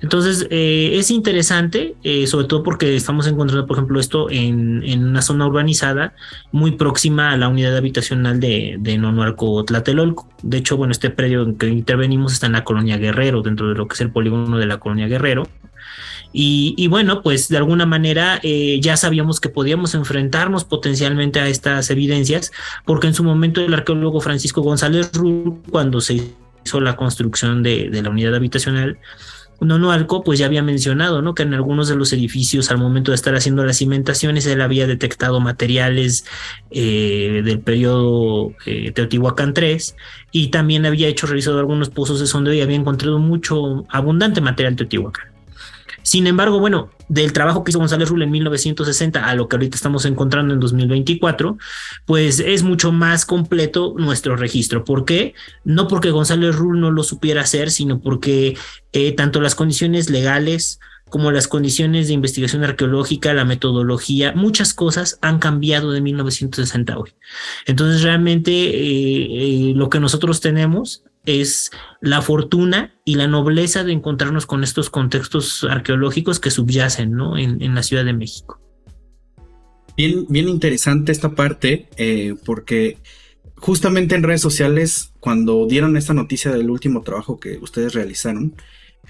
Entonces, 0.00 0.46
eh, 0.50 0.92
es 0.94 1.10
interesante, 1.10 1.94
eh, 2.02 2.26
sobre 2.26 2.46
todo 2.46 2.62
porque 2.62 2.96
estamos 2.96 3.26
encontrando, 3.26 3.66
por 3.66 3.76
ejemplo, 3.76 3.98
esto 4.00 4.30
en, 4.30 4.82
una 5.02 5.22
zona 5.22 5.46
urbanizada 5.46 6.14
muy 6.52 6.72
próxima 6.72 7.32
a 7.32 7.36
la 7.36 7.48
unidad 7.48 7.76
habitacional 7.76 8.40
de, 8.40 8.76
de 8.78 8.98
Nonualco 8.98 9.64
Tlatelolco. 9.64 10.28
De 10.42 10.58
hecho, 10.58 10.76
bueno, 10.76 10.92
este 10.92 11.10
predio 11.10 11.42
en 11.42 11.56
que 11.56 11.68
intervenimos 11.68 12.32
está 12.32 12.46
en 12.46 12.52
la 12.52 12.64
colonia 12.64 12.98
Guerrero, 12.98 13.42
dentro 13.42 13.68
de 13.68 13.74
lo 13.74 13.88
que 13.88 13.94
es 13.94 14.00
el 14.00 14.10
polígono 14.10 14.58
de 14.58 14.66
la 14.66 14.78
colonia 14.78 15.08
Guerrero. 15.08 15.48
Y, 16.32 16.86
bueno, 16.88 17.22
pues 17.22 17.48
de 17.48 17.56
alguna 17.56 17.86
manera 17.86 18.38
eh, 18.42 18.78
ya 18.82 18.96
sabíamos 18.96 19.40
que 19.40 19.48
podíamos 19.48 19.94
enfrentarnos 19.94 20.64
potencialmente 20.64 21.40
a 21.40 21.48
estas 21.48 21.90
evidencias, 21.90 22.52
porque 22.84 23.06
en 23.06 23.14
su 23.14 23.24
momento 23.24 23.60
el 23.62 23.72
arqueólogo 23.72 24.20
Francisco 24.20 24.60
González 24.60 25.10
Rull, 25.14 25.62
cuando 25.70 26.00
se 26.00 26.22
la 26.74 26.96
construcción 26.96 27.62
de, 27.62 27.90
la 27.90 28.10
unidad 28.10 28.34
habitacional, 28.34 28.98
Nonoalco, 29.60 30.22
pues 30.22 30.38
ya 30.38 30.46
había 30.46 30.62
mencionado, 30.62 31.20
¿no? 31.20 31.34
Que 31.34 31.42
en 31.42 31.52
algunos 31.52 31.88
de 31.88 31.96
los 31.96 32.12
edificios, 32.12 32.70
al 32.70 32.78
momento 32.78 33.10
de 33.10 33.16
estar 33.16 33.34
haciendo 33.34 33.64
las 33.64 33.78
cimentaciones, 33.78 34.46
él 34.46 34.60
había 34.60 34.86
detectado 34.86 35.40
materiales 35.40 36.24
eh, 36.70 37.42
del 37.44 37.58
periodo 37.58 38.52
eh, 38.66 38.92
Teotihuacán 38.92 39.54
III 39.56 39.78
y 40.30 40.48
también 40.48 40.86
había 40.86 41.08
hecho, 41.08 41.26
revisado 41.26 41.58
algunos 41.58 41.90
pozos 41.90 42.20
de 42.20 42.26
sondeo 42.26 42.54
y 42.54 42.60
había 42.60 42.76
encontrado 42.76 43.18
mucho, 43.18 43.84
abundante 43.90 44.40
material 44.40 44.76
Teotihuacán. 44.76 45.37
Sin 46.08 46.26
embargo, 46.26 46.58
bueno, 46.58 46.88
del 47.10 47.34
trabajo 47.34 47.62
que 47.62 47.70
hizo 47.70 47.80
González 47.80 48.08
Rull 48.08 48.22
en 48.22 48.30
1960 48.30 49.26
a 49.26 49.34
lo 49.34 49.46
que 49.46 49.56
ahorita 49.56 49.76
estamos 49.76 50.06
encontrando 50.06 50.54
en 50.54 50.60
2024, 50.60 51.58
pues 52.06 52.40
es 52.40 52.62
mucho 52.62 52.92
más 52.92 53.26
completo 53.26 53.94
nuestro 53.98 54.34
registro. 54.34 54.84
¿Por 54.84 55.04
qué? 55.04 55.34
No 55.64 55.86
porque 55.86 56.10
González 56.10 56.56
Rull 56.56 56.80
no 56.80 56.90
lo 56.90 57.02
supiera 57.02 57.42
hacer, 57.42 57.70
sino 57.70 58.00
porque 58.00 58.56
eh, 58.94 59.12
tanto 59.12 59.42
las 59.42 59.54
condiciones 59.54 60.08
legales 60.08 60.80
como 61.10 61.30
las 61.30 61.46
condiciones 61.46 62.08
de 62.08 62.14
investigación 62.14 62.64
arqueológica, 62.64 63.34
la 63.34 63.44
metodología, 63.44 64.32
muchas 64.32 64.72
cosas 64.72 65.18
han 65.20 65.38
cambiado 65.40 65.92
de 65.92 66.00
1960 66.00 66.98
hoy. 66.98 67.12
Entonces, 67.66 68.02
realmente 68.02 68.50
eh, 68.50 69.70
eh, 69.70 69.72
lo 69.74 69.90
que 69.90 70.00
nosotros 70.00 70.40
tenemos 70.40 71.02
es 71.28 71.70
la 72.00 72.22
fortuna 72.22 72.94
y 73.04 73.16
la 73.16 73.26
nobleza 73.26 73.84
de 73.84 73.92
encontrarnos 73.92 74.46
con 74.46 74.64
estos 74.64 74.88
contextos 74.88 75.64
arqueológicos 75.68 76.40
que 76.40 76.50
subyacen 76.50 77.12
¿no? 77.12 77.36
en, 77.36 77.74
la 77.74 77.82
Ciudad 77.82 78.04
de 78.04 78.14
México. 78.14 78.60
Bien, 79.96 80.26
bien 80.28 80.48
interesante 80.48 81.12
esta 81.12 81.34
parte, 81.34 81.88
eh, 81.96 82.34
porque 82.44 82.98
justamente 83.56 84.14
en 84.14 84.22
redes 84.22 84.40
sociales, 84.40 85.12
cuando 85.20 85.66
dieron 85.66 85.96
esta 85.96 86.14
noticia 86.14 86.50
del 86.50 86.70
último 86.70 87.02
trabajo 87.02 87.38
que 87.38 87.58
ustedes 87.58 87.92
realizaron, 87.92 88.54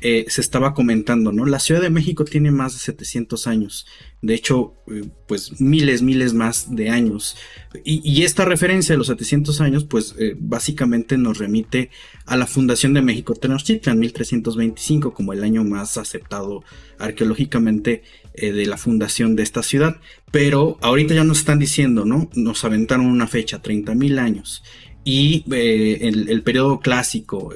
eh, 0.01 0.27
se 0.29 0.41
estaba 0.41 0.75
comentando, 0.75 1.33
¿no? 1.33 1.45
La 1.45 1.59
Ciudad 1.59 1.81
de 1.81 1.91
México 1.91 2.25
tiene 2.25 2.53
más 2.53 2.73
de 2.75 2.79
700 2.79 3.49
años, 3.49 3.85
de 4.23 4.35
hecho, 4.35 4.75
eh, 4.87 5.03
pues 5.27 5.61
miles, 5.61 6.03
miles 6.03 6.35
más 6.35 6.75
de 6.75 6.91
años. 6.91 7.37
Y, 7.85 8.23
esta 8.23 8.45
referencia 8.45 8.93
de 8.93 8.99
los 8.99 9.09
700 9.09 9.61
años, 9.61 9.85
pues 9.85 10.15
eh, 10.19 10.37
básicamente 10.39 11.19
nos 11.19 11.39
remite 11.39 11.91
a 12.27 12.37
la 12.37 12.47
fundación 12.47 12.95
de 12.95 13.03
México 13.03 13.35
Tenochtitlan, 13.35 13.99
1325, 13.99 15.15
como 15.15 15.33
el 15.33 15.43
año 15.43 15.65
más 15.65 15.97
aceptado 15.97 16.63
arqueológicamente 16.99 18.03
de 18.35 18.67
la 18.67 18.77
fundación 18.77 19.35
de 19.35 19.43
esta 19.43 19.65
ciudad. 19.65 19.97
Pero 20.31 20.79
ahorita 20.81 21.15
ya 21.15 21.25
nos 21.25 21.39
están 21.39 21.59
diciendo, 21.59 22.05
¿no? 22.05 22.31
Nos 22.35 22.65
aventaron 22.65 23.07
una 23.07 23.27
fecha, 23.27 23.63
30 23.63 23.95
mil 23.95 24.19
años. 24.19 24.63
Y 25.05 25.45
el, 25.53 26.29
el, 26.29 26.43
periodo 26.43 26.81
clásico, 26.81 27.53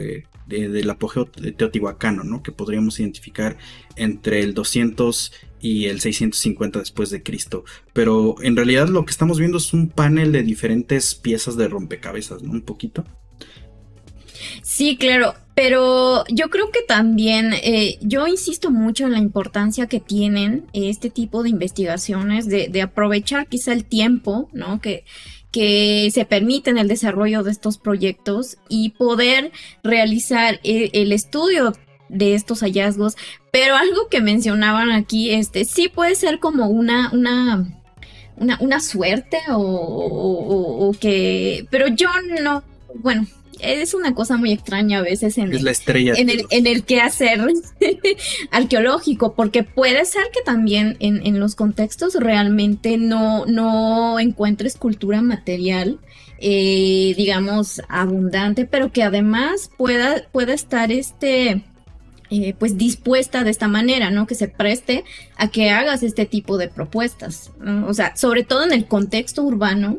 del 0.46 0.90
apogeo 0.90 1.26
teotihuacano, 1.26 2.24
¿no? 2.24 2.42
Que 2.42 2.52
podríamos 2.52 2.98
identificar 3.00 3.56
entre 3.96 4.40
el 4.40 4.54
200 4.54 5.32
y 5.60 5.86
el 5.86 6.00
650 6.00 6.80
después 6.80 7.10
de 7.10 7.22
Cristo. 7.22 7.64
Pero 7.92 8.34
en 8.42 8.56
realidad 8.56 8.88
lo 8.88 9.04
que 9.04 9.12
estamos 9.12 9.38
viendo 9.38 9.58
es 9.58 9.72
un 9.72 9.88
panel 9.88 10.32
de 10.32 10.42
diferentes 10.42 11.14
piezas 11.14 11.56
de 11.56 11.68
rompecabezas, 11.68 12.42
¿no? 12.42 12.50
Un 12.50 12.62
poquito. 12.62 13.04
Sí, 14.62 14.96
claro, 14.96 15.34
pero 15.54 16.24
yo 16.28 16.50
creo 16.50 16.70
que 16.70 16.82
también, 16.82 17.52
eh, 17.52 17.98
yo 18.00 18.26
insisto 18.26 18.70
mucho 18.70 19.06
en 19.06 19.12
la 19.12 19.18
importancia 19.18 19.86
que 19.86 20.00
tienen 20.00 20.66
este 20.72 21.10
tipo 21.10 21.42
de 21.42 21.50
investigaciones, 21.50 22.46
de, 22.46 22.68
de 22.68 22.82
aprovechar 22.82 23.46
quizá 23.46 23.72
el 23.72 23.84
tiempo, 23.84 24.48
¿no? 24.52 24.80
Que, 24.80 25.04
que 25.52 26.10
se 26.12 26.24
permiten 26.24 26.78
el 26.78 26.88
desarrollo 26.88 27.42
de 27.42 27.52
estos 27.52 27.78
proyectos 27.78 28.56
y 28.68 28.90
poder 28.90 29.52
realizar 29.84 30.58
e, 30.64 30.90
el, 30.94 31.12
estudio 31.12 31.74
de 32.08 32.34
estos 32.34 32.60
hallazgos. 32.60 33.16
Pero 33.52 33.76
algo 33.76 34.08
que 34.08 34.22
mencionaban 34.22 34.90
aquí, 34.90 35.30
este, 35.30 35.64
sí 35.66 35.88
puede 35.88 36.14
ser 36.14 36.40
como 36.40 36.68
una, 36.68 37.10
una, 37.12 37.66
una, 38.60 38.80
suerte 38.80 39.38
o, 39.50 40.88
o, 40.88 40.92
que, 40.98 41.66
pero 41.70 41.86
yo 41.88 42.08
no, 42.42 42.64
bueno, 42.94 43.26
es 43.62 43.94
una 43.94 44.14
cosa 44.14 44.36
muy 44.36 44.52
extraña 44.52 44.98
a 44.98 45.02
veces 45.02 45.38
en, 45.38 45.52
es 45.52 45.62
la 45.62 45.70
estrella 45.70 46.14
en, 46.16 46.28
el, 46.28 46.44
en 46.50 46.66
el 46.66 46.84
quehacer 46.84 47.40
arqueológico, 48.50 49.34
porque 49.34 49.62
puede 49.62 50.04
ser 50.04 50.24
que 50.32 50.42
también 50.42 50.96
en, 51.00 51.24
en, 51.26 51.40
los 51.40 51.54
contextos 51.54 52.14
realmente 52.14 52.98
no, 52.98 53.46
no 53.46 54.18
encuentres 54.18 54.76
cultura 54.76 55.22
material, 55.22 55.98
eh, 56.38 57.14
digamos, 57.16 57.80
abundante, 57.88 58.64
pero 58.64 58.92
que 58.92 59.02
además 59.02 59.70
pueda, 59.76 60.24
pueda 60.32 60.52
estar 60.54 60.90
este 60.90 61.64
eh, 62.30 62.54
pues 62.58 62.78
dispuesta 62.78 63.44
de 63.44 63.50
esta 63.50 63.68
manera, 63.68 64.10
¿no? 64.10 64.26
Que 64.26 64.34
se 64.34 64.48
preste 64.48 65.04
a 65.36 65.48
que 65.48 65.68
hagas 65.68 66.02
este 66.02 66.24
tipo 66.24 66.56
de 66.56 66.68
propuestas. 66.68 67.52
O 67.86 67.92
sea, 67.92 68.16
sobre 68.16 68.42
todo 68.42 68.64
en 68.64 68.72
el 68.72 68.86
contexto 68.86 69.42
urbano, 69.42 69.98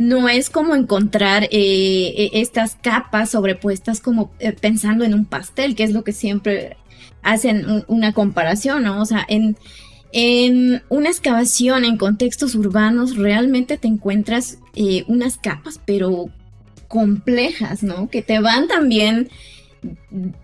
no 0.00 0.28
es 0.28 0.50
como 0.50 0.74
encontrar 0.74 1.44
eh, 1.44 1.48
e, 1.52 2.30
estas 2.40 2.76
capas 2.80 3.30
sobrepuestas 3.30 4.00
como 4.00 4.32
eh, 4.40 4.52
pensando 4.52 5.04
en 5.04 5.14
un 5.14 5.24
pastel, 5.24 5.74
que 5.76 5.84
es 5.84 5.92
lo 5.92 6.04
que 6.04 6.12
siempre 6.12 6.76
hacen 7.22 7.84
una 7.86 8.12
comparación, 8.12 8.82
¿no? 8.82 9.00
O 9.00 9.04
sea, 9.04 9.24
en, 9.28 9.56
en 10.12 10.82
una 10.88 11.10
excavación 11.10 11.84
en 11.84 11.98
contextos 11.98 12.54
urbanos 12.54 13.16
realmente 13.16 13.76
te 13.76 13.88
encuentras 13.88 14.58
unas 15.06 15.36
capas, 15.36 15.80
pero 15.84 16.30
complejas, 16.88 17.82
¿no? 17.82 18.08
Que 18.08 18.22
te 18.22 18.40
van 18.40 18.68
también 18.68 19.28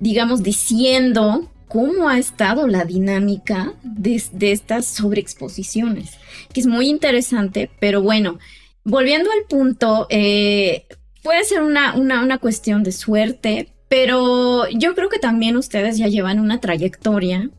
digamos, 0.00 0.42
diciendo 0.42 1.50
cómo 1.68 2.08
ha 2.08 2.18
estado 2.18 2.66
la 2.68 2.84
dinámica 2.84 3.74
de, 3.82 4.22
estas 4.52 4.86
sobreexposiciones, 4.86 6.12
que 6.52 6.60
es 6.60 6.66
muy 6.66 6.88
interesante, 6.88 7.70
pero 7.80 8.02
bueno, 8.02 8.38
volviendo 8.86 9.30
al 9.32 9.46
punto, 9.48 10.06
eh, 10.10 10.86
puede 11.22 11.44
ser 11.44 11.62
una, 11.62 11.94
una, 11.96 12.22
una 12.22 12.38
cuestión 12.38 12.84
de 12.84 12.92
suerte, 12.92 13.72
pero 13.88 14.68
yo 14.68 14.94
creo 14.94 15.08
que 15.08 15.18
también 15.18 15.56
ustedes 15.56 15.98
ya 15.98 16.06
llevan 16.06 16.38
una 16.38 16.60
trayectoria 16.60 17.50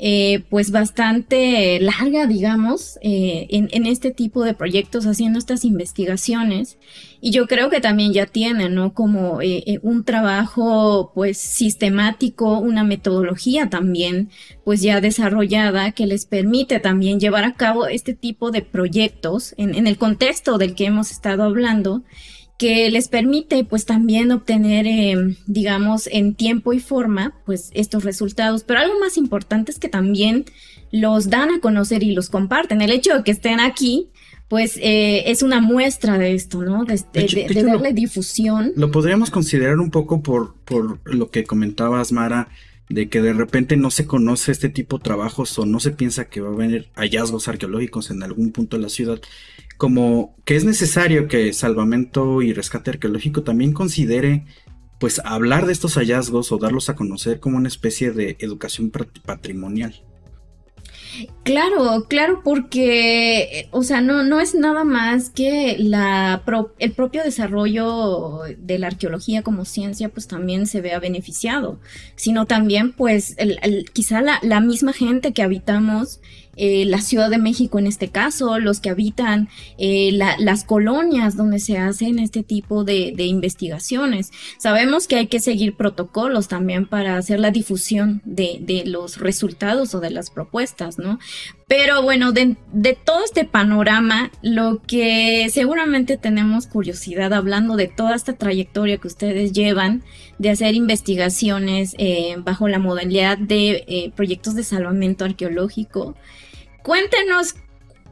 eh, 0.00 0.44
pues 0.48 0.70
bastante 0.70 1.80
larga, 1.80 2.28
digamos, 2.28 3.00
eh, 3.02 3.48
en, 3.50 3.84
este 3.84 4.12
tipo 4.12 4.44
de 4.44 4.54
proyectos, 4.54 5.06
haciendo 5.06 5.40
estas 5.40 5.64
investigaciones. 5.64 6.78
Y 7.20 7.32
yo 7.32 7.48
creo 7.48 7.68
que 7.68 7.80
también 7.80 8.12
ya 8.12 8.26
tienen, 8.26 8.76
¿no? 8.76 8.94
Como 8.94 9.42
eh, 9.42 9.80
un 9.82 10.04
trabajo, 10.04 11.10
pues, 11.16 11.36
sistemático, 11.38 12.60
una 12.60 12.84
metodología 12.84 13.70
también, 13.70 14.30
pues, 14.64 14.82
ya 14.82 15.00
desarrollada 15.00 15.90
que 15.90 16.06
les 16.06 16.26
permite 16.26 16.78
también 16.78 17.18
llevar 17.18 17.42
a 17.42 17.54
cabo 17.54 17.88
este 17.88 18.14
tipo 18.14 18.52
de 18.52 18.62
proyectos 18.62 19.52
en, 19.56 19.74
en 19.74 19.88
el 19.88 19.98
contexto 19.98 20.58
del 20.58 20.76
que 20.76 20.86
hemos 20.86 21.10
estado 21.10 21.42
hablando 21.42 22.04
que 22.58 22.90
les 22.90 23.06
permite 23.08 23.64
pues 23.64 23.86
también 23.86 24.32
obtener, 24.32 24.86
eh, 24.86 25.36
digamos, 25.46 26.08
en 26.10 26.34
tiempo 26.34 26.72
y 26.72 26.80
forma, 26.80 27.32
pues 27.46 27.70
estos 27.72 28.02
resultados. 28.04 28.64
Pero 28.64 28.80
algo 28.80 28.98
más 28.98 29.16
importante 29.16 29.70
es 29.70 29.78
que 29.78 29.88
también 29.88 30.44
los 30.90 31.30
dan 31.30 31.50
a 31.50 31.60
conocer 31.60 32.02
y 32.02 32.10
los 32.10 32.28
comparten. 32.28 32.82
El 32.82 32.90
hecho 32.90 33.14
de 33.14 33.22
que 33.22 33.30
estén 33.30 33.60
aquí, 33.60 34.08
pues 34.48 34.76
eh, 34.82 35.30
es 35.30 35.42
una 35.44 35.60
muestra 35.60 36.18
de 36.18 36.34
esto, 36.34 36.62
¿no? 36.62 36.84
De, 36.84 37.00
darle 37.62 37.92
difusión. 37.92 38.72
Lo 38.74 38.90
podríamos 38.90 39.30
considerar 39.30 39.78
un 39.78 39.92
poco 39.92 40.20
por, 40.20 40.56
por 40.64 40.98
lo 41.04 41.30
que 41.30 41.44
comentabas, 41.44 42.10
Mara, 42.10 42.48
de 42.88 43.08
que 43.08 43.20
de 43.20 43.32
repente 43.32 43.76
no 43.76 43.90
se 43.90 44.06
conoce 44.06 44.52
este 44.52 44.68
tipo 44.68 44.98
de 44.98 45.04
trabajos 45.04 45.58
o 45.58 45.66
no 45.66 45.80
se 45.80 45.90
piensa 45.90 46.28
que 46.28 46.40
va 46.40 46.48
a 46.48 46.56
venir 46.56 46.90
hallazgos 46.94 47.48
arqueológicos 47.48 48.10
en 48.10 48.22
algún 48.22 48.52
punto 48.52 48.76
de 48.76 48.82
la 48.82 48.88
ciudad 48.88 49.20
como 49.78 50.34
que 50.44 50.56
es 50.56 50.64
necesario 50.64 51.28
que 51.28 51.52
Salvamento 51.52 52.42
y 52.42 52.52
Rescate 52.52 52.90
Arqueológico 52.90 53.44
también 53.44 53.72
considere 53.72 54.44
pues 54.98 55.20
hablar 55.24 55.66
de 55.66 55.72
estos 55.72 55.94
hallazgos 55.94 56.50
o 56.50 56.58
darlos 56.58 56.90
a 56.90 56.96
conocer 56.96 57.38
como 57.38 57.56
una 57.56 57.68
especie 57.68 58.10
de 58.10 58.36
educación 58.40 58.90
patrimonial. 59.24 60.04
Claro, 61.42 62.06
claro, 62.08 62.42
porque, 62.44 63.68
o 63.70 63.82
sea, 63.82 64.00
no, 64.00 64.22
no 64.22 64.38
es 64.40 64.54
nada 64.54 64.84
más 64.84 65.30
que 65.30 65.76
la 65.78 66.42
el 66.78 66.92
propio 66.92 67.24
desarrollo 67.24 68.40
de 68.58 68.78
la 68.78 68.88
arqueología 68.88 69.42
como 69.42 69.64
ciencia, 69.64 70.10
pues 70.10 70.28
también 70.28 70.66
se 70.66 70.80
vea 70.80 70.98
beneficiado, 71.00 71.80
sino 72.16 72.46
también, 72.46 72.92
pues, 72.92 73.36
quizá 73.94 74.20
la, 74.20 74.38
la 74.42 74.60
misma 74.60 74.92
gente 74.92 75.32
que 75.32 75.42
habitamos 75.42 76.20
eh, 76.60 76.84
la 76.86 77.00
Ciudad 77.00 77.30
de 77.30 77.38
México 77.38 77.78
en 77.78 77.86
este 77.86 78.08
caso, 78.08 78.58
los 78.58 78.80
que 78.80 78.90
habitan 78.90 79.48
eh, 79.78 80.10
las 80.12 80.64
colonias 80.64 81.36
donde 81.36 81.60
se 81.60 81.78
hacen 81.78 82.18
este 82.18 82.42
tipo 82.42 82.82
de, 82.82 83.14
investigaciones. 83.16 84.32
Sabemos 84.58 85.06
que 85.06 85.16
hay 85.16 85.28
que 85.28 85.38
seguir 85.38 85.76
protocolos 85.76 86.48
también 86.48 86.86
para 86.86 87.16
hacer 87.16 87.38
la 87.38 87.52
difusión 87.52 88.22
de, 88.24 88.82
los 88.86 89.18
resultados 89.18 89.94
o 89.94 90.00
de 90.00 90.10
las 90.10 90.30
propuestas, 90.30 90.98
¿no? 90.98 91.20
Pero 91.68 92.02
bueno, 92.02 92.32
de, 92.32 92.56
todo 93.04 93.24
este 93.24 93.44
panorama, 93.44 94.32
lo 94.42 94.82
que 94.82 95.48
seguramente 95.50 96.16
tenemos 96.16 96.66
curiosidad 96.66 97.32
hablando 97.34 97.76
de 97.76 97.86
toda 97.86 98.16
esta 98.16 98.32
trayectoria 98.32 98.96
que 98.96 99.06
ustedes 99.06 99.52
llevan 99.52 100.02
de 100.38 100.50
hacer 100.50 100.74
investigaciones 100.74 101.94
eh, 101.98 102.34
bajo 102.38 102.66
la 102.66 102.80
modalidad 102.80 103.38
de 103.38 104.12
proyectos 104.16 104.56
de 104.56 104.64
salvamento 104.64 105.24
arqueológico, 105.24 106.16
Cuéntenos 106.88 107.54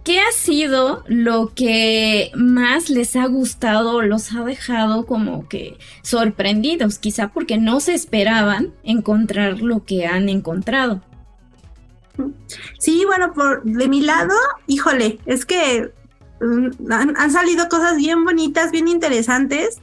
qué 0.05 0.21
ha 0.21 0.31
sido 0.33 1.03
lo 1.07 1.55
que 1.55 2.31
más 2.35 2.91
les 2.91 3.17
ha 3.17 3.25
gustado, 3.25 4.03
los 4.03 4.35
ha 4.35 4.45
dejado 4.45 5.07
como 5.07 5.49
que 5.49 5.79
sorprendidos, 6.03 6.99
quizá 6.99 7.29
porque 7.29 7.57
no 7.57 7.81
se 7.81 7.95
esperaban 7.95 8.75
encontrar 8.85 9.63
lo 9.63 9.87
que 9.87 10.05
han 10.05 10.29
encontrado. 10.29 11.01
Sí, 12.79 13.03
bueno, 13.07 13.33
por 13.33 13.63
de 13.65 13.89
mi 13.89 14.03
lado, 14.03 14.35
híjole, 14.67 15.21
es 15.25 15.47
que 15.47 15.91
mm, 16.43 16.93
han, 16.93 17.31
salido 17.31 17.71
cosas 17.71 17.97
bien 17.97 18.27
bonitas, 18.27 18.73
bien 18.73 18.89
interesantes 18.89 19.81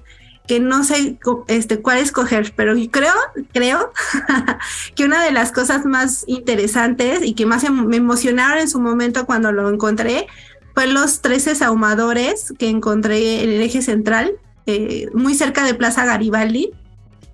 que 0.48 0.60
no 0.60 0.84
sé 0.84 1.18
este, 1.48 1.82
cuál 1.82 2.00
escoger, 2.00 2.54
pero 2.56 2.74
creo, 2.92 3.14
creo 3.54 3.94
que 4.96 5.06
una 5.06 5.24
de 5.24 5.32
las 5.32 5.52
cosas 5.52 5.86
más 5.86 6.26
interesantes 6.28 7.22
y 7.24 7.34
que 7.34 7.46
más 7.46 7.64
em, 7.64 7.86
me 7.86 7.98
emocionaron 7.98 8.60
en 8.60 8.70
su 8.70 8.80
momento 8.80 9.26
cuando 9.26 9.52
lo 9.52 9.70
encontré 9.70 10.28
fue 10.74 10.88
los 10.88 11.22
13 11.22 11.64
ahumadores 11.64 12.54
que 12.58 12.68
encontré 12.68 13.44
en 13.44 13.52
el 13.52 13.62
eje 13.62 13.82
central, 13.82 14.34
eh, 14.66 15.08
muy 15.14 15.36
cerca 15.36 15.64
de 15.66 15.76
Plaza 15.76 16.06
Garibaldi. 16.06 16.72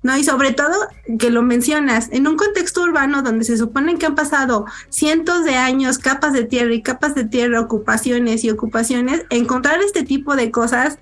¿No? 0.01 0.17
Y 0.17 0.23
sobre 0.23 0.53
todo 0.53 0.75
que 1.17 1.29
lo 1.29 1.41
mencionas, 1.41 2.09
en 2.12 2.27
un 2.27 2.38
contexto 2.38 2.83
urbano 2.83 3.21
donde 3.21 3.45
se 3.45 3.57
supone 3.57 3.97
que 3.97 4.05
han 4.05 4.15
pasado 4.15 4.65
cientos 4.89 5.43
de 5.43 5.55
años, 5.55 5.97
capas 5.97 6.33
de 6.33 6.43
tierra 6.43 6.73
y 6.73 6.81
capas 6.81 7.15
de 7.15 7.25
tierra, 7.25 7.59
ocupaciones 7.59 8.43
y 8.43 8.49
ocupaciones, 8.49 9.25
encontrar 9.29 9.81
este 9.81 10.03
tipo 10.03 10.35
de 10.35 10.51
cosas 10.51 10.99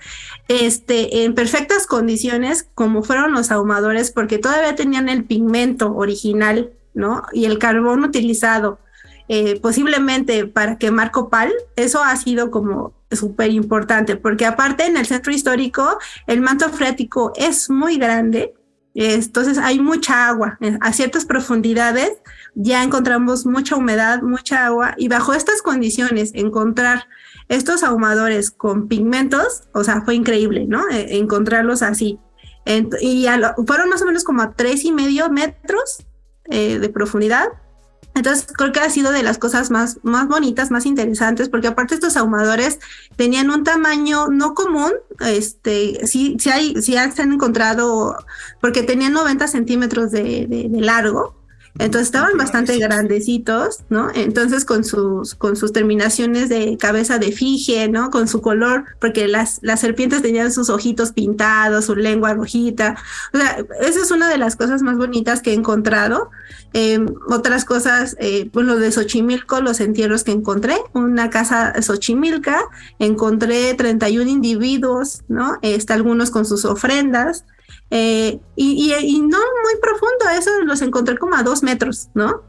este, 0.48 1.24
en 1.24 1.36
perfectas 1.36 1.86
condiciones, 1.86 2.68
como 2.74 3.04
fueron 3.04 3.34
los 3.34 3.52
ahumadores, 3.52 4.12
porque 4.12 4.38
todavía 4.38 4.76
tenían 4.76 5.10
el 5.10 5.26
pigmento 5.26 5.96
original, 5.96 6.72
¿no? 6.94 7.24
Y 7.34 7.46
el 7.46 7.60
carbón 7.60 8.04
utilizado. 8.04 8.80
Eh, 9.30 9.60
posiblemente 9.60 10.48
para 10.48 10.78
quemar 10.78 11.12
copal, 11.12 11.52
eso 11.76 12.02
ha 12.02 12.16
sido 12.16 12.50
como 12.50 12.94
súper 13.12 13.52
importante, 13.52 14.16
porque 14.16 14.46
aparte 14.46 14.86
en 14.86 14.96
el 14.96 15.06
centro 15.06 15.34
histórico 15.34 15.98
el 16.28 16.40
manto 16.40 16.70
freático 16.70 17.34
es 17.36 17.70
muy 17.70 17.98
grande, 17.98 18.54
entonces 19.06 19.58
hay 19.60 19.80
mucha 19.80 20.28
agua. 20.28 20.58
A 20.82 20.92
ciertas 20.92 21.26
profundidades 21.26 22.14
ya 22.56 22.84
encontramos 22.84 23.46
mucha 23.46 23.76
humedad, 23.76 24.24
mucha 24.24 24.66
agua 24.66 24.96
y 24.98 25.08
bajo 25.08 25.34
estas 25.34 25.62
condiciones 25.62 26.32
encontrar 26.34 27.08
estos 27.48 27.84
ahumadores 27.84 28.50
con 28.52 28.88
pigmentos, 28.88 29.70
o 29.74 29.84
sea, 29.84 30.02
fue 30.02 30.16
increíble, 30.16 30.66
¿no? 30.68 30.90
E, 30.90 31.18
encontrarlos 31.18 31.82
así. 31.82 32.20
y 33.00 33.26
fueron 33.66 33.90
más 33.90 34.02
o 34.02 34.06
menos 34.06 34.24
como 34.24 34.42
a 34.42 34.54
tres 34.54 34.84
y 34.84 34.92
medio 34.92 35.30
metros 35.30 36.06
eh, 36.50 36.80
de 36.80 36.90
profundidad 36.90 37.48
entonces 38.18 38.48
creo 38.54 38.72
que 38.72 38.80
ha 38.80 38.90
sido 38.90 39.12
de 39.12 39.24
las 39.24 39.38
cosas 39.38 39.72
más, 39.72 40.00
más 40.04 40.28
bonitas, 40.28 40.72
más 40.72 40.86
interesantes, 40.86 41.50
porque 41.50 41.68
aparte 41.68 41.96
estos 41.96 42.18
ahumadores 42.18 42.80
tenían 43.16 43.50
un 43.50 43.64
tamaño 43.64 44.28
no 44.28 44.54
común, 44.54 44.92
este, 45.20 46.06
sí, 46.06 46.38
sí 46.40 46.50
hay, 46.50 46.82
sí 46.82 46.96
se 47.14 47.22
han 47.22 47.34
encontrado, 47.34 48.18
porque 48.60 48.84
tenían 48.84 49.14
90 49.14 49.48
centímetros 49.48 50.12
de, 50.12 50.48
de 50.48 50.82
largo, 50.82 51.36
entonces 51.80 52.08
estaban 52.08 52.38
bastante 52.38 52.78
grandecitos, 52.80 53.84
¿no? 53.90 54.10
Entonces 54.14 54.66
con 54.66 54.84
sus, 54.84 55.36
con 55.36 55.56
sus 55.56 55.74
terminaciones 55.74 56.50
de 56.50 56.78
cabeza 56.78 57.20
de 57.20 57.32
fije, 57.32 57.88
¿no? 57.88 58.10
Con 58.10 58.28
su 58.28 58.42
color, 58.42 58.86
porque 59.00 59.28
las, 59.28 59.60
las 59.62 59.80
serpientes 59.80 60.22
tenían 60.22 60.52
sus 60.52 60.70
ojitos 60.70 61.12
pintados, 61.12 61.86
su 61.86 61.96
lengua 61.96 62.34
rojita. 62.34 62.98
O 63.34 63.38
sea, 63.38 63.64
esa 63.82 64.02
es 64.02 64.12
una 64.12 64.30
de 64.30 64.38
las 64.38 64.56
cosas 64.56 64.82
más 64.82 64.98
bonitas 64.98 65.42
que 65.42 65.52
he 65.52 65.54
encontrado. 65.54 66.30
Em, 66.74 67.08
otras 67.30 67.66
cosas, 67.66 68.16
eh, 68.20 68.50
pues 68.52 68.66
lo 68.66 68.78
de 68.78 68.92
Xochimilco, 68.92 69.62
los 69.62 69.80
entierros 69.80 70.24
que 70.24 70.32
encontré, 70.32 70.78
una 70.94 71.30
casa 71.30 71.74
Xochimilca, 71.82 72.62
encontré 73.00 73.74
31 73.74 74.30
individuos, 74.30 75.24
¿no? 75.28 75.58
Este, 75.62 75.94
algunos 75.94 76.30
con 76.32 76.46
sus 76.46 76.66
ofrendas. 76.66 77.46
Eh, 77.90 78.40
y, 78.56 78.94
y, 78.94 79.20
no 79.22 79.38
muy 79.38 79.82
profundo, 79.82 80.26
eso 80.38 80.52
los 80.64 80.82
encontré 80.82 81.18
como 81.18 81.36
a 81.36 81.44
dos 81.44 81.64
metros, 81.64 82.10
¿no? 82.14 82.44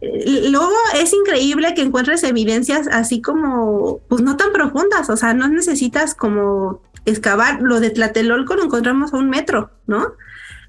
Eh, 0.00 0.48
luego 0.50 0.74
es 0.94 1.12
increíble 1.12 1.74
que 1.74 1.82
encuentres 1.82 2.22
evidencias 2.24 2.88
así 2.88 3.22
como, 3.22 4.00
pues 4.08 4.22
no 4.22 4.36
tan 4.36 4.52
profundas, 4.52 5.08
o 5.10 5.16
sea, 5.16 5.34
no 5.34 5.48
necesitas 5.48 6.14
como 6.14 6.82
excavar, 7.04 7.62
lo 7.62 7.80
de 7.80 7.90
Tlatelolco 7.90 8.54
lo 8.54 8.64
encontramos 8.64 9.12
a 9.12 9.16
un 9.16 9.28
metro, 9.30 9.70
¿no? 9.86 10.14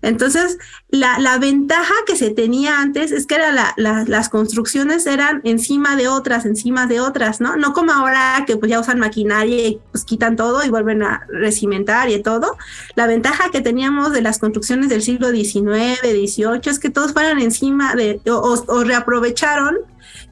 Entonces, 0.03 0.57
la, 0.89 1.17
la, 1.17 1.37
ventaja 1.39 1.93
que 2.05 2.17
se 2.17 2.29
tenía 2.29 2.81
antes 2.81 3.13
es 3.13 3.25
que 3.25 3.35
era 3.35 3.53
la, 3.53 3.73
las 4.05 4.27
construcciones 4.27 5.07
eran 5.07 5.39
encima 5.45 5.95
de 5.95 6.09
otras, 6.09 6.45
encima 6.45 6.87
de 6.87 6.99
otras, 6.99 7.39
¿no? 7.39 7.55
No 7.55 7.71
como 7.71 7.93
ahora 7.93 8.43
que 8.45 8.57
pues 8.57 8.69
ya 8.69 8.81
usan 8.81 8.99
maquinaria 8.99 9.67
y 9.67 9.79
pues 9.91 10.03
quitan 10.03 10.35
todo 10.35 10.63
y 10.65 10.69
vuelven 10.69 11.03
a 11.03 11.25
recimentar 11.29 12.09
y 12.09 12.21
todo. 12.21 12.57
La 12.95 13.07
ventaja 13.07 13.49
que 13.49 13.61
teníamos 13.61 14.11
de 14.11 14.21
las 14.21 14.39
construcciones 14.39 14.89
del 14.89 15.01
siglo 15.01 15.31
XIX, 15.31 15.97
XVIII, 16.01 16.59
es 16.65 16.79
que 16.79 16.89
todos 16.89 17.13
fueran 17.13 17.39
encima 17.39 17.95
de, 17.95 18.19
o 18.25 18.83
reaprovecharon 18.83 19.77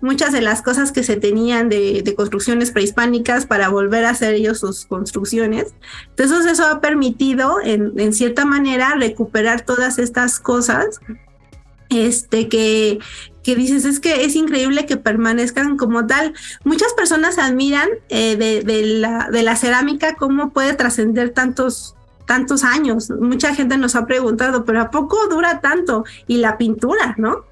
muchas 0.01 0.33
de 0.33 0.41
las 0.41 0.61
cosas 0.61 0.91
que 0.91 1.03
se 1.03 1.15
tenían 1.15 1.69
de, 1.69 2.13
construcciones 2.15 2.71
prehispánicas 2.71 3.45
para 3.45 3.69
volver 3.69 4.05
a 4.05 4.09
hacer 4.09 4.33
ellos 4.33 4.59
sus 4.59 4.85
construcciones. 4.85 5.73
Entonces 6.09 6.45
eso 6.45 6.65
ha 6.65 6.81
permitido 6.81 7.57
en, 7.63 8.13
cierta 8.13 8.45
manera 8.45 8.95
recuperar 8.99 9.61
todas 9.61 9.99
estas 9.99 10.39
cosas 10.39 10.99
este, 11.89 12.49
que, 12.49 12.99
que 13.43 13.55
dices, 13.55 13.85
es 13.85 13.99
que 13.99 14.25
es 14.25 14.35
increíble 14.35 14.85
que 14.85 14.97
permanezcan 14.97 15.77
como 15.77 16.05
tal. 16.07 16.33
Muchas 16.63 16.93
personas 16.93 17.37
admiran 17.37 17.89
eh, 18.09 18.35
de, 18.35 18.81
la, 18.99 19.29
de 19.31 19.43
la 19.43 19.55
cerámica 19.55 20.15
cómo 20.15 20.51
puede 20.51 20.73
trascender 20.73 21.31
tantos, 21.31 21.95
tantos 22.25 22.63
años. 22.63 23.09
Mucha 23.09 23.53
gente 23.53 23.77
nos 23.77 23.95
ha 23.95 24.05
preguntado, 24.05 24.65
pero 24.65 24.81
¿a 24.81 24.91
poco 24.91 25.27
dura 25.27 25.59
tanto? 25.59 26.05
Y 26.27 26.37
la 26.37 26.57
pintura, 26.57 27.15
¿no? 27.17 27.45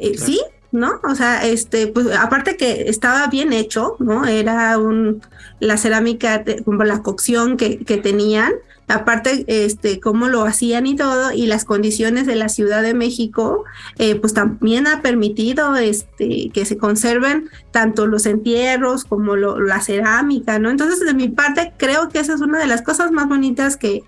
Eh, 0.00 0.18
sí, 0.18 0.40
¿no? 0.74 1.00
O 1.04 1.14
sea, 1.14 1.46
este, 1.46 1.86
pues 1.86 2.08
aparte 2.16 2.56
que 2.56 2.88
estaba 2.88 3.28
bien 3.28 3.52
hecho, 3.52 3.94
¿no? 4.00 4.26
Era 4.26 4.76
un, 4.76 5.22
la 5.60 5.76
cerámica, 5.76 6.44
como 6.64 6.82
la 6.82 7.00
cocción 7.00 7.56
que, 7.56 7.78
que 7.78 7.96
tenían, 7.96 8.52
aparte, 8.88 9.44
este, 9.46 10.00
cómo 10.00 10.26
lo 10.26 10.42
hacían 10.44 10.86
y 10.86 10.96
todo, 10.96 11.30
y 11.30 11.46
las 11.46 11.64
condiciones 11.64 12.26
de 12.26 12.34
la 12.34 12.48
Ciudad 12.48 12.82
de 12.82 12.92
México, 12.92 13.62
eh, 13.98 14.16
pues 14.16 14.34
también 14.34 14.88
ha 14.88 15.00
permitido, 15.00 15.76
este, 15.76 16.50
que 16.52 16.64
se 16.64 16.76
conserven 16.76 17.48
tanto 17.70 18.08
los 18.08 18.26
entierros 18.26 19.04
como 19.04 19.36
la 19.36 19.80
cerámica, 19.80 20.58
¿no? 20.58 20.70
Entonces, 20.70 20.98
de 21.06 21.14
mi 21.14 21.28
parte, 21.28 21.72
creo 21.76 22.08
que 22.08 22.18
esa 22.18 22.34
es 22.34 22.40
una 22.40 22.58
de 22.58 22.66
las 22.66 22.82
cosas 22.82 23.12
más 23.12 23.28
bonitas 23.28 23.76
que, 23.76 24.02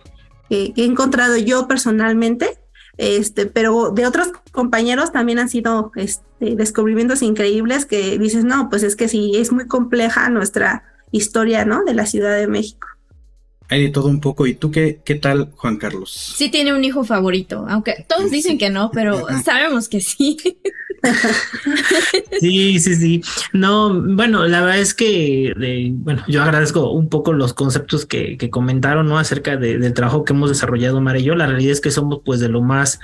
que 0.49 0.73
he 0.77 0.85
encontrado 0.85 1.37
yo 1.37 1.69
personalmente, 1.69 2.59
este, 2.99 3.47
pero 3.47 3.91
de 3.91 4.07
otros 4.07 4.29
compañeros 4.53 5.13
también 5.13 5.39
han 5.39 5.49
sido 5.49 5.93
este, 5.97 6.57
descubrimientos 6.57 7.23
increíbles 7.23 7.87
que 7.87 8.19
dices, 8.19 8.45
no, 8.45 8.69
pues 8.71 8.83
es 8.83 8.97
que 8.97 9.09
sí, 9.09 9.33
es 9.37 9.53
muy 9.53 9.67
compleja 9.67 10.29
nuestra 10.31 10.85
historia, 11.11 11.65
¿no? 11.65 11.85
De 11.85 11.95
la 11.95 12.07
Ciudad 12.07 12.37
de 12.37 12.47
México. 12.47 12.89
Hay 13.69 13.83
de 13.83 13.89
todo 13.91 14.09
un 14.09 14.21
poco. 14.21 14.47
¿Y 14.47 14.55
tú 14.55 14.71
qué, 14.71 15.01
qué 15.05 15.17
tal, 15.17 15.51
Juan 15.57 15.77
Carlos? 15.77 16.35
Sí 16.37 16.51
tiene 16.51 16.73
un 16.73 16.85
hijo 16.85 17.05
favorito, 17.05 17.67
aunque 17.69 18.05
todos 18.09 18.31
dicen 18.31 18.59
que 18.59 18.71
no, 18.71 18.91
pero 18.93 19.27
sabemos 19.45 19.89
que 19.89 20.01
sí. 20.01 20.37
Sí, 22.41 22.79
sí, 22.81 22.95
sí. 22.97 23.23
No, 23.53 24.03
bueno, 24.03 24.47
la 24.47 24.61
verdad 24.61 24.79
es 24.79 24.95
que, 24.95 25.53
bueno, 25.91 26.23
yo 26.29 26.43
agradezco 26.43 26.91
un 26.91 27.09
poco 27.09 27.33
los 27.33 27.55
conceptos 27.55 28.05
que, 28.05 28.37
que 28.37 28.51
comentaron, 28.51 29.07
¿no? 29.09 29.19
Acerca 29.19 29.57
del 29.57 29.95
trabajo 29.95 30.25
que 30.25 30.33
hemos 30.33 30.51
desarrollado, 30.51 31.01
Mara 31.01 31.19
y 31.19 31.25
yo. 31.25 31.35
La 31.35 31.47
realidad 31.47 31.73
es 31.73 31.81
que 31.81 31.91
somos, 31.91 32.21
pues, 32.25 32.41
de 32.41 32.49
lo 32.49 32.61
más 32.61 33.01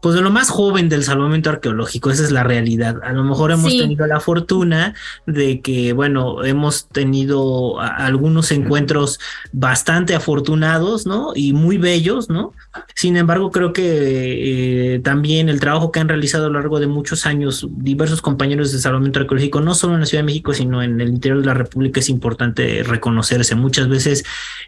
pues 0.00 0.14
de 0.14 0.22
lo 0.22 0.30
más 0.30 0.48
joven 0.48 0.88
del 0.88 1.04
salvamento 1.04 1.50
arqueológico, 1.50 2.10
esa 2.10 2.24
es 2.24 2.30
la 2.30 2.42
realidad. 2.42 2.96
A 3.02 3.12
lo 3.12 3.22
mejor 3.22 3.52
hemos 3.52 3.76
tenido 3.76 4.06
la 4.06 4.20
fortuna 4.20 4.94
de 5.26 5.60
que, 5.60 5.92
bueno, 5.92 6.42
hemos 6.44 6.88
tenido 6.88 7.78
algunos 7.80 8.50
encuentros 8.50 9.20
bastante 9.52 10.14
afortunados, 10.14 11.06
¿no? 11.06 11.32
Y 11.34 11.52
muy 11.52 11.76
bellos, 11.76 12.30
¿no? 12.30 12.54
Sin 12.94 13.16
embargo, 13.16 13.50
creo 13.50 13.72
que 13.72 14.94
eh, 14.94 14.98
también 15.00 15.48
el 15.48 15.60
trabajo 15.60 15.92
que 15.92 16.00
han 16.00 16.08
realizado 16.08 16.46
a 16.46 16.48
lo 16.48 16.54
largo 16.54 16.80
de 16.80 16.86
muchos 16.86 17.26
años 17.26 17.66
diversos 17.70 18.22
compañeros 18.22 18.72
de 18.72 18.78
salvamento 18.78 19.20
arqueológico, 19.20 19.60
no 19.60 19.74
solo 19.74 19.94
en 19.94 20.00
la 20.00 20.06
Ciudad 20.06 20.22
de 20.22 20.26
México, 20.26 20.54
sino 20.54 20.82
en 20.82 21.00
el 21.00 21.08
interior 21.10 21.40
de 21.40 21.46
la 21.46 21.54
República, 21.54 22.00
es 22.00 22.08
importante 22.08 22.82
reconocerse. 22.84 23.54
Muchas 23.54 23.88
veces 23.88 24.24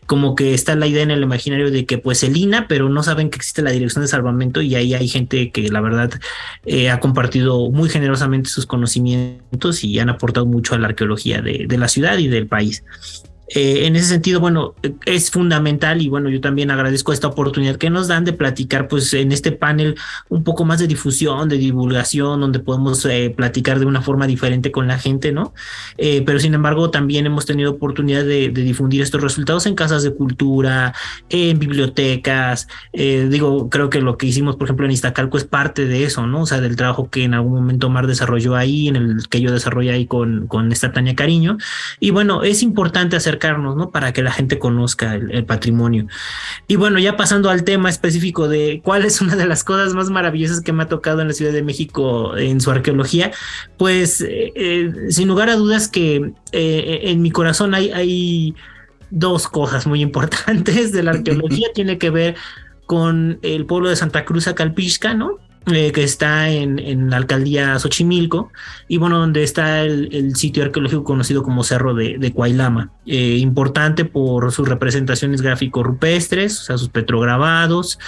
como 0.07 0.35
que 0.35 0.53
está 0.53 0.75
la 0.75 0.87
idea 0.87 1.03
en 1.03 1.11
el 1.11 1.23
imaginario 1.23 1.71
de 1.71 1.87
que 1.87 1.97
pues 1.97 2.23
el 2.23 2.37
INA, 2.37 2.67
pero 2.69 2.91
no 2.91 3.03
saben 3.03 3.31
que 3.31 3.37
existe 3.37 3.63
la 3.63 3.71
Dirección 3.71 4.03
de 4.03 4.09
Salvamento 4.09 4.61
y 4.61 4.75
ahí 4.75 4.93
hay 4.93 5.09
gente 5.09 5.22
que 5.27 5.69
la 5.71 5.81
verdad 5.81 6.11
eh, 6.67 6.91
ha 6.91 7.01
compartido 7.01 7.71
muy 7.71 7.89
generosamente 7.89 8.51
sus 8.51 8.67
conocimientos 8.67 9.85
y 9.85 9.99
han 9.99 10.09
aportado 10.09 10.47
mucho 10.47 10.75
a 10.75 10.79
la 10.79 10.89
arqueología 10.89 11.43
de 11.43 11.79
la 11.79 11.89
ciudad 11.89 12.19
y 12.19 12.29
del 12.29 12.47
país. 12.47 12.85
Eh, 13.55 13.87
en 13.87 13.97
ese 13.97 14.07
sentido, 14.07 14.41
bueno, 14.41 14.75
es 15.05 15.31
fundamental 15.31 16.01
y 16.01 16.09
bueno, 16.09 16.31
yo 16.31 16.41
también 16.41 16.71
agradezco 16.71 17.13
esta 17.13 17.29
oportunidad 17.29 17.77
que 17.77 17.91
nos 17.91 18.09
dan 18.09 18.25
de 18.25 18.33
platicar 18.33 18.89
pues 18.89 19.13
en 19.15 19.31
este 19.31 19.53
panel 19.53 19.97
un 20.29 20.43
poco 20.43 20.65
más 20.65 20.79
de 20.81 20.87
difusión, 20.87 21.49
de 21.49 21.59
divulgación, 21.59 22.41
donde 22.41 22.61
podemos 22.61 23.05
eh, 23.05 23.33
platicar 23.37 23.79
de 23.79 23.87
una 23.87 24.01
forma 24.01 24.27
diferente 24.27 24.73
con 24.73 24.89
la 24.89 24.99
gente, 24.99 25.33
¿no? 25.33 25.53
Eh, 25.99 26.23
pero 26.25 26.39
sin 26.41 26.55
embargo, 26.55 26.91
también 26.91 27.27
hemos 27.27 27.45
tenido 27.45 27.73
oportunidad 27.73 28.25
de, 28.25 28.49
difundir 28.49 29.03
estos 29.03 29.21
resultados 29.21 29.67
en 29.67 29.75
casas 29.75 30.03
de 30.03 30.15
cultura, 30.15 30.95
en 31.29 31.59
bibliotecas, 31.59 32.69
digo, 32.93 33.69
creo 33.69 33.91
que 33.91 34.01
lo 34.01 34.17
que 34.17 34.27
hicimos, 34.27 34.57
por 34.57 34.67
ejemplo, 34.67 34.87
en 34.87 34.93
Iztacalco 34.93 35.37
es 35.37 35.45
parte 35.45 35.87
de 35.87 36.05
eso, 36.05 36.27
¿no? 36.27 36.43
O 36.43 36.47
sea, 36.47 36.61
del 36.61 36.77
trabajo 36.77 37.11
que 37.11 37.25
en 37.25 37.35
algún 37.35 37.55
momento 37.55 37.91
Mar 37.91 38.07
desarrolló 38.07 38.57
ahí, 38.57 38.89
en 38.89 38.97
el 38.97 39.29
que 39.29 39.41
yo 39.41 39.51
desarrollé 39.51 39.91
ahí 39.91 40.07
con, 40.07 40.47
con 40.47 40.73
esta 40.73 40.93
Tania 40.93 41.15
Cariño. 41.15 41.59
Y 42.01 42.11
bueno, 42.11 42.43
es 42.43 42.63
importante 42.63 43.17
¿no? 43.51 43.91
Para 43.91 44.13
que 44.13 44.23
la 44.23 44.33
gente 44.33 44.59
conozca 44.59 45.15
el, 45.15 45.45
patrimonio. 45.45 46.07
Y 46.69 46.77
bueno, 46.77 46.99
ya 46.99 47.17
pasando 47.17 47.51
al 47.51 47.65
tema 47.65 47.91
específico 47.91 48.49
de 48.49 48.81
cuál 48.85 49.05
es 49.05 49.21
una 49.21 49.37
de 49.37 49.47
las 49.47 49.65
cosas 49.65 49.95
más 49.95 50.11
maravillosas 50.11 50.61
que 50.61 50.73
me 50.73 50.85
ha 50.85 50.89
tocado 50.89 51.21
en 51.21 51.29
la 51.29 51.35
Ciudad 51.35 51.53
de 51.53 51.63
México 51.63 52.37
en 52.37 52.61
su 52.61 52.71
arqueología, 52.71 53.33
pues 53.77 54.21
eh, 54.21 54.53
eh, 54.55 54.93
sin 55.11 55.29
lugar 55.29 55.51
a 55.51 55.57
dudas 55.57 55.89
que 55.89 56.33
eh, 56.53 57.01
en 57.05 57.23
mi 57.23 57.31
corazón 57.31 57.75
hay, 57.75 57.91
hay 57.91 58.55
dos 59.11 59.49
cosas 59.49 59.87
muy 59.87 60.01
importantes 60.01 60.93
de 60.93 61.03
la 61.03 61.13
arqueología. 61.13 61.69
Tiene 61.75 61.99
que 61.99 62.11
ver 62.11 62.37
con 62.87 63.39
el 63.43 63.67
pueblo 63.67 63.89
de 63.89 63.97
Santa 63.97 64.25
Cruz 64.25 64.47
Acalpixca, 64.49 65.15
¿no? 65.15 65.39
Eh, 65.71 65.93
que 65.93 66.03
está 66.03 66.51
en, 66.51 66.81
en, 66.81 67.09
la 67.09 67.19
alcaldía 67.19 67.79
Xochimilco 67.79 68.51
y 68.89 68.97
bueno, 68.97 69.21
donde 69.21 69.45
está 69.45 69.83
el, 69.83 70.35
sitio 70.35 70.65
arqueológico 70.65 71.05
conocido 71.05 71.45
como 71.45 71.63
Cerro 71.63 71.95
de, 71.95 72.19
de 72.19 72.33
Cuailama, 72.33 72.91
eh, 73.07 73.37
importante 73.37 74.05
por 74.05 74.51
sus 74.51 74.69
representaciones 74.69 75.41
gráficos 75.41 75.87
rupestres, 75.87 76.61
o 76.61 76.65
sea, 76.65 76.79
sus 76.79 76.89
petrograbados, 76.89 78.01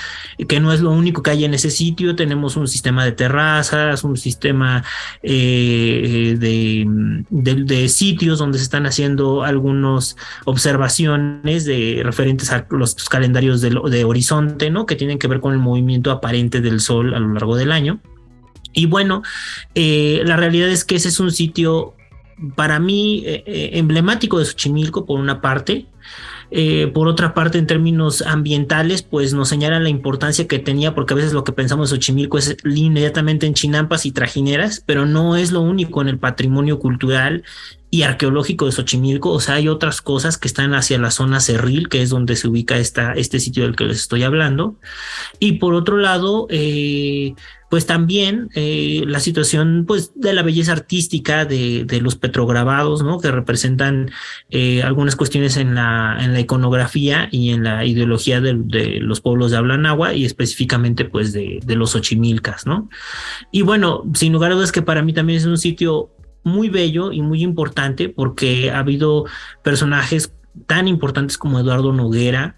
que 0.48 0.58
no 0.58 0.72
es 0.72 0.80
lo 0.80 0.90
único 0.90 1.22
que 1.22 1.30
hay 1.30 1.44
en 1.44 1.54
ese 1.54 1.70
sitio, 1.70 2.16
tenemos 2.16 2.56
un 2.56 2.66
sistema 2.66 3.04
de 3.04 3.12
terrazas, 3.12 4.02
un 4.02 4.16
sistema 4.16 4.82
eh, 5.22 6.34
de, 6.36 6.86
de, 7.30 7.88
sitios 7.88 8.40
donde 8.40 8.58
se 8.58 8.64
están 8.64 8.86
haciendo 8.86 9.44
algunas 9.44 10.16
observaciones 10.44 11.66
de 11.66 12.00
referentes 12.04 12.50
a 12.50 12.66
los 12.70 12.96
calendarios 13.08 13.60
de, 13.60 13.78
de 13.90 14.04
horizonte, 14.04 14.70
¿no? 14.70 14.86
Que 14.86 14.96
tienen 14.96 15.20
que 15.20 15.28
ver 15.28 15.38
con 15.38 15.52
el 15.52 15.60
movimiento 15.60 16.10
aparente 16.10 16.60
del 16.60 16.80
sol 16.80 17.14
a 17.14 17.20
lo 17.20 17.32
largo 17.32 17.43
del 17.56 17.72
año. 17.72 18.00
Y 18.72 18.86
bueno, 18.86 19.22
eh, 19.74 20.22
la 20.24 20.36
realidad 20.36 20.68
es 20.68 20.84
que 20.84 20.96
ese 20.96 21.08
es 21.08 21.20
un 21.20 21.30
sitio 21.30 21.94
para 22.56 22.80
mí 22.80 23.22
eh, 23.24 23.44
eh, 23.46 23.70
emblemático 23.74 24.38
de 24.38 24.44
Xochimilco, 24.44 25.06
por 25.06 25.20
una 25.20 25.40
parte. 25.40 25.86
por 26.92 27.08
otra 27.08 27.34
parte, 27.34 27.58
en 27.58 27.66
términos 27.66 28.22
ambientales, 28.22 29.02
pues 29.02 29.32
nos 29.34 29.48
señala 29.48 29.80
la 29.80 29.88
importancia 29.88 30.46
que 30.46 30.58
tenía, 30.58 30.94
porque 30.94 31.14
a 31.14 31.16
veces 31.16 31.32
lo 31.32 31.42
que 31.42 31.52
pensamos 31.52 31.90
de 31.90 31.96
Xochimilco 31.96 32.38
es 32.38 32.56
inmediatamente 32.64 33.46
en 33.46 33.54
chinampas 33.54 34.06
y 34.06 34.12
trajineras, 34.12 34.82
pero 34.84 35.04
no 35.06 35.36
es 35.36 35.50
lo 35.52 35.60
único 35.60 36.00
en 36.00 36.08
el 36.08 36.18
patrimonio 36.18 36.78
cultural 36.78 37.42
y 37.94 38.02
arqueológico 38.02 38.66
de 38.66 38.72
Xochimilco, 38.72 39.30
o 39.30 39.38
sea, 39.38 39.54
hay 39.54 39.68
otras 39.68 40.02
cosas 40.02 40.36
que 40.36 40.48
están 40.48 40.74
hacia 40.74 40.98
la 40.98 41.12
zona 41.12 41.38
Cerril, 41.38 41.88
que 41.88 42.02
es 42.02 42.10
donde 42.10 42.34
se 42.34 42.48
ubica 42.48 42.76
esta, 42.76 43.12
este 43.12 43.38
sitio 43.38 43.62
del 43.62 43.76
que 43.76 43.84
les 43.84 43.98
estoy 43.98 44.24
hablando. 44.24 44.74
Y 45.38 45.58
por 45.58 45.74
otro 45.74 45.98
lado, 45.98 46.48
eh, 46.50 47.34
pues 47.70 47.86
también 47.86 48.48
eh, 48.56 49.04
la 49.06 49.20
situación 49.20 49.84
pues, 49.86 50.10
de 50.16 50.32
la 50.32 50.42
belleza 50.42 50.72
artística 50.72 51.44
de, 51.44 51.86
los 52.02 52.16
petrograbados, 52.16 53.04
¿no? 53.04 53.20
que 53.20 53.30
representan 53.30 54.10
eh, 54.50 54.82
algunas 54.82 55.14
cuestiones 55.14 55.56
en 55.56 55.76
la, 55.76 56.18
en 56.20 56.32
la 56.32 56.40
iconografía 56.40 57.28
y 57.30 57.50
en 57.50 57.62
la 57.62 57.84
ideología 57.84 58.40
de, 58.40 58.98
los 59.02 59.20
pueblos 59.20 59.52
de 59.52 59.58
habla 59.58 60.14
y 60.14 60.24
específicamente 60.24 61.04
pues 61.04 61.32
de, 61.32 61.60
de 61.64 61.76
los 61.76 61.90
Xochimilcas. 61.90 62.66
¿no? 62.66 62.88
Y 63.52 63.62
bueno, 63.62 64.02
sin 64.14 64.32
lugar 64.32 64.50
a 64.50 64.56
dudas 64.56 64.72
que 64.72 64.82
para 64.82 65.02
mí 65.02 65.12
también 65.12 65.38
es 65.38 65.46
un 65.46 65.58
sitio 65.58 66.10
muy 66.44 66.68
bello 66.68 67.12
y 67.12 67.22
muy 67.22 67.42
importante 67.42 68.08
porque 68.08 68.70
ha 68.70 68.78
habido 68.78 69.24
personajes 69.62 70.32
tan 70.66 70.86
importantes 70.86 71.36
como 71.38 71.58
Eduardo 71.58 71.92
Noguera, 71.92 72.56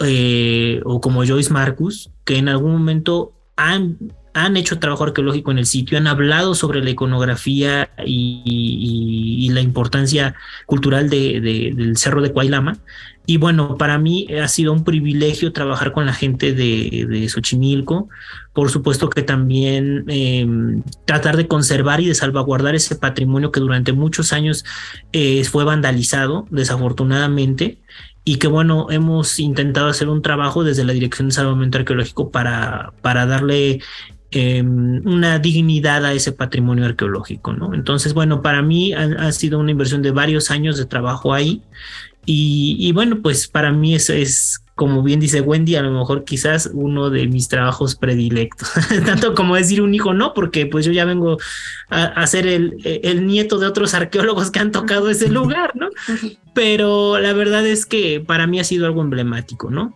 eh, 0.00 0.80
o 0.84 1.00
como 1.00 1.24
Joyce 1.24 1.52
Marcus, 1.52 2.10
que 2.24 2.36
en 2.36 2.48
algún 2.48 2.72
momento 2.72 3.32
han, 3.56 3.96
han 4.34 4.58
hecho 4.58 4.78
trabajo 4.78 5.04
arqueológico 5.04 5.50
en 5.50 5.58
el 5.58 5.64
sitio, 5.64 5.96
han 5.96 6.06
hablado 6.06 6.54
sobre 6.54 6.84
la 6.84 6.90
iconografía 6.90 7.90
y, 8.04 9.48
la 9.52 9.62
importancia 9.62 10.34
cultural 10.66 11.08
del 11.08 11.96
Cerro 11.96 12.20
de 12.20 12.30
Cuailama. 12.30 12.76
Y 13.26 13.38
bueno, 13.38 13.76
para 13.76 13.98
mí 13.98 14.28
ha 14.40 14.46
sido 14.46 14.72
un 14.72 14.84
privilegio 14.84 15.52
trabajar 15.52 15.92
con 15.92 16.06
la 16.06 16.12
gente 16.12 16.52
de, 16.54 17.06
de 17.08 17.28
Xochimilco. 17.28 18.08
Por 18.52 18.70
supuesto 18.70 19.10
que 19.10 19.22
también 19.22 20.04
em, 20.06 20.82
tratar 21.04 21.36
de 21.36 21.48
conservar 21.48 22.00
y 22.00 22.06
de 22.06 22.14
salvaguardar 22.14 22.76
ese 22.76 22.94
patrimonio 22.94 23.50
que 23.50 23.60
durante 23.60 23.92
muchos 23.92 24.32
años 24.32 24.64
eh, 25.12 25.44
fue 25.44 25.64
vandalizado, 25.64 26.46
desafortunadamente 26.50 27.78
y 28.28 28.38
que 28.38 28.48
bueno, 28.48 28.88
hemos 28.90 29.38
intentado 29.38 29.86
hacer 29.86 30.08
un 30.08 30.20
trabajo 30.20 30.64
desde 30.64 30.82
la 30.82 30.92
Dirección 30.92 31.28
de 31.28 31.34
Salvamento 31.34 31.78
Arqueológico 31.78 32.32
para, 32.32 32.92
para 33.00 33.24
darle 33.24 33.80
em, 34.32 35.00
una 35.06 35.38
dignidad 35.38 36.04
a 36.04 36.12
ese 36.12 36.32
patrimonio 36.32 36.86
arqueológico, 36.86 37.52
¿no? 37.52 37.72
Entonces, 37.72 38.14
bueno, 38.14 38.42
para 38.42 38.62
mí 38.62 38.92
ha, 38.92 39.30
sido 39.30 39.60
una 39.60 39.70
inversión 39.70 40.02
de 40.02 40.10
varios 40.10 40.50
años 40.50 40.76
de 40.76 40.86
trabajo 40.86 41.34
ahí 41.34 41.62
y, 42.26 42.92
bueno, 42.92 43.20
pues 43.22 43.46
para 43.46 43.70
mí 43.72 43.94
eso 43.94 44.12
es, 44.12 44.60
como 44.74 45.02
bien 45.02 45.20
dice 45.20 45.40
Wendy, 45.40 45.76
a 45.76 45.82
lo 45.82 45.92
mejor 45.92 46.24
quizás 46.24 46.68
uno 46.72 47.08
de 47.08 47.26
mis 47.28 47.48
trabajos 47.48 47.94
predilectos, 47.94 48.68
tanto 49.06 49.34
como 49.34 49.54
decir 49.54 49.80
un 49.80 49.94
hijo, 49.94 50.12
no, 50.12 50.34
porque 50.34 50.66
pues 50.66 50.84
yo 50.84 50.92
ya 50.92 51.04
vengo 51.04 51.38
a, 51.88 52.26
ser 52.26 52.46
el, 52.46 52.76
el, 52.84 53.26
nieto 53.26 53.58
de 53.58 53.66
otros 53.66 53.94
arqueólogos 53.94 54.50
que 54.50 54.58
han 54.58 54.72
tocado 54.72 55.08
ese 55.08 55.28
lugar, 55.30 55.76
¿no? 55.76 55.88
Pero 56.52 57.18
la 57.18 57.32
verdad 57.32 57.64
es 57.66 57.86
que 57.86 58.20
para 58.20 58.46
mí 58.46 58.58
ha 58.58 58.64
sido 58.64 58.86
algo 58.86 59.02
emblemático, 59.02 59.70
¿no? 59.70 59.94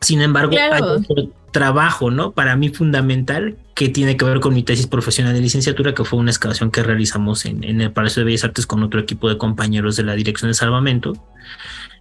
Sin 0.00 0.20
embargo, 0.20 0.54
hay 0.56 0.80
otro 0.80 1.30
trabajo, 1.50 2.10
¿no? 2.10 2.32
Para 2.32 2.56
mí 2.56 2.68
fundamental 2.68 3.56
que 3.74 3.88
tiene 3.88 4.16
que 4.16 4.24
ver 4.24 4.40
con 4.40 4.54
mi 4.54 4.62
tesis 4.62 4.86
profesional 4.86 5.34
de 5.34 5.40
licenciatura, 5.40 5.94
que 5.94 6.04
fue 6.04 6.18
una 6.18 6.30
excavación 6.30 6.70
que 6.70 6.82
realizamos 6.82 7.44
en, 7.44 7.64
en 7.64 7.80
el 7.80 7.90
Palacio 7.90 8.20
de 8.20 8.26
Bellas 8.26 8.44
Artes 8.44 8.66
con 8.66 8.82
otro 8.82 9.00
equipo 9.00 9.28
de 9.28 9.38
compañeros 9.38 9.96
de 9.96 10.04
la 10.04 10.14
Dirección 10.14 10.50
de 10.50 10.54
Salvamento 10.54 11.14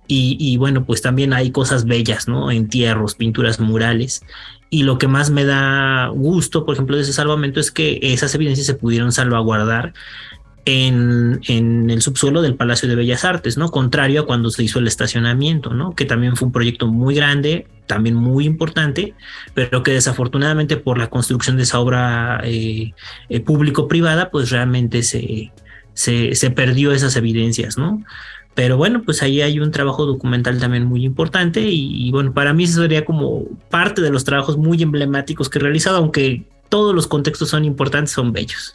y, 0.10 0.56
bueno, 0.58 0.86
pues 0.86 1.02
también 1.02 1.34
hay 1.34 1.52
cosas 1.52 1.86
bellas, 1.86 2.28
¿no? 2.28 2.50
Entierros, 2.50 3.16
pinturas 3.16 3.60
murales. 3.60 4.22
Y 4.70 4.84
lo 4.84 4.98
que 4.98 5.08
más 5.08 5.30
me 5.32 5.44
da 5.44 6.08
gusto, 6.08 6.66
por 6.66 6.76
ejemplo, 6.76 6.96
de 6.96 7.02
ese 7.04 7.14
salvamento 7.14 7.60
es 7.60 7.72
que 7.72 8.00
esas 8.02 8.34
evidencias 8.36 8.68
se 8.68 8.74
pudieron 8.74 9.12
salvaguardar 9.12 9.94
en, 10.68 11.40
en, 11.48 11.90
el 11.90 12.02
subsuelo 12.02 12.42
del 12.42 12.56
Palacio 12.56 12.90
de 12.90 12.96
Bellas 12.96 13.24
Artes, 13.24 13.58
¿no? 13.58 13.70
Contrario 13.70 14.22
a 14.22 14.26
cuando 14.26 14.50
se 14.50 14.64
hizo 14.64 14.80
el 14.80 14.88
estacionamiento, 14.88 15.74
¿no? 15.74 15.96
Que 15.96 16.04
también 16.04 16.36
fue 16.36 16.48
un 16.48 16.52
proyecto 16.52 16.88
muy 16.88 17.16
grande, 17.16 17.68
también 17.86 18.16
muy 18.16 18.46
importante, 18.46 19.14
pero 19.54 19.82
que 19.82 19.92
desafortunadamente 19.92 20.76
por 20.76 20.98
la 20.98 21.10
construcción 21.10 21.56
de 21.56 21.64
esa 21.64 21.80
obra 21.80 22.42
eh, 22.44 22.92
eh, 23.30 23.40
público-privada, 23.40 24.30
pues 24.30 24.50
realmente 24.52 25.04
se, 25.04 25.54
se, 25.94 26.36
se 26.36 26.52
perdió 26.52 26.92
esas 26.92 27.16
evidencias, 27.16 27.78
¿no? 27.78 28.04
Pero 28.54 28.76
bueno, 28.76 29.04
pues 29.06 29.24
ahí 29.24 29.42
hay 29.42 29.60
un 29.62 29.72
trabajo 29.72 30.06
documental 30.06 30.60
también 30.60 30.84
muy 30.84 31.06
importante 31.06 31.62
y, 31.62 32.10
bueno, 32.12 32.34
para 32.34 32.54
mí 32.54 32.64
eso 32.64 32.82
sería 32.82 33.06
como 33.06 33.46
parte 33.70 34.02
de 34.02 34.10
los 34.10 34.26
trabajos 34.26 34.58
muy 34.58 34.82
emblemáticos 34.82 35.48
que 35.48 35.60
he 35.60 35.62
realizado, 35.62 35.98
aunque 35.98 36.44
todos 36.70 36.94
los 36.94 37.08
contextos 37.08 37.50
son 37.50 37.66
importantes, 37.66 38.12
son 38.12 38.34
bellos. 38.34 38.74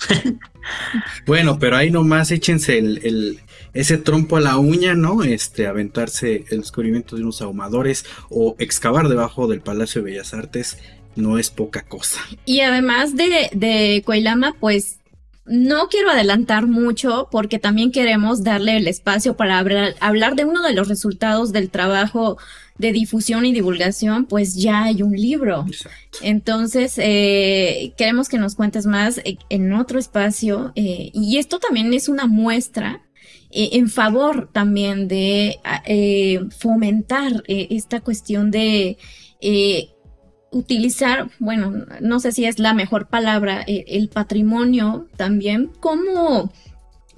bueno, 1.26 1.58
pero 1.58 1.76
ahí 1.76 1.90
nomás 1.90 2.30
échense 2.30 2.78
el, 2.78 3.40
ese 3.72 3.98
trompo 3.98 4.36
a 4.36 4.40
la 4.40 4.56
uña, 4.56 4.94
¿no? 4.94 5.22
Este, 5.22 5.66
aventarse 5.66 6.44
el 6.50 6.60
descubrimiento 6.60 7.16
de 7.16 7.22
unos 7.22 7.42
ahumadores 7.42 8.04
o 8.30 8.56
excavar 8.58 9.08
debajo 9.08 9.46
del 9.46 9.60
Palacio 9.60 10.02
de 10.02 10.10
Bellas 10.10 10.34
Artes 10.34 10.78
no 11.14 11.38
es 11.38 11.50
poca 11.50 11.82
cosa. 11.82 12.20
Y 12.44 12.60
además 12.60 13.16
de, 13.16 13.50
de 13.52 14.02
Coilama, 14.04 14.54
pues 14.58 14.96
no 15.44 15.88
quiero 15.88 16.10
adelantar 16.10 16.66
mucho 16.66 17.28
porque 17.30 17.58
también 17.58 17.90
queremos 17.90 18.44
darle 18.44 18.76
el 18.76 18.86
espacio 18.86 19.36
para 19.36 19.58
hablar, 19.58 20.36
de 20.36 20.44
uno 20.44 20.62
de 20.62 20.72
los 20.72 20.88
resultados 20.88 21.52
del 21.52 21.70
trabajo 21.70 22.38
de 22.78 22.92
difusión 22.92 23.44
y 23.44 23.52
divulgación, 23.52 24.26
pues 24.26 24.54
ya 24.54 24.84
hay 24.84 25.02
un 25.02 25.12
libro. 25.12 25.66
Entonces, 26.22 26.94
eh, 26.98 27.92
queremos 27.96 28.28
que 28.28 28.38
nos 28.38 28.54
cuentes 28.54 28.86
más 28.86 29.18
eh, 29.18 29.36
en 29.48 29.72
otro 29.72 29.98
espacio 29.98 30.72
eh, 30.76 31.10
y 31.12 31.38
esto 31.38 31.58
también 31.58 31.92
es 31.92 32.08
una 32.08 32.26
muestra 32.26 33.02
en 33.54 33.90
favor 33.90 34.48
también 34.50 35.08
de 35.08 35.58
fomentar 36.58 37.44
esta 37.46 38.00
cuestión 38.00 38.50
de 38.50 38.96
utilizar, 40.52 41.30
bueno, 41.38 41.86
no 42.00 42.20
sé 42.20 42.30
si 42.32 42.44
es 42.44 42.58
la 42.58 42.74
mejor 42.74 43.08
palabra, 43.08 43.64
eh, 43.66 43.84
el 43.88 44.08
patrimonio 44.08 45.08
también 45.16 45.70
como 45.80 46.52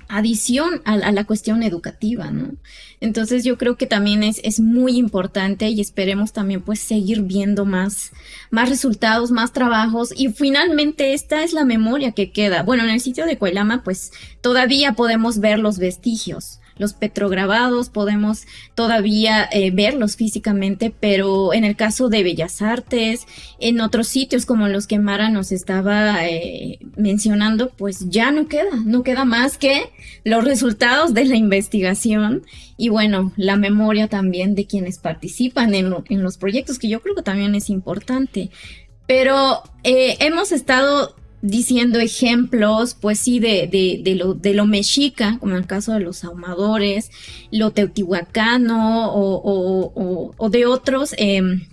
adición 0.09 0.83
a, 0.85 0.97
la 0.97 1.25
cuestión 1.25 1.63
educativa, 1.63 2.31
¿no? 2.31 2.53
Entonces 3.01 3.43
yo 3.45 3.59
creo 3.59 3.77
que 3.77 3.87
también 3.87 4.23
es, 4.23 4.41
es, 4.45 4.61
muy 4.61 4.97
importante 4.97 5.69
y 5.69 5.81
esperemos 5.81 6.33
también 6.33 6.63
pues 6.63 6.79
seguir 6.81 7.23
viendo 7.23 7.65
más, 7.65 8.13
más 8.51 8.69
resultados, 8.69 9.31
más 9.31 9.53
trabajos 9.53 10.13
y 10.17 10.29
finalmente 10.29 11.15
esta 11.15 11.43
es 11.43 11.53
la 11.53 11.65
memoria 11.65 12.13
que 12.13 12.33
queda. 12.33 12.63
Bueno, 12.63 12.85
en 12.85 12.91
el 12.91 13.01
sitio 13.01 13.27
de 13.27 13.39
Coelama 13.39 13.83
pues 13.83 14.13
todavía 14.41 14.93
podemos 14.93 15.39
ver 15.39 15.59
los 15.59 15.79
vestigios, 15.79 16.61
los 16.77 16.93
petrograbados, 16.93 17.89
podemos 17.89 18.47
todavía 18.75 19.49
eh, 19.53 19.71
verlos 19.71 20.17
físicamente, 20.17 20.93
pero 20.99 21.55
en 21.55 21.65
el 21.65 21.77
caso 21.77 22.09
de 22.09 22.23
Bellas 22.23 22.63
Artes, 22.63 23.27
en 23.61 23.81
otros 23.81 24.09
sitios 24.09 24.47
como 24.47 24.69
los 24.69 24.87
que 24.87 24.99
Mara 24.99 25.31
nos 25.31 25.53
estaba 25.53 26.27
eh, 26.27 26.79
mencionando, 26.97 27.71
pues 27.71 28.09
ya 28.09 28.31
no 28.31 28.49
queda, 28.49 28.77
no 28.85 29.03
queda 29.03 29.25
más 29.25 29.59
que 29.59 29.91
los 30.25 30.45
resultados 30.45 31.15
de 31.15 31.25
la 31.25 31.37
investigación 31.37 32.43
y 32.77 32.89
bueno, 32.89 33.33
la 33.37 33.57
memoria 33.57 34.09
también 34.09 34.55
de 34.55 34.67
quienes 34.67 34.99
participan 34.99 35.75
en, 35.75 35.95
en 36.09 36.23
los 36.23 36.39
proyectos, 36.39 36.79
que 36.79 36.89
yo 36.89 37.01
creo 37.01 37.15
que 37.15 37.23
también 37.23 37.55
es 37.55 37.71
importante. 37.71 38.51
Pero 39.07 39.63
eh, 39.83 40.17
hemos 40.21 40.51
estado 40.51 41.15
diciendo 41.45 42.01
ejemplos, 42.01 42.97
pues 42.99 43.19
sí, 43.19 43.39
de, 43.39 43.69
de, 44.03 44.15
lo, 44.15 44.33
de 44.33 44.55
lo 44.55 44.65
mexica, 44.65 45.37
como 45.39 45.53
en 45.53 45.59
el 45.59 45.67
caso 45.67 45.93
de 45.93 46.01
los 46.01 46.25
ahumadores, 46.25 47.11
lo 47.51 47.71
teotihuacano 47.71 49.13
o, 49.13 50.33
o, 50.39 50.49
de 50.49 50.65
otros, 50.65 51.15
em, 51.19 51.67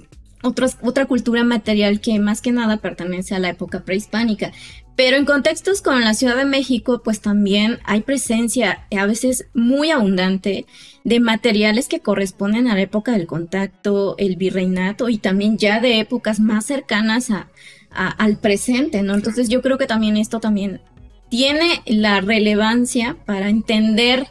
otros, 0.44 0.76
otra 0.82 1.06
cultura 1.06 1.46
material 1.46 2.02
que 2.02 2.20
más 2.20 2.42
que 2.42 2.52
nada 2.52 2.78
pertenece 2.78 3.34
a 3.34 3.40
la 3.40 3.48
época 3.48 3.86
prehispánica. 3.86 4.52
Pero 4.98 5.16
en 5.16 5.24
contextos 5.24 5.82
como 5.82 6.00
la 6.00 6.16
Ciudad 6.16 6.36
de 6.36 6.44
México, 6.44 7.02
pues 7.02 7.22
también 7.22 7.80
hay 7.86 8.02
presencia 8.02 8.86
a 8.92 9.06
veces 9.06 9.46
muy 9.54 9.90
abundante 9.90 10.66
de 11.06 11.20
materiales 11.22 11.88
que 11.88 12.02
corresponden 12.02 12.68
a 12.68 12.76
la 12.76 12.82
época 12.82 13.14
del 13.14 13.26
contacto, 13.26 14.16
el 14.18 14.36
virreinato 14.36 15.08
y 15.08 15.18
también 15.18 15.58
ya 15.58 15.80
de 15.80 16.02
épocas 16.02 16.42
más 16.42 16.66
cercanas 16.66 17.32
a, 17.32 17.48
al 17.94 18.38
presente, 18.38 19.04
¿no? 19.04 19.14
Entonces 19.14 19.50
yo 19.50 19.62
creo 19.62 19.78
que 19.78 19.88
también 19.88 20.18
esto 20.18 20.40
también 20.40 20.82
tiene 21.30 21.82
la 21.86 22.22
relevancia 22.22 23.18
para 23.26 23.50
entender 23.50 24.28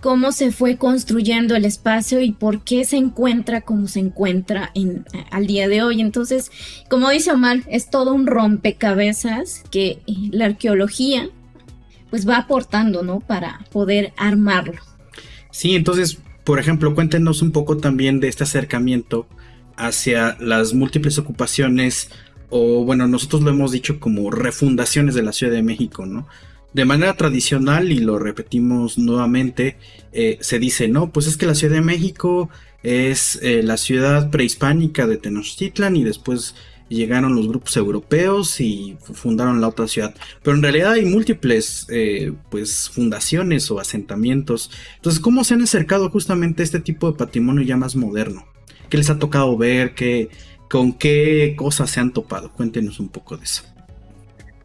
cómo 0.00 0.30
se 0.32 0.52
fue 0.52 0.76
construyendo 0.76 1.56
el 1.56 1.64
espacio 1.64 2.20
y 2.20 2.32
por 2.32 2.62
qué 2.62 2.84
se 2.84 2.96
encuentra 2.96 3.62
como 3.62 3.88
se 3.88 4.00
encuentra 4.00 4.70
en, 4.74 5.04
al 5.30 5.46
día 5.46 5.68
de 5.68 5.82
hoy. 5.82 6.00
Entonces, 6.00 6.50
como 6.88 7.10
dice 7.10 7.32
Omar, 7.32 7.62
es 7.68 7.90
todo 7.90 8.12
un 8.14 8.26
rompecabezas 8.26 9.64
que 9.70 9.98
eh, 10.06 10.14
la 10.30 10.46
arqueología 10.46 11.28
pues 12.10 12.28
va 12.28 12.36
aportando, 12.36 13.02
¿no? 13.02 13.20
Para 13.20 13.64
poder 13.72 14.12
armarlo. 14.16 14.80
Sí, 15.50 15.74
entonces, 15.74 16.18
por 16.44 16.60
ejemplo, 16.60 16.94
cuéntenos 16.94 17.42
un 17.42 17.50
poco 17.50 17.76
también 17.78 18.20
de 18.20 18.28
este 18.28 18.44
acercamiento 18.44 19.26
hacia 19.76 20.36
las 20.38 20.72
múltiples 20.72 21.18
ocupaciones 21.18 22.10
o 22.50 22.84
bueno, 22.84 23.06
nosotros 23.06 23.42
lo 23.42 23.50
hemos 23.50 23.72
dicho 23.72 24.00
como 24.00 24.30
refundaciones 24.30 25.14
de 25.14 25.22
la 25.22 25.32
Ciudad 25.32 25.52
de 25.52 25.62
México, 25.62 26.06
¿no? 26.06 26.26
De 26.72 26.84
manera 26.84 27.16
tradicional, 27.16 27.90
y 27.90 28.00
lo 28.00 28.18
repetimos 28.18 28.98
nuevamente, 28.98 29.78
eh, 30.12 30.38
se 30.40 30.58
dice, 30.58 30.88
no, 30.88 31.10
pues 31.10 31.26
es 31.26 31.36
que 31.36 31.46
la 31.46 31.54
Ciudad 31.54 31.74
de 31.74 31.80
México 31.80 32.50
es 32.82 33.38
eh, 33.42 33.62
la 33.62 33.76
ciudad 33.76 34.30
prehispánica 34.30 35.06
de 35.06 35.16
Tenochtitlan 35.16 35.96
y 35.96 36.04
después 36.04 36.54
llegaron 36.88 37.34
los 37.34 37.48
grupos 37.48 37.76
europeos 37.76 38.60
y 38.60 38.96
fundaron 39.00 39.60
la 39.60 39.68
otra 39.68 39.88
ciudad. 39.88 40.14
Pero 40.42 40.56
en 40.56 40.62
realidad 40.62 40.92
hay 40.92 41.04
múltiples 41.04 41.86
eh, 41.88 42.32
pues 42.50 42.88
fundaciones 42.90 43.70
o 43.70 43.80
asentamientos. 43.80 44.70
Entonces, 44.96 45.20
¿cómo 45.20 45.44
se 45.44 45.54
han 45.54 45.62
acercado 45.62 46.10
justamente 46.10 46.62
a 46.62 46.64
este 46.64 46.80
tipo 46.80 47.10
de 47.10 47.18
patrimonio 47.18 47.62
ya 47.62 47.76
más 47.76 47.96
moderno? 47.96 48.46
¿Qué 48.88 48.98
les 48.98 49.10
ha 49.10 49.18
tocado 49.18 49.56
ver? 49.56 49.94
¿Qué, 49.94 50.28
¿Con 50.70 50.92
qué 50.92 51.54
cosas 51.56 51.90
se 51.90 52.00
han 52.00 52.12
topado? 52.12 52.52
Cuéntenos 52.52 52.98
un 53.00 53.08
poco 53.08 53.36
de 53.36 53.44
eso. 53.44 53.62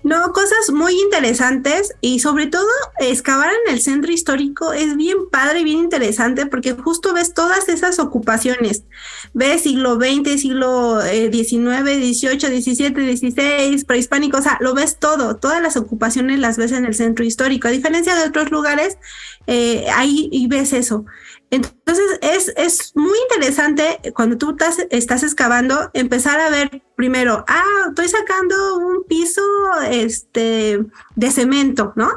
No, 0.03 0.33
cosas 0.33 0.71
muy 0.73 0.99
interesantes 0.99 1.93
y 2.01 2.19
sobre 2.19 2.47
todo 2.47 2.67
excavar 2.99 3.51
en 3.51 3.73
el 3.73 3.81
centro 3.81 4.11
histórico 4.11 4.73
es 4.73 4.97
bien 4.97 5.29
padre, 5.31 5.63
bien 5.63 5.77
interesante 5.77 6.47
porque 6.47 6.73
justo 6.73 7.13
ves 7.13 7.35
todas 7.35 7.69
esas 7.69 7.99
ocupaciones. 7.99 8.83
Ves 9.33 9.61
siglo 9.61 9.95
XX, 9.95 10.41
siglo 10.41 10.99
XIX, 11.01 11.83
XVIII, 11.83 12.61
XVII, 12.61 13.17
XVI, 13.17 13.85
prehispánico, 13.85 14.39
o 14.39 14.41
sea, 14.41 14.57
lo 14.59 14.73
ves 14.73 14.97
todo, 14.97 15.35
todas 15.35 15.61
las 15.61 15.77
ocupaciones 15.77 16.39
las 16.39 16.57
ves 16.57 16.71
en 16.71 16.85
el 16.85 16.95
centro 16.95 17.23
histórico. 17.23 17.67
A 17.67 17.71
diferencia 17.71 18.15
de 18.15 18.23
otros 18.23 18.49
lugares, 18.49 18.97
eh, 19.45 19.85
ahí 19.93 20.29
y 20.31 20.47
ves 20.47 20.73
eso. 20.73 21.05
Entonces 21.51 22.17
es, 22.21 22.53
es 22.55 22.95
muy 22.95 23.17
interesante 23.29 23.99
cuando 24.15 24.37
tú 24.37 24.51
estás, 24.51 24.77
estás 24.89 25.21
excavando 25.23 25.91
empezar 25.93 26.39
a 26.39 26.49
ver 26.49 26.81
primero, 26.95 27.43
ah, 27.47 27.87
estoy 27.89 28.07
sacando 28.07 28.77
un 28.77 29.03
piso 29.03 29.41
este, 29.89 30.79
de 31.15 31.31
cemento, 31.31 31.91
¿no? 31.97 32.09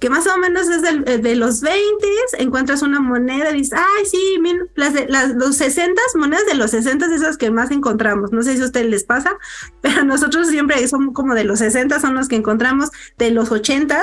Que 0.00 0.10
más 0.10 0.26
o 0.26 0.36
menos 0.38 0.68
es 0.68 0.82
eh, 0.82 1.18
de 1.18 1.36
los 1.36 1.60
20, 1.60 1.78
encuentras 2.38 2.82
una 2.82 3.00
moneda 3.00 3.50
y 3.50 3.58
dices, 3.58 3.78
ay, 3.78 4.04
sí, 4.06 4.38
las, 4.74 5.34
los 5.34 5.56
60, 5.56 6.00
monedas 6.16 6.46
de 6.46 6.54
los 6.54 6.72
60 6.72 7.06
esas 7.14 7.36
que 7.36 7.50
más 7.50 7.70
encontramos. 7.70 8.32
No 8.32 8.42
sé 8.42 8.56
si 8.56 8.62
a 8.62 8.66
ustedes 8.66 8.88
les 8.88 9.04
pasa, 9.04 9.36
pero 9.80 10.04
nosotros 10.04 10.48
siempre 10.48 10.86
somos 10.88 11.14
como 11.14 11.34
de 11.34 11.44
los 11.44 11.60
60, 11.60 12.00
son 12.00 12.14
los 12.14 12.28
que 12.28 12.36
encontramos 12.36 12.90
de 13.18 13.30
los 13.30 13.50
80. 13.50 14.02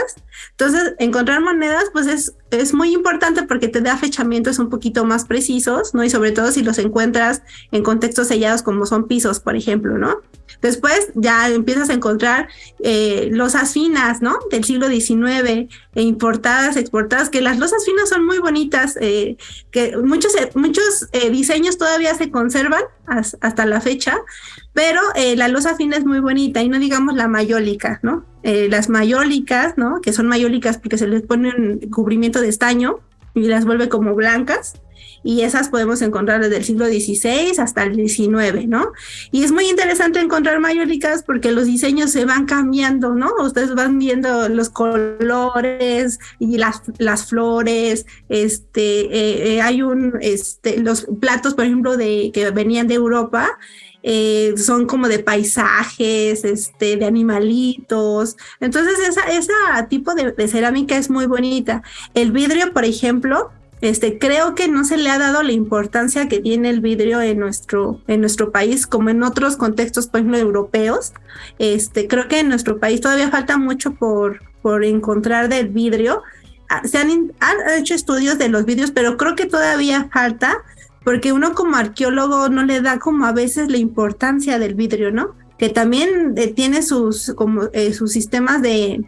Entonces, 0.51 0.93
encontrar 0.99 1.41
monedas, 1.41 1.85
pues 1.91 2.07
es, 2.07 2.35
es 2.51 2.73
muy 2.73 2.93
importante 2.93 3.43
porque 3.43 3.67
te 3.67 3.81
da 3.81 3.97
fechamientos 3.97 4.59
un 4.59 4.69
poquito 4.69 5.05
más 5.05 5.25
precisos, 5.25 5.93
¿no? 5.93 6.03
Y 6.03 6.09
sobre 6.09 6.31
todo 6.31 6.51
si 6.51 6.63
los 6.63 6.77
encuentras 6.77 7.43
en 7.71 7.83
contextos 7.83 8.27
sellados 8.27 8.63
como 8.63 8.85
son 8.85 9.07
pisos, 9.07 9.39
por 9.39 9.55
ejemplo, 9.55 9.97
¿no? 9.97 10.21
Después 10.61 11.09
ya 11.15 11.49
empiezas 11.49 11.89
a 11.89 11.93
encontrar 11.93 12.49
eh, 12.83 13.29
losas 13.31 13.73
finas, 13.73 14.21
¿no? 14.21 14.37
Del 14.49 14.63
siglo 14.63 14.87
XIX, 14.87 15.69
e 15.95 16.01
importadas, 16.01 16.77
exportadas, 16.77 17.29
que 17.29 17.41
las 17.41 17.59
losas 17.59 17.85
finas 17.85 18.09
son 18.09 18.25
muy 18.25 18.39
bonitas, 18.39 18.97
eh, 18.99 19.37
que 19.71 19.95
muchos, 19.97 20.35
eh, 20.35 20.49
muchos 20.55 21.09
diseños 21.31 21.77
todavía 21.77 22.15
se 22.15 22.31
conservan 22.31 22.83
hasta 23.41 23.65
la 23.65 23.81
fecha, 23.81 24.17
pero 24.73 25.01
la 25.35 25.49
losa 25.49 25.75
fina 25.75 25.97
es 25.97 26.05
muy 26.05 26.19
bonita 26.19 26.61
y 26.61 26.69
no 26.69 26.79
digamos 26.79 27.15
la 27.15 27.27
mayólica, 27.27 27.99
¿no? 28.03 28.25
las 28.43 28.89
mayólicas, 28.89 29.77
¿no? 29.77 30.01
Que 30.01 30.13
son 30.13 30.27
mayólicas 30.27 30.77
porque 30.77 30.97
se 30.97 31.07
les 31.07 31.21
pone 31.21 31.53
un 31.55 31.79
cubrimiento 31.91 32.41
de 32.41 32.47
estaño 32.47 32.99
y 33.33 33.47
las 33.47 33.65
vuelve 33.65 33.89
como 33.89 34.15
blancas 34.15 34.75
y 35.23 35.41
esas 35.41 35.69
podemos 35.69 36.01
encontrar 36.01 36.41
desde 36.41 36.57
el 36.57 36.63
siglo 36.63 36.85
XVI 36.87 37.59
hasta 37.59 37.83
el 37.83 37.95
XIX, 37.95 38.67
¿no? 38.67 38.91
Y 39.31 39.43
es 39.43 39.51
muy 39.51 39.69
interesante 39.69 40.19
encontrar 40.19 40.59
mayólicas 40.59 41.23
porque 41.23 41.51
los 41.51 41.65
diseños 41.65 42.11
se 42.11 42.25
van 42.25 42.45
cambiando, 42.45 43.13
¿no? 43.13 43.33
Ustedes 43.41 43.75
van 43.75 43.99
viendo 43.99 44.49
los 44.49 44.69
colores 44.69 46.19
y 46.39 46.57
las, 46.57 46.81
las 46.97 47.27
flores, 47.29 48.05
este, 48.29 49.01
eh, 49.01 49.55
eh, 49.55 49.61
hay 49.61 49.81
un, 49.81 50.17
este, 50.21 50.79
los 50.79 51.07
platos, 51.19 51.53
por 51.53 51.65
ejemplo, 51.65 51.97
de, 51.97 52.31
que 52.33 52.49
venían 52.51 52.87
de 52.87 52.95
Europa, 52.95 53.57
eh, 54.03 54.55
son 54.57 54.87
como 54.87 55.07
de 55.07 55.19
paisajes, 55.19 56.43
este, 56.43 56.97
de 56.97 57.05
animalitos. 57.05 58.35
Entonces, 58.59 58.97
esa, 59.07 59.21
ese 59.31 59.53
tipo 59.89 60.15
de, 60.15 60.31
de, 60.31 60.47
cerámica 60.47 60.97
es 60.97 61.09
muy 61.09 61.27
bonita. 61.27 61.83
El 62.15 62.31
vidrio, 62.31 62.73
por 62.73 62.85
ejemplo, 62.85 63.51
este, 63.81 64.19
creo 64.19 64.53
que 64.53 64.67
no 64.67 64.83
se 64.85 64.97
le 64.97 65.09
ha 65.09 65.17
dado 65.17 65.41
la 65.41 65.51
importancia 65.51 66.27
que 66.27 66.39
tiene 66.39 66.69
el 66.69 66.81
vidrio 66.81 67.19
en 67.19 67.39
nuestro, 67.39 67.99
en 68.07 68.21
nuestro 68.21 68.51
país, 68.51 68.85
como 68.85 69.09
en 69.09 69.23
otros 69.23 69.57
contextos, 69.57 70.07
por 70.07 70.19
ejemplo, 70.19 70.37
europeos. 70.37 71.13
Este, 71.57 72.07
creo 72.07 72.27
que 72.27 72.39
en 72.39 72.49
nuestro 72.49 72.79
país 72.79 73.01
todavía 73.01 73.31
falta 73.31 73.57
mucho 73.57 73.95
por, 73.95 74.43
por 74.61 74.85
encontrar 74.85 75.49
del 75.49 75.69
vidrio. 75.69 76.21
Ah, 76.69 76.83
se 76.87 76.99
han, 76.99 77.33
han 77.39 77.79
hecho 77.79 77.95
estudios 77.95 78.37
de 78.37 78.49
los 78.49 78.65
vidrios, 78.65 78.91
pero 78.91 79.17
creo 79.17 79.35
que 79.35 79.47
todavía 79.47 80.09
falta, 80.13 80.59
porque 81.03 81.33
uno 81.33 81.55
como 81.55 81.75
arqueólogo 81.75 82.49
no 82.49 82.63
le 82.63 82.81
da 82.81 82.99
como 82.99 83.25
a 83.25 83.31
veces 83.31 83.71
la 83.71 83.77
importancia 83.77 84.59
del 84.59 84.75
vidrio, 84.75 85.11
¿no? 85.11 85.35
Que 85.57 85.69
también 85.69 86.35
eh, 86.37 86.53
tiene 86.53 86.83
sus, 86.83 87.33
como, 87.35 87.63
eh, 87.73 87.93
sus 87.93 88.11
sistemas 88.11 88.61
de, 88.61 89.03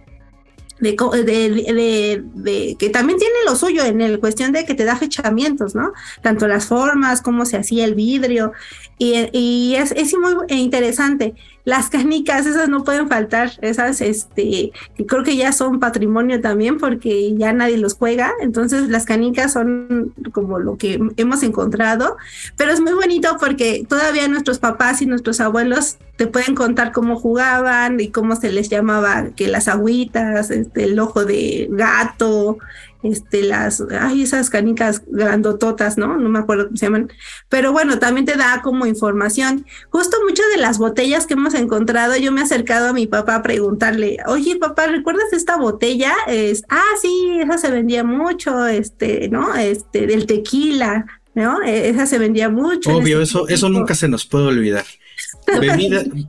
de, 0.80 2.24
de, 2.34 2.76
que 2.78 2.89
también 2.89 3.19
tiene 3.19 3.36
lo 3.45 3.55
suyo 3.55 3.84
en 3.84 4.01
el 4.01 4.19
cuestión 4.19 4.51
de 4.51 4.65
que 4.65 4.74
te 4.74 4.86
da 4.86 4.95
fechamientos, 4.95 5.76
¿no? 5.76 5.93
Tanto 6.21 6.47
las 6.47 6.65
formas, 6.65 7.21
cómo 7.21 7.45
se 7.45 7.57
hacía 7.57 7.86
el 7.86 7.95
vidrio, 7.95 8.53
y, 8.97 9.76
es, 9.76 9.91
es, 9.91 10.15
muy 10.15 10.34
interesante. 10.49 11.36
Las 11.65 11.89
canicas, 11.89 12.45
esas 12.45 12.69
no 12.69 12.84
pueden 12.84 13.07
faltar, 13.09 13.51
esas, 13.61 14.01
este, 14.01 14.71
creo 15.07 15.24
que 15.24 15.36
ya 15.36 15.51
son 15.51 15.80
patrimonio 15.80 16.41
también 16.41 16.78
porque 16.78 17.34
ya 17.36 17.53
nadie 17.53 17.78
los 17.78 17.95
juega, 17.95 18.32
entonces 18.41 18.89
las 18.89 19.05
canicas 19.05 19.53
son 19.53 20.13
como 20.32 20.59
lo 20.59 20.78
que 20.78 20.99
hemos 21.17 21.41
encontrado, 21.43 22.17
pero 22.57 22.71
es 22.71 22.82
muy 22.82 22.93
bonito 22.93 23.38
porque 23.39 23.86
todavía 23.88 24.28
nuestros 24.28 24.59
papás 24.59 25.01
y 25.01 25.05
nuestros 25.05 25.39
abuelos 25.39 25.97
te 26.24 26.28
pueden 26.28 26.55
contar 26.55 26.93
cómo 26.93 27.19
jugaban 27.19 27.99
y 27.99 28.07
cómo 28.07 28.38
se 28.38 28.49
les 28.49 28.69
llamaba, 28.69 29.32
que 29.36 29.49
las 29.49 29.67
agüitas, 29.67 30.51
este, 30.51 30.86
el 30.86 30.97
ojo 30.97 31.26
de 31.26 31.67
gato, 31.69 32.59
este, 33.03 33.43
las, 33.43 33.84
ay, 33.99 34.21
esas 34.21 34.49
canicas 34.49 35.01
grandototas, 35.05 35.97
¿no? 35.97 36.15
No 36.15 36.30
me 36.30 36.39
acuerdo 36.39 36.67
cómo 36.67 36.78
se 36.78 36.86
llaman, 36.86 37.11
pero 37.49 37.74
bueno, 37.74 37.99
también 37.99 38.26
te 38.26 38.38
da 38.38 38.61
como 38.63 38.86
información. 38.86 39.65
Justo 39.89 40.15
muchas 40.26 40.45
de 40.55 40.61
las 40.61 40.78
botellas 40.78 41.28
que 41.28 41.34
hemos 41.34 41.55
encontrado, 41.55 42.15
yo 42.15 42.32
me 42.32 42.39
he 42.39 42.45
acercado 42.45 42.88
a 42.88 42.93
mi 42.93 43.05
papá 43.05 43.36
a 43.36 43.43
preguntarle, 43.43 44.19
oye, 44.26 44.55
papá, 44.55 44.88
¿recuerdas 44.88 45.34
esta 45.34 45.57
botella? 45.57 46.13
Es, 46.30 46.63
ah, 46.69 46.93
sí, 47.01 47.38
esa 47.41 47.57
se 47.57 47.69
vendía 47.69 48.05
mucho, 48.05 48.65
este, 48.65 49.28
¿no? 49.28 49.55
Este, 49.55 50.07
del 50.07 50.26
tequila, 50.26 51.05
¿no? 51.36 51.61
E, 51.63 51.89
esa 51.89 52.05
se 52.05 52.17
vendía 52.17 52.47
mucho. 52.47 52.95
Obvio, 52.95 53.21
eso, 53.21 53.49
eso 53.49 53.67
nunca 53.67 53.93
se 53.93 54.07
nos 54.07 54.26
puede 54.26 54.45
olvidar. 54.45 54.86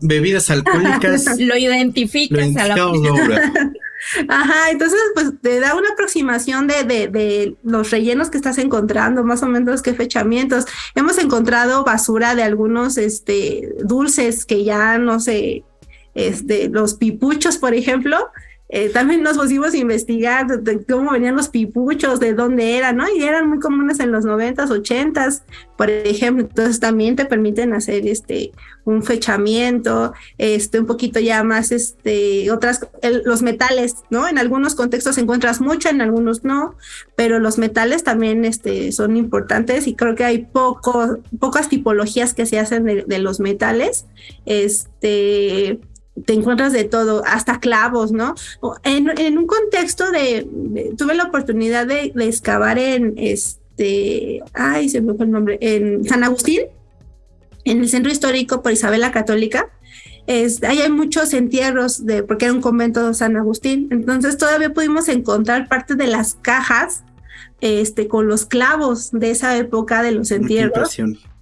Bebidas 0.01 0.51
alcohólicas. 0.51 1.27
lo 1.39 1.57
identificas 1.57 2.57
a 2.57 2.69
la 2.69 2.75
Ajá, 4.29 4.71
entonces 4.71 5.01
pues 5.15 5.33
te 5.41 5.61
da 5.61 5.75
una 5.75 5.91
aproximación 5.91 6.67
de, 6.67 6.85
de, 6.85 7.09
de, 7.09 7.57
los 7.62 7.91
rellenos 7.91 8.29
que 8.29 8.37
estás 8.37 8.59
encontrando, 8.59 9.25
más 9.25 9.43
o 9.43 9.47
menos 9.47 9.81
qué 9.81 9.95
fechamientos. 9.95 10.67
Hemos 10.95 11.17
encontrado 11.19 11.85
basura 11.85 12.35
de 12.35 12.43
algunos 12.43 12.99
este, 12.99 13.75
dulces 13.83 14.45
que 14.45 14.62
ya 14.62 14.99
no 14.99 15.21
sé, 15.21 15.65
este, 16.15 16.69
los 16.69 16.95
pipuchos, 16.95 17.57
por 17.57 17.75
ejemplo, 17.75 18.29
eh, 18.71 18.89
también 18.89 19.23
nos 19.23 19.37
pusimos 19.37 19.75
a 19.75 19.77
investigar 19.77 20.47
cómo 20.89 21.12
venían 21.12 21.37
los 21.37 21.49
pipuchos, 21.49 22.19
de 22.19 22.33
dónde 22.33 22.79
eran, 22.79 22.97
¿no? 22.97 23.05
Y 23.15 23.23
eran 23.23 23.49
muy 23.49 23.61
comunes 23.61 24.01
en 24.01 24.11
los 24.11 24.25
noventas, 24.25 24.71
ochentas, 24.71 25.43
por 25.77 25.91
ejemplo. 25.91 26.47
Entonces 26.49 26.81
también 26.81 27.15
te 27.15 27.27
permiten 27.27 27.75
hacer 27.75 28.07
este 28.07 28.53
un 28.87 29.03
fechamiento, 29.03 30.15
este 30.39 30.81
un 30.81 30.87
poquito 30.87 31.21
ya 31.21 31.45
más, 31.45 31.73
este 31.73 32.51
otras 32.51 32.87
los 33.25 33.43
metales, 33.43 33.97
¿no? 34.09 34.27
En 34.27 34.39
algunos 34.39 34.75
contextos 34.75 35.19
encuentras 35.19 35.61
mucho, 35.61 35.91
en 35.91 36.01
algunos 36.01 36.43
no, 36.43 36.75
pero 37.17 37.39
los 37.41 37.59
metales 37.59 38.03
también 38.03 38.47
este 38.47 38.93
son 38.93 39.17
importantes 39.19 39.87
y 39.87 39.95
creo 39.95 40.15
que 40.15 40.25
hay 40.25 40.49
pocas 40.51 41.69
tipologías 41.69 42.33
que 42.33 42.47
se 42.47 42.59
hacen 42.59 42.85
de, 42.85 43.05
de 43.07 43.19
los 43.19 43.41
metales, 43.41 44.07
este 44.47 45.81
te 46.25 46.33
encuentras 46.33 46.73
de 46.73 46.85
todo, 46.85 47.23
hasta 47.27 47.61
clavos, 47.61 48.12
¿no? 48.12 48.35
En, 48.85 49.39
un 49.39 49.47
contexto 49.47 50.11
de, 50.11 50.47
tuve 50.97 51.15
la 51.15 51.25
oportunidad 51.25 51.87
de, 51.87 52.12
excavar 52.21 52.79
en 52.79 53.15
este, 53.17 54.43
ay, 54.53 54.89
se 54.89 55.01
me 55.01 55.15
fue 55.15 55.27
el 55.27 55.33
nombre, 55.33 55.59
en 55.61 56.05
San 56.05 56.23
Agustín, 56.23 56.62
en 57.65 57.81
el 57.81 57.89
centro 57.89 58.12
histórico 58.12 58.62
por 58.62 58.73
Isabel 58.73 59.01
la 59.01 59.12
Católica. 59.12 59.71
Es, 60.27 60.62
ahí 60.62 60.81
hay 60.81 60.91
muchos 60.91 61.35
entierros 61.35 62.07
de, 62.07 62.23
porque 62.23 62.47
era 62.47 62.55
un 62.55 62.62
convento 62.62 63.07
de 63.07 63.15
San 63.15 63.37
Agustín. 63.37 63.89
Entonces 63.91 64.39
todavía 64.39 64.73
pudimos 64.73 65.09
encontrar 65.09 65.69
parte 65.69 65.97
de 65.97 66.07
las 66.07 66.35
cajas 66.41 67.05
este, 67.61 68.09
con 68.09 68.27
los 68.27 68.47
clavos 68.47 69.11
de 69.11 69.31
esa 69.31 69.57
época 69.57 70.03
de 70.03 70.12
los 70.12 70.31
entierros. 70.31 70.97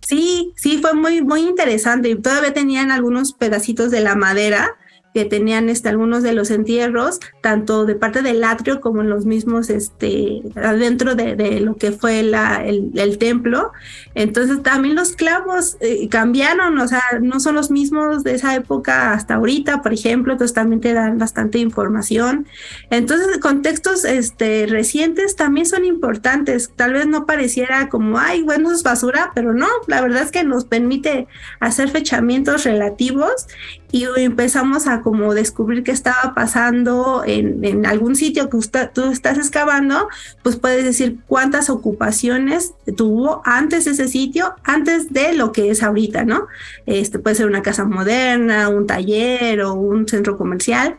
Sí, 0.06 0.52
sí, 0.56 0.78
fue 0.78 0.94
muy, 0.94 1.22
muy 1.22 1.42
interesante. 1.42 2.08
Y 2.10 2.16
todavía 2.16 2.52
tenían 2.52 2.90
algunos 2.90 3.32
pedacitos 3.32 3.90
de 3.90 4.00
la 4.00 4.14
madera 4.16 4.76
que 5.14 5.24
tenían 5.24 5.68
este, 5.68 5.88
algunos 5.88 6.22
de 6.22 6.32
los 6.32 6.50
entierros, 6.50 7.20
tanto 7.42 7.84
de 7.84 7.94
parte 7.94 8.22
del 8.22 8.42
atrio 8.44 8.80
como 8.80 9.02
en 9.02 9.10
los 9.10 9.26
mismos, 9.26 9.70
este, 9.70 10.42
adentro 10.56 11.14
de, 11.14 11.60
lo 11.60 11.76
que 11.76 11.92
fue 11.92 12.22
la, 12.22 12.64
el, 12.64 13.18
templo. 13.18 13.72
Entonces 14.14 14.62
también 14.62 14.94
los 14.94 15.12
clavos 15.12 15.76
eh, 15.80 16.08
cambiaron, 16.08 16.78
o 16.78 16.88
sea, 16.88 17.02
no 17.20 17.40
son 17.40 17.54
los 17.54 17.70
mismos 17.70 18.24
de 18.24 18.34
esa 18.34 18.54
época 18.54 19.12
hasta 19.12 19.34
ahorita, 19.34 19.82
por 19.82 19.92
ejemplo, 19.92 20.32
entonces 20.32 20.54
también 20.54 20.80
te 20.80 20.94
dan 20.94 21.18
bastante 21.18 21.58
información. 21.58 22.46
Entonces, 22.90 23.38
contextos 23.38 24.04
este, 24.04 24.66
recientes 24.66 25.36
también 25.36 25.66
son 25.66 25.84
importantes. 25.84 26.70
Tal 26.74 26.94
vez 26.94 27.06
no 27.06 27.26
pareciera 27.26 27.88
como, 27.88 28.18
ay, 28.18 28.42
bueno, 28.42 28.72
es 28.72 28.82
basura, 28.82 29.30
pero 29.34 29.52
no, 29.52 29.68
la 29.86 30.00
verdad 30.00 30.22
es 30.22 30.30
que 30.30 30.44
nos 30.44 30.64
permite 30.64 31.26
hacer 31.60 31.90
fechamientos 31.90 32.64
relativos 32.64 33.46
y 33.92 34.06
empezamos 34.16 34.86
a 34.86 35.02
como 35.02 35.34
descubrir 35.34 35.84
qué 35.84 35.90
estaba 35.90 36.32
pasando 36.34 37.22
en, 37.26 37.84
algún 37.84 38.16
sitio 38.16 38.48
que 38.48 38.56
usted, 38.56 38.90
tú 38.92 39.10
estás 39.10 39.36
excavando, 39.36 40.08
pues 40.42 40.56
puedes 40.56 40.82
decir 40.82 41.18
cuántas 41.26 41.68
ocupaciones 41.68 42.72
tuvo 42.96 43.42
antes 43.44 43.86
ese 43.86 44.08
sitio, 44.08 44.54
antes 44.64 45.12
de 45.12 45.34
lo 45.34 45.52
que 45.52 45.70
es 45.70 45.82
ahorita, 45.82 46.24
¿no? 46.24 46.46
Este 46.86 47.18
puede 47.18 47.36
ser 47.36 47.46
una 47.46 47.62
casa 47.62 47.84
moderna, 47.84 48.70
un 48.70 48.86
taller 48.86 49.60
o 49.60 49.74
un 49.74 50.08
centro 50.08 50.38
comercial, 50.38 50.96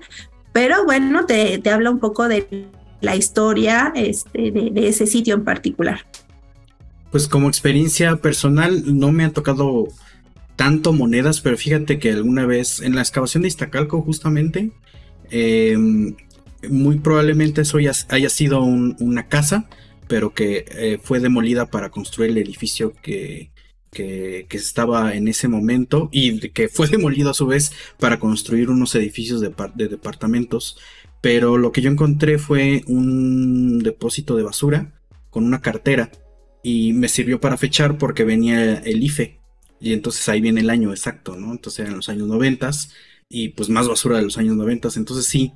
pero 0.53 0.85
bueno, 0.85 1.25
te, 1.25 1.57
te 1.57 1.71
habla 1.71 1.89
un 1.89 1.99
poco 1.99 2.27
de 2.27 2.67
la 3.01 3.15
historia 3.15 3.91
este, 3.95 4.51
de, 4.51 4.69
de 4.71 4.87
ese 4.87 5.07
sitio 5.07 5.33
en 5.33 5.43
particular. 5.43 6.05
Pues 7.09 7.27
como 7.27 7.47
experiencia 7.47 8.15
personal 8.17 8.83
no 8.85 9.11
me 9.11 9.25
ha 9.25 9.31
tocado 9.31 9.87
tanto 10.55 10.93
monedas, 10.93 11.41
pero 11.41 11.57
fíjate 11.57 11.99
que 11.99 12.11
alguna 12.11 12.45
vez 12.45 12.81
en 12.81 12.95
la 12.95 13.01
excavación 13.01 13.43
de 13.43 13.49
Iztacalco 13.49 14.01
justamente, 14.01 14.71
em, 15.29 16.15
muy 16.69 16.99
probablemente 16.99 17.61
eso 17.61 17.77
haya 17.77 18.29
sido 18.29 18.61
una 18.61 19.27
casa, 19.27 19.67
pero 20.07 20.33
que 20.33 20.65
eh, 20.69 20.99
fue 21.01 21.19
demolida 21.19 21.67
para 21.67 21.89
construir 21.89 22.31
el 22.31 22.37
edificio 22.37 22.93
que, 23.01 23.51
que, 23.91 24.47
estaba 24.51 25.15
en 25.15 25.27
ese 25.27 25.47
momento 25.47 26.09
y 26.11 26.49
que 26.49 26.67
fue 26.69 26.87
demolido 26.89 27.31
a 27.31 27.33
su 27.33 27.47
vez 27.47 27.71
para 27.99 28.19
construir 28.19 28.69
unos 28.69 28.95
edificios 28.95 29.41
de, 29.41 29.53
de 29.75 29.87
departamentos. 29.87 30.77
Pero 31.21 31.57
lo 31.57 31.71
que 31.71 31.81
yo 31.81 31.89
encontré 31.89 32.37
fue 32.37 32.83
un 32.87 33.79
depósito 33.79 34.35
de 34.35 34.43
basura 34.43 34.93
con 35.29 35.45
una 35.45 35.61
cartera 35.61 36.11
y 36.63 36.93
me 36.93 37.07
sirvió 37.07 37.39
para 37.39 37.57
fechar 37.57 37.97
porque 37.97 38.23
venía 38.23 38.75
el 38.75 39.03
IFE 39.03 39.42
y 39.83 39.91
entonces 39.91 40.29
ahí 40.29 40.39
viene 40.39 40.61
el 40.61 40.69
año 40.69 40.91
exacto, 40.91 41.35
¿no? 41.35 41.51
Entonces 41.51 41.81
eran 41.81 41.97
los 41.97 42.07
años 42.07 42.25
90 42.25 42.71
y 43.27 43.49
pues 43.49 43.67
más 43.67 43.89
basura 43.89 44.15
de 44.15 44.23
los 44.23 44.37
años 44.37 44.55
90. 44.55 44.87
Entonces 44.95 45.25
sí, 45.25 45.51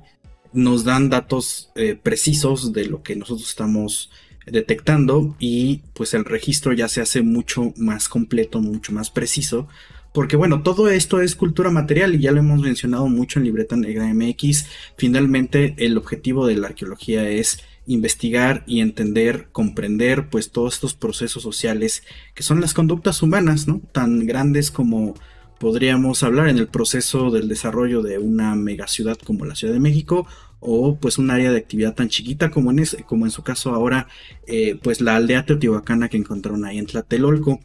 nos 0.52 0.84
dan 0.84 1.08
datos 1.08 1.70
eh, 1.76 1.98
precisos 2.00 2.74
de 2.74 2.84
lo 2.84 3.02
que 3.02 3.16
nosotros 3.16 3.48
estamos 3.48 4.10
detectando 4.44 5.34
y 5.38 5.82
pues 5.94 6.12
el 6.12 6.26
registro 6.26 6.74
ya 6.74 6.88
se 6.88 7.00
hace 7.00 7.22
mucho 7.22 7.72
más 7.78 8.10
completo, 8.10 8.60
mucho 8.60 8.92
más 8.92 9.08
preciso. 9.10 9.66
Porque 10.12 10.36
bueno, 10.36 10.62
todo 10.62 10.90
esto 10.90 11.22
es 11.22 11.34
cultura 11.34 11.70
material 11.70 12.14
y 12.14 12.18
ya 12.18 12.32
lo 12.32 12.40
hemos 12.40 12.60
mencionado 12.60 13.08
mucho 13.08 13.38
en 13.38 13.46
Libreta 13.46 13.76
Negra 13.76 14.12
MX. 14.12 14.66
Finalmente 14.98 15.74
el 15.78 15.96
objetivo 15.96 16.46
de 16.46 16.56
la 16.56 16.66
arqueología 16.68 17.30
es 17.30 17.60
investigar 17.88 18.62
y 18.66 18.80
entender, 18.80 19.48
comprender 19.50 20.28
pues 20.28 20.52
todos 20.52 20.74
estos 20.74 20.94
procesos 20.94 21.42
sociales 21.42 22.04
que 22.34 22.42
son 22.42 22.60
las 22.60 22.74
conductas 22.74 23.22
humanas, 23.22 23.66
¿no? 23.66 23.80
Tan 23.92 24.26
grandes 24.26 24.70
como 24.70 25.14
podríamos 25.58 26.22
hablar 26.22 26.48
en 26.48 26.58
el 26.58 26.68
proceso 26.68 27.30
del 27.30 27.48
desarrollo 27.48 28.02
de 28.02 28.18
una 28.18 28.54
megaciudad 28.54 29.18
como 29.18 29.44
la 29.44 29.54
Ciudad 29.54 29.72
de 29.74 29.80
México 29.80 30.26
o 30.60 30.96
pues 30.96 31.18
un 31.18 31.30
área 31.30 31.50
de 31.50 31.58
actividad 31.58 31.94
tan 31.94 32.08
chiquita 32.08 32.50
como 32.50 32.70
en, 32.70 32.84
como 33.06 33.24
en 33.24 33.30
su 33.30 33.42
caso 33.42 33.74
ahora 33.74 34.06
eh, 34.46 34.78
pues 34.82 35.00
la 35.00 35.16
aldea 35.16 35.46
teotihuacana 35.46 36.08
que 36.08 36.16
encontraron 36.16 36.64
ahí 36.64 36.78
en 36.78 36.86
Tlatelolco. 36.86 37.60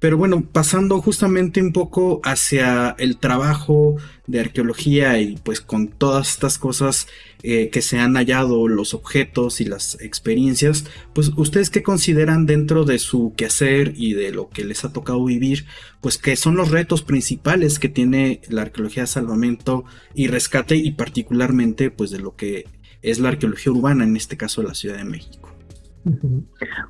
Pero 0.00 0.16
bueno, 0.16 0.44
pasando 0.44 1.00
justamente 1.02 1.60
un 1.60 1.72
poco 1.72 2.20
hacia 2.22 2.94
el 2.98 3.18
trabajo 3.18 3.96
de 4.28 4.38
arqueología 4.38 5.20
y 5.20 5.36
pues 5.42 5.60
con 5.60 5.88
todas 5.88 6.30
estas 6.30 6.58
cosas 6.58 7.08
eh, 7.42 7.68
que 7.70 7.82
se 7.82 7.98
han 7.98 8.14
hallado, 8.14 8.68
los 8.68 8.94
objetos 8.94 9.60
y 9.60 9.64
las 9.64 10.00
experiencias, 10.00 10.84
pues 11.14 11.32
ustedes 11.36 11.70
qué 11.70 11.82
consideran 11.82 12.46
dentro 12.46 12.84
de 12.84 13.00
su 13.00 13.34
quehacer 13.36 13.94
y 13.96 14.12
de 14.12 14.30
lo 14.30 14.48
que 14.50 14.64
les 14.64 14.84
ha 14.84 14.92
tocado 14.92 15.24
vivir, 15.24 15.66
pues 16.00 16.16
que 16.16 16.36
son 16.36 16.56
los 16.56 16.70
retos 16.70 17.02
principales 17.02 17.80
que 17.80 17.88
tiene 17.88 18.40
la 18.48 18.62
arqueología 18.62 19.02
de 19.02 19.08
salvamento 19.08 19.84
y 20.14 20.28
rescate 20.28 20.76
y 20.76 20.92
particularmente 20.92 21.90
pues 21.90 22.10
de 22.10 22.20
lo 22.20 22.36
que 22.36 22.66
es 23.02 23.18
la 23.18 23.30
arqueología 23.30 23.72
urbana, 23.72 24.04
en 24.04 24.16
este 24.16 24.36
caso 24.36 24.62
la 24.62 24.74
Ciudad 24.74 24.96
de 24.96 25.04
México. 25.04 25.47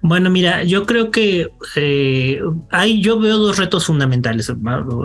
Bueno, 0.02 0.30
mira, 0.30 0.64
yo 0.64 0.86
creo 0.86 1.10
que 1.10 1.50
eh, 1.76 2.40
hay, 2.70 3.00
yo 3.00 3.18
veo 3.18 3.38
dos 3.38 3.58
retos 3.58 3.86
fundamentales, 3.86 4.52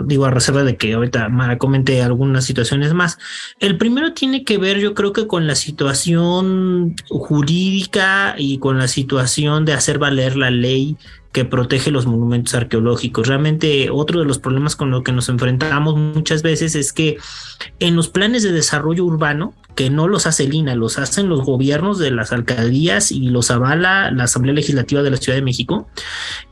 digo 0.06 0.24
a 0.24 0.30
reserva 0.30 0.62
de 0.62 0.76
que 0.76 0.94
ahorita 0.94 1.28
Mara 1.28 1.58
comente 1.58 2.02
algunas 2.02 2.44
situaciones 2.44 2.94
más. 2.94 3.18
El 3.60 3.76
primero 3.76 4.12
tiene 4.12 4.44
que 4.44 4.58
ver, 4.58 4.78
yo 4.78 4.94
creo 4.94 5.12
que 5.12 5.26
con 5.26 5.46
la 5.46 5.54
situación 5.54 6.94
jurídica 7.08 8.34
y 8.38 8.58
con 8.58 8.78
la 8.78 8.88
situación 8.88 9.64
de 9.64 9.72
hacer 9.72 9.98
valer 9.98 10.36
la 10.36 10.50
ley 10.50 10.96
que 11.34 11.44
protege 11.44 11.90
los 11.90 12.06
monumentos 12.06 12.54
arqueológicos. 12.54 13.26
Realmente 13.26 13.90
otro 13.90 14.20
de 14.20 14.24
los 14.24 14.38
problemas 14.38 14.76
con 14.76 14.92
los 14.92 15.02
que 15.02 15.10
nos 15.10 15.28
enfrentamos 15.28 15.96
muchas 15.96 16.44
veces 16.44 16.76
es 16.76 16.92
que 16.92 17.18
en 17.80 17.96
los 17.96 18.08
planes 18.08 18.44
de 18.44 18.52
desarrollo 18.52 19.04
urbano, 19.04 19.52
que 19.74 19.90
no 19.90 20.06
los 20.06 20.28
hace 20.28 20.44
el 20.44 20.54
INA, 20.54 20.76
los 20.76 20.96
hacen 20.96 21.28
los 21.28 21.40
gobiernos 21.40 21.98
de 21.98 22.12
las 22.12 22.30
alcaldías 22.30 23.10
y 23.10 23.30
los 23.30 23.50
avala 23.50 24.12
la 24.12 24.24
Asamblea 24.24 24.54
Legislativa 24.54 25.02
de 25.02 25.10
la 25.10 25.16
Ciudad 25.16 25.36
de 25.36 25.42
México. 25.42 25.88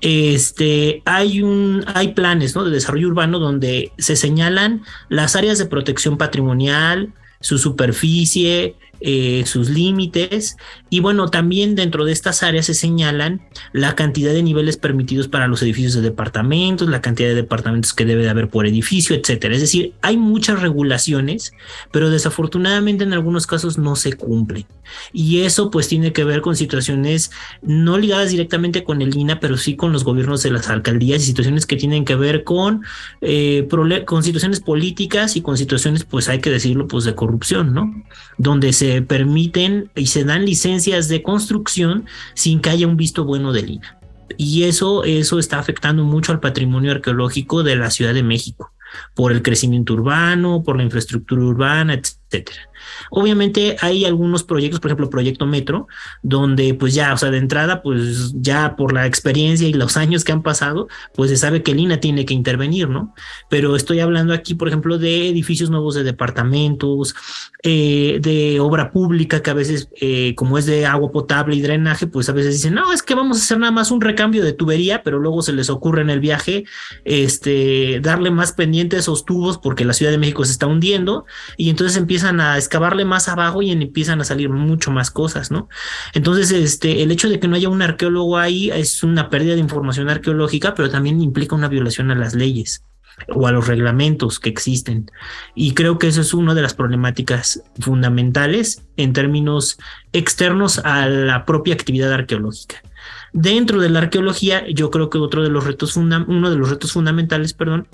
Este, 0.01 1.01
hay 1.05 1.43
un, 1.43 1.85
hay 1.95 2.09
planes 2.09 2.57
¿no? 2.57 2.65
de 2.65 2.73
desarrollo 2.73 3.07
urbano 3.07 3.39
donde 3.39 3.93
se 3.99 4.17
señalan 4.17 4.83
las 5.09 5.37
áreas 5.37 5.59
de 5.59 5.67
protección 5.67 6.19
patrimonial, 6.19 7.13
su 7.41 7.57
superficie, 7.59 8.75
eh, 9.01 9.45
sus 9.47 9.69
límites 9.69 10.57
y 10.93 11.01
bueno, 11.01 11.31
también 11.31 11.75
dentro 11.75 12.05
de 12.05 12.13
estas 12.13 12.43
áreas 12.43 12.67
se 12.67 12.75
señalan 12.75 13.41
la 13.73 13.95
cantidad 13.95 14.35
de 14.35 14.43
niveles 14.43 14.77
permitidos 14.77 15.27
para 15.27 15.49
los 15.49 15.63
edificios 15.63 15.95
de 15.95 16.03
departamentos, 16.03 16.87
la 16.87 17.01
cantidad 17.01 17.31
de 17.31 17.35
departamentos 17.35 17.95
que 17.95 18.05
debe 18.05 18.25
de 18.25 18.29
haber 18.29 18.51
por 18.51 18.67
edificio, 18.67 19.17
etcétera. 19.17 19.55
Es 19.55 19.63
decir, 19.63 19.95
hay 20.03 20.19
muchas 20.19 20.61
regulaciones, 20.61 21.55
pero 21.93 22.11
desafortunadamente 22.11 23.05
en 23.05 23.15
algunos 23.15 23.47
casos 23.47 23.79
no 23.79 23.97
se 23.97 24.13
cumplen. 24.13 24.67
Y 25.15 25.41
eso 25.41 25.71
pues 25.71 25.89
tiene 25.89 26.13
que 26.13 26.25
ver 26.25 26.43
con 26.43 26.57
situaciones 26.57 27.31
no 27.63 27.97
ligadas 27.97 28.29
directamente 28.29 28.85
con 28.85 29.01
el 29.01 29.17
INA, 29.17 29.41
pero 29.41 29.57
sí 29.57 29.77
con 29.77 29.95
los 29.95 30.05
gobiernos 30.05 30.43
de 30.43 30.51
las 30.51 30.69
alcaldías 30.69 31.23
y 31.23 31.25
situaciones 31.25 31.65
que 31.65 31.77
tienen 31.77 32.05
que 32.05 32.17
ver 32.17 32.45
con, 32.45 32.83
eh, 33.23 33.67
con 34.05 34.23
situaciones 34.23 34.61
políticas 34.61 35.37
y 35.37 35.41
con 35.41 35.57
situaciones, 35.57 36.05
pues 36.05 36.29
hay 36.29 36.41
que 36.43 36.51
decirlo, 36.51 36.87
pues 36.87 37.05
de 37.05 37.15
corrupción, 37.15 37.73
¿no? 37.73 38.05
Donde 38.37 38.75
se 38.75 39.01
permiten 39.01 39.91
y 39.95 40.09
se 40.09 40.25
dan 40.25 40.45
licencias 40.45 40.82
de 40.91 41.23
construcción 41.23 42.07
sin 42.35 42.61
que 42.61 42.71
haya 42.71 42.87
un 42.87 42.97
visto 42.97 43.25
bueno 43.25 43.53
del 43.53 43.71
INA. 43.71 43.99
Y 44.37 44.65
eso, 44.65 45.05
eso 45.05 45.39
está 45.39 45.59
afectando 45.59 46.05
mucho 46.05 46.33
al 46.33 46.41
patrimonio 46.41 46.93
arqueológico 46.93 47.63
de 47.63 47.77
la 47.77 47.91
Ciudad 47.91 48.15
de 48.15 48.23
México, 48.23 48.73
por 49.15 49.33
el 49.33 49.43
crecimiento 49.43 49.95
urbano, 49.95 50.63
por 50.65 50.77
la 50.77 50.83
infraestructura 50.83 51.43
urbana, 51.43 51.95
etcétera. 52.33 52.69
Obviamente 53.11 53.77
hay 53.81 54.05
algunos 54.05 54.43
proyectos, 54.43 54.81
por 54.81 54.91
ejemplo, 54.91 55.11
Proyecto 55.11 55.47
Metro, 55.47 55.87
donde 56.23 56.75
pues 56.75 56.95
ya, 56.95 57.13
o 57.13 57.17
sea, 57.17 57.31
de 57.31 57.39
entrada, 57.39 57.83
pues 57.83 58.33
ya 58.35 58.77
por 58.77 58.93
la 58.93 59.07
experiencia 59.07 59.69
y 59.69 59.73
los 59.73 59.97
años 59.99 60.25
que 60.25 60.33
han 60.33 60.43
pasado, 60.43 60.89
pues 61.15 61.31
se 61.31 61.37
sabe 61.37 61.63
que 61.63 61.73
el 61.73 61.81
INA 61.81 62.01
tiene 62.01 62.25
que 62.25 62.35
intervenir, 62.35 62.89
¿no? 62.89 63.15
Pero 63.49 63.77
estoy 63.77 64.01
hablando 64.01 64.33
aquí, 64.33 64.55
por 64.55 64.69
ejemplo, 64.69 64.99
de 64.99 65.29
edificios 65.29 65.71
nuevos 65.71 65.95
de 65.95 66.05
departamentos, 66.05 67.15
eh, 67.63 68.19
de 68.21 68.61
obra 68.61 68.91
pública 68.91 69.43
que 69.43 69.51
a 69.51 69.55
veces, 69.55 69.89
eh, 70.01 70.35
como 70.35 70.59
es 70.59 70.67
de 70.67 70.87
agua 70.87 71.13
potable 71.13 71.55
y 71.55 71.61
drenaje, 71.61 72.07
pues 72.07 72.29
a 72.29 72.33
veces 72.33 72.55
dicen, 72.55 72.75
no, 72.75 72.93
es 72.93 73.03
que 73.03 73.15
vamos 73.15 73.39
a 73.39 73.43
hacer 73.43 73.59
nada 73.59 73.73
más 73.73 73.91
un 73.91 74.01
recambio 74.01 74.45
de 74.45 74.53
tubería, 74.53 75.03
pero 75.03 75.19
luego 75.19 75.43
se 75.43 75.53
les 75.53 75.71
ocurre 75.71 76.03
en 76.03 76.11
el 76.11 76.21
viaje, 76.21 76.65
este, 77.05 78.01
darle 78.01 78.31
más 78.31 78.53
pendiente 78.53 78.97
a 78.97 79.01
esos 79.01 79.25
tubos 79.25 79.59
porque 79.59 79.85
la 79.85 79.93
Ciudad 79.93 80.13
de 80.13 80.19
México 80.19 80.45
se 80.45 80.53
está 80.53 80.67
hundiendo 80.67 81.25
y 81.57 81.71
entonces 81.71 81.97
empiezan 82.23 82.41
a 82.41 82.57
excavarle 82.57 83.05
más 83.05 83.29
abajo 83.29 83.63
y 83.63 83.73
empiezan 83.73 84.21
a 84.21 84.25
salir 84.25 84.49
mucho 84.49 84.93
más 84.93 85.11
cosas, 85.11 85.51
¿no? 85.51 85.69
Entonces, 86.15 86.53
este, 86.53 87.03
el 87.03 87.11
hecho 87.11 87.29
de 87.29 87.41
que 87.41 87.49
no 87.49 87.57
haya 87.57 87.69
un 87.69 87.83
arqueólogo 87.83 88.39
ahí 88.39 88.71
es 88.71 89.03
una 89.03 89.29
pérdida 89.29 89.55
de 89.55 89.61
información 89.61 90.09
arqueológica, 90.09 90.75
pero 90.75 90.89
también 90.89 91.21
implica 91.21 91.57
una 91.57 91.67
violación 91.67 92.13
a 92.13 92.15
las 92.15 92.35
leyes 92.35 92.85
o 93.29 93.49
a 93.49 93.53
los 93.53 93.67
reglamentos 93.67 94.39
que 94.39 94.51
existen. 94.51 95.11
Y 95.57 95.75
creo 95.75 95.99
que 95.99 96.07
eso 96.07 96.21
es 96.21 96.33
una 96.33 96.55
de 96.55 96.63
las 96.63 96.75
problemáticas 96.75 97.65
fundamentales 97.81 98.85
en 98.97 99.13
términos 99.13 99.79
externos 100.13 100.79
a 100.79 101.09
la 101.09 101.45
propia 101.45 101.75
actividad 101.75 102.13
arqueológica. 102.13 102.83
Dentro 103.33 103.81
de 103.81 103.89
la 103.89 103.99
arqueología, 103.99 104.65
yo 104.69 104.93
creo 104.93 105.11
que 105.11 105.19
otro 105.19 105.43
de 105.43 105.51
los 105.51 105.65
retos 105.65 105.97
uno 105.97 106.51
de 106.51 106.57
los 106.57 106.71
retos 106.71 106.93
fundamentales, 106.93 107.53
perdón, 107.53 107.89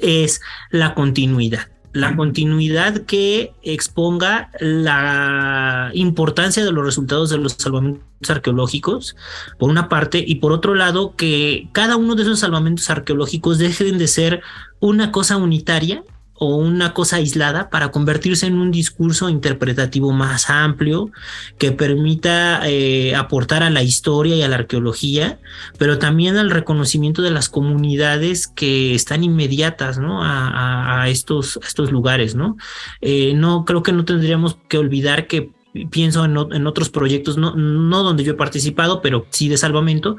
es 0.00 0.40
la 0.70 0.94
continuidad 0.94 1.68
la 1.92 2.16
continuidad 2.16 3.02
que 3.02 3.52
exponga 3.62 4.50
la 4.60 5.90
importancia 5.94 6.64
de 6.64 6.72
los 6.72 6.84
resultados 6.84 7.30
de 7.30 7.38
los 7.38 7.54
salvamentos 7.54 8.04
arqueológicos, 8.28 9.16
por 9.58 9.70
una 9.70 9.88
parte, 9.88 10.22
y 10.24 10.36
por 10.36 10.52
otro 10.52 10.74
lado, 10.74 11.16
que 11.16 11.68
cada 11.72 11.96
uno 11.96 12.14
de 12.14 12.22
esos 12.22 12.40
salvamentos 12.40 12.90
arqueológicos 12.90 13.58
dejen 13.58 13.98
de 13.98 14.08
ser 14.08 14.42
una 14.78 15.10
cosa 15.10 15.36
unitaria 15.36 16.04
o 16.42 16.56
una 16.56 16.94
cosa 16.94 17.16
aislada 17.16 17.68
para 17.68 17.90
convertirse 17.90 18.46
en 18.46 18.54
un 18.54 18.70
discurso 18.70 19.28
interpretativo 19.28 20.10
más 20.10 20.48
amplio 20.48 21.10
que 21.58 21.70
permita 21.70 22.62
eh, 22.64 23.14
aportar 23.14 23.62
a 23.62 23.68
la 23.68 23.82
historia 23.82 24.34
y 24.36 24.42
a 24.42 24.48
la 24.48 24.56
arqueología, 24.56 25.38
pero 25.76 25.98
también 25.98 26.38
al 26.38 26.50
reconocimiento 26.50 27.20
de 27.20 27.30
las 27.30 27.50
comunidades 27.50 28.48
que 28.48 28.94
están 28.94 29.22
inmediatas 29.22 29.98
¿no? 29.98 30.20
a, 30.22 31.04
estos, 31.08 31.60
estos 31.62 31.92
lugares. 31.92 32.34
¿no? 32.34 32.56
Eh, 33.02 33.34
no 33.34 33.66
creo 33.66 33.82
que 33.82 33.92
no 33.92 34.06
tendríamos 34.06 34.56
que 34.66 34.78
olvidar 34.78 35.26
que 35.26 35.52
pienso 35.90 36.24
en, 36.24 36.66
otros 36.66 36.90
proyectos, 36.90 37.36
no, 37.36 37.54
no 37.54 38.02
donde 38.02 38.24
yo 38.24 38.32
he 38.32 38.36
participado, 38.36 39.00
pero 39.00 39.26
sí 39.30 39.48
de 39.48 39.56
salvamento, 39.56 40.16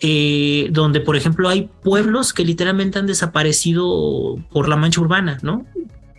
eh, 0.00 0.68
donde 0.72 1.00
por 1.00 1.16
ejemplo 1.16 1.48
hay 1.48 1.68
pueblos 1.82 2.32
que 2.32 2.44
literalmente 2.44 2.98
han 2.98 3.06
desaparecido 3.06 4.36
por 4.50 4.68
la 4.68 4.76
mancha 4.76 5.00
urbana, 5.00 5.38
¿no? 5.42 5.64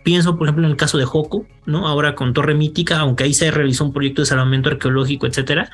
Pienso, 0.04 0.36
por 0.36 0.48
ejemplo, 0.48 0.64
en 0.64 0.72
el 0.72 0.76
caso 0.76 0.98
de 0.98 1.04
Joco, 1.04 1.46
¿no? 1.64 1.86
Ahora 1.86 2.16
con 2.16 2.32
Torre 2.32 2.54
Mítica, 2.54 2.98
aunque 2.98 3.22
ahí 3.22 3.34
se 3.34 3.52
realizó 3.52 3.84
un 3.84 3.92
proyecto 3.92 4.22
de 4.22 4.26
salvamento 4.26 4.68
arqueológico, 4.68 5.28
etcétera, 5.28 5.70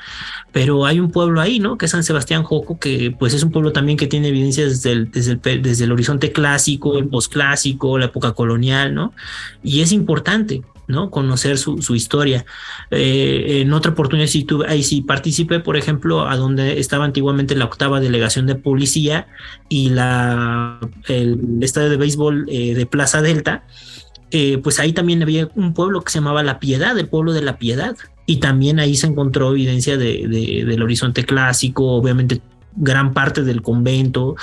pero 0.53 0.85
hay 0.85 1.01
un 1.01 1.11
pueblo 1.11 1.41
ahí, 1.41 1.61
¿no? 1.61 1.79
Que 1.79 1.87
es 1.87 1.93
San 1.93 2.05
Sebastián 2.05 2.43
Joco, 2.43 2.79
que 2.79 3.15
pues 3.19 3.33
es 3.33 3.43
un 3.43 3.51
pueblo 3.51 3.73
también 3.73 3.97
que 3.97 4.07
tiene 4.07 4.29
evidencias 4.29 4.83
desde 4.83 4.93
el, 4.93 5.11
desde 5.11 5.33
el, 5.43 5.63
desde 5.63 5.85
el 5.85 5.93
horizonte 5.93 6.31
clásico, 6.31 6.99
el 6.99 7.09
posclásico, 7.09 7.97
la 7.97 8.07
época 8.07 8.33
colonial, 8.33 8.95
¿no? 8.95 9.15
Y 9.63 9.81
es 9.81 9.93
importante, 9.93 10.63
¿no? 10.89 11.11
Conocer 11.11 11.59
su, 11.59 11.95
historia. 11.95 12.45
Eh, 12.91 13.61
en 13.61 13.73
otra 13.73 13.93
oportunidad, 13.93 14.27
sí, 14.27 14.45
tuve, 14.45 14.67
ahí 14.69 14.83
sí 14.83 15.03
participé, 15.03 15.61
por 15.61 15.77
ejemplo, 15.77 16.27
a 16.27 16.37
donde 16.37 16.81
estaba 16.81 17.05
antiguamente 17.05 17.55
la 17.55 17.67
octava 17.67 18.01
delegación 18.01 18.47
de 18.47 18.57
policía 18.57 19.29
y 19.69 19.91
la, 19.91 20.81
el 21.07 21.59
estadio 21.61 21.91
de 21.91 21.97
béisbol 21.99 22.47
eh, 22.49 22.75
de 22.75 22.87
Plaza 22.87 23.23
Delta, 23.23 23.65
eh, 24.31 24.59
pues 24.59 24.81
ahí 24.81 24.93
también 24.93 25.23
había 25.23 25.49
un 25.55 25.75
pueblo 25.75 26.03
que 26.03 26.11
se 26.11 26.19
llamaba 26.19 26.43
La 26.43 26.59
Piedad, 26.59 26.99
el 26.99 27.09
pueblo 27.09 27.33
de 27.33 27.43
la 27.43 27.59
Piedad. 27.59 27.97
Y 28.27 28.39
también 28.39 28.79
ahí 28.79 28.95
se 28.95 29.07
encontró 29.07 29.53
evidencia 29.53 29.97
de, 29.97 30.27
del 30.67 30.83
horizonte 30.83 31.25
clásico, 31.25 31.93
obviamente 31.93 32.43
gran 32.79 33.13
parte 33.13 33.43
del 33.43 33.63
convento. 33.63 34.37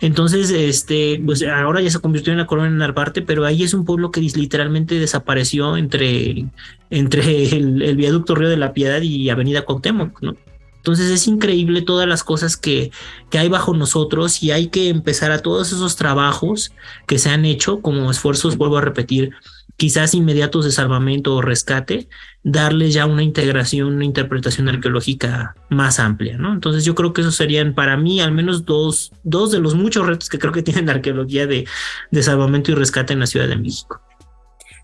Entonces, 0.00 0.50
este, 0.50 1.20
pues 1.24 1.42
ahora 1.42 1.80
ya 1.80 1.90
se 1.90 2.00
convirtió 2.00 2.32
en 2.32 2.38
la 2.38 2.46
colonia 2.46 2.70
Narvarte, 2.70 3.22
pero 3.22 3.44
ahí 3.44 3.62
es 3.62 3.74
un 3.74 3.84
pueblo 3.84 4.10
que 4.10 4.20
literalmente 4.20 4.98
desapareció 4.98 5.76
entre, 5.76 6.46
entre 6.90 7.56
el, 7.56 7.96
viaducto 7.96 8.34
Río 8.34 8.48
de 8.48 8.56
la 8.56 8.72
Piedad 8.72 9.02
y 9.02 9.28
Avenida 9.30 9.62
Cuauhtémoc, 9.62 10.20
¿no? 10.22 10.36
Entonces 10.76 11.10
es 11.10 11.28
increíble 11.28 11.82
todas 11.82 12.08
las 12.08 12.24
cosas 12.24 12.56
que, 12.56 12.90
que, 13.30 13.38
hay 13.38 13.48
bajo 13.48 13.72
nosotros 13.72 14.42
y 14.42 14.50
hay 14.50 14.66
que 14.66 14.88
empezar 14.88 15.30
a 15.30 15.38
todos 15.38 15.70
esos 15.70 15.94
trabajos 15.94 16.72
que 17.06 17.20
se 17.20 17.30
han 17.30 17.44
hecho 17.44 17.80
como 17.80 18.10
esfuerzos, 18.10 18.56
vuelvo 18.56 18.78
a 18.78 18.80
repetir, 18.80 19.30
quizás 19.76 20.14
inmediatos 20.14 20.64
de 20.64 20.72
salvamento 20.72 21.34
o 21.34 21.42
rescate, 21.42 22.08
darle 22.44 22.90
ya 22.90 23.06
una 23.06 23.22
integración, 23.22 23.94
una 23.94 24.04
interpretación 24.04 24.68
arqueológica 24.68 25.54
más 25.70 25.98
amplia, 25.98 26.38
¿no? 26.38 26.52
Entonces 26.52 26.84
yo 26.84 26.94
creo 26.94 27.12
que 27.12 27.22
esos 27.22 27.36
serían 27.36 27.74
para 27.74 27.96
mí 27.96 28.20
al 28.20 28.32
menos 28.32 28.64
dos, 28.64 29.12
dos 29.24 29.50
de 29.50 29.60
los 29.60 29.74
muchos 29.74 30.06
retos 30.06 30.28
que 30.28 30.38
creo 30.38 30.52
que 30.52 30.62
tiene 30.62 30.82
la 30.82 30.92
arqueología 30.92 31.46
de, 31.46 31.66
de 32.10 32.22
salvamento 32.22 32.70
y 32.70 32.74
rescate 32.74 33.12
en 33.12 33.20
la 33.20 33.26
Ciudad 33.26 33.48
de 33.48 33.56
México. 33.56 34.00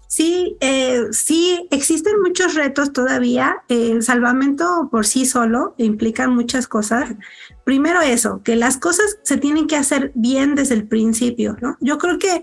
Sí, 0.08 0.56
eh, 0.60 1.04
sí, 1.12 1.68
existen 1.70 2.20
muchos 2.22 2.54
retos 2.54 2.94
todavía. 2.94 3.58
El 3.68 4.02
salvamento 4.02 4.88
por 4.90 5.06
sí 5.06 5.26
solo 5.26 5.74
implica 5.76 6.26
muchas 6.28 6.66
cosas. 6.66 7.14
Primero 7.62 8.00
eso, 8.00 8.40
que 8.42 8.56
las 8.56 8.78
cosas 8.78 9.18
se 9.22 9.36
tienen 9.36 9.66
que 9.66 9.76
hacer 9.76 10.10
bien 10.14 10.54
desde 10.54 10.74
el 10.76 10.88
principio, 10.88 11.58
¿no? 11.60 11.76
Yo 11.80 11.98
creo 11.98 12.18
que 12.18 12.40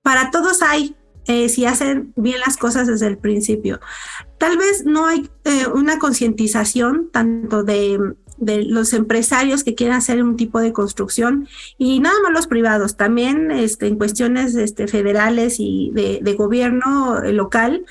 para 0.00 0.30
todos 0.30 0.62
hay 0.62 0.96
eh, 1.26 1.48
si 1.48 1.66
hacen 1.66 2.12
bien 2.16 2.40
las 2.40 2.56
cosas 2.56 2.86
desde 2.86 3.06
el 3.06 3.18
principio. 3.18 3.80
Tal 4.38 4.58
vez 4.58 4.84
no 4.84 5.06
hay 5.06 5.28
eh, 5.44 5.66
una 5.72 5.98
concientización 5.98 7.10
tanto 7.12 7.62
de, 7.62 7.98
los 8.38 8.92
empresarios 8.92 9.62
que 9.62 9.76
quieren 9.76 9.94
hacer 9.94 10.20
un 10.20 10.36
tipo 10.36 10.58
de 10.58 10.72
construcción 10.72 11.46
y 11.78 12.00
nada 12.00 12.16
más 12.24 12.32
los 12.32 12.48
privados, 12.48 12.96
también 12.96 13.52
este, 13.52 13.86
en 13.86 13.96
cuestiones 13.96 14.56
este, 14.56 14.88
federales 14.88 15.56
y 15.58 15.92
de, 15.92 16.34
gobierno 16.34 17.22
eh, 17.22 17.32
local 17.32 17.84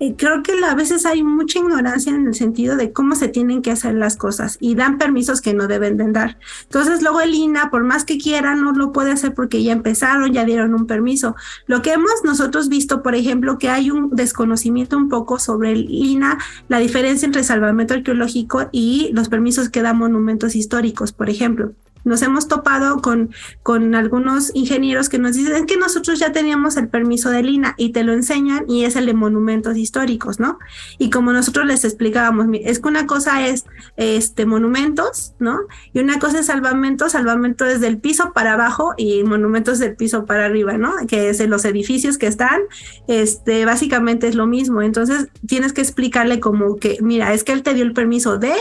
eh, 0.00 0.14
creo 0.16 0.42
que 0.44 0.52
a 0.64 0.74
veces 0.74 1.06
hay 1.06 1.24
mucha 1.24 1.58
ignorancia 1.58 2.14
en 2.14 2.26
el 2.26 2.34
sentido 2.34 2.76
de 2.76 2.92
cómo 2.92 3.16
se 3.16 3.28
tienen 3.28 3.62
que 3.62 3.72
hacer 3.72 3.94
las 3.94 4.16
cosas 4.16 4.56
y 4.60 4.76
dan 4.76 4.96
permisos 4.96 5.40
que 5.40 5.54
no 5.54 5.66
deben 5.66 5.96
de 5.96 6.12
dar. 6.12 6.38
Entonces 6.64 7.02
luego 7.02 7.20
el 7.20 7.34
INA, 7.34 7.70
por 7.70 7.82
más 7.82 8.04
que 8.04 8.18
quiera, 8.18 8.54
no 8.54 8.72
lo 8.72 8.92
puede 8.92 9.10
hacer 9.10 9.34
porque 9.34 9.62
ya 9.62 9.72
empezaron, 9.72 10.32
ya 10.32 10.44
dieron 10.44 10.74
un 10.74 10.86
permiso. 10.86 11.34
Lo 11.66 11.82
que 11.82 11.92
hemos 11.92 12.12
nosotros 12.24 12.68
visto, 12.68 13.02
por 13.02 13.16
ejemplo, 13.16 13.58
que 13.58 13.70
hay 13.70 13.90
un 13.90 14.10
desconocimiento 14.10 14.96
un 14.96 15.08
poco 15.08 15.38
sobre 15.38 15.72
el 15.72 15.90
INA, 15.90 16.38
la 16.68 16.78
diferencia 16.78 17.26
entre 17.26 17.42
salvamento 17.42 17.94
arqueológico 17.94 18.68
y 18.70 19.10
los 19.12 19.28
permisos 19.28 19.68
que 19.68 19.82
dan 19.82 19.98
monumentos 19.98 20.54
históricos, 20.54 21.12
por 21.12 21.28
ejemplo 21.28 21.72
nos 22.08 22.22
hemos 22.22 22.48
topado 22.48 23.00
con, 23.00 23.30
con 23.62 23.94
algunos 23.94 24.50
ingenieros 24.54 25.08
que 25.08 25.18
nos 25.18 25.36
dicen 25.36 25.66
que 25.66 25.76
nosotros 25.76 26.18
ya 26.18 26.32
teníamos 26.32 26.76
el 26.76 26.88
permiso 26.88 27.30
de 27.30 27.42
Lina 27.42 27.74
y 27.76 27.90
te 27.90 28.02
lo 28.02 28.12
enseñan 28.12 28.64
y 28.68 28.84
es 28.84 28.96
el 28.96 29.06
de 29.06 29.14
monumentos 29.14 29.76
históricos, 29.76 30.40
¿no? 30.40 30.58
Y 30.98 31.10
como 31.10 31.32
nosotros 31.32 31.66
les 31.66 31.84
explicábamos, 31.84 32.46
es 32.64 32.80
que 32.80 32.88
una 32.88 33.06
cosa 33.06 33.46
es 33.46 33.64
este 33.96 34.46
monumentos, 34.46 35.34
¿no? 35.38 35.60
Y 35.92 36.00
una 36.00 36.18
cosa 36.18 36.40
es 36.40 36.46
salvamento, 36.46 37.08
salvamento 37.08 37.64
desde 37.64 37.86
el 37.86 37.98
piso 37.98 38.32
para 38.32 38.54
abajo 38.54 38.94
y 38.96 39.22
monumentos 39.24 39.78
del 39.78 39.94
piso 39.94 40.24
para 40.24 40.46
arriba, 40.46 40.78
¿no? 40.78 40.94
Que 41.06 41.28
es 41.30 41.40
en 41.40 41.50
los 41.50 41.64
edificios 41.64 42.18
que 42.18 42.26
están, 42.26 42.60
este, 43.06 43.64
básicamente 43.64 44.28
es 44.28 44.34
lo 44.34 44.46
mismo. 44.46 44.82
Entonces 44.82 45.28
tienes 45.46 45.72
que 45.72 45.82
explicarle 45.82 46.40
como 46.40 46.76
que, 46.76 46.98
mira, 47.02 47.32
es 47.34 47.44
que 47.44 47.52
él 47.52 47.62
te 47.62 47.74
dio 47.74 47.84
el 47.84 47.92
permiso 47.92 48.38
de 48.38 48.54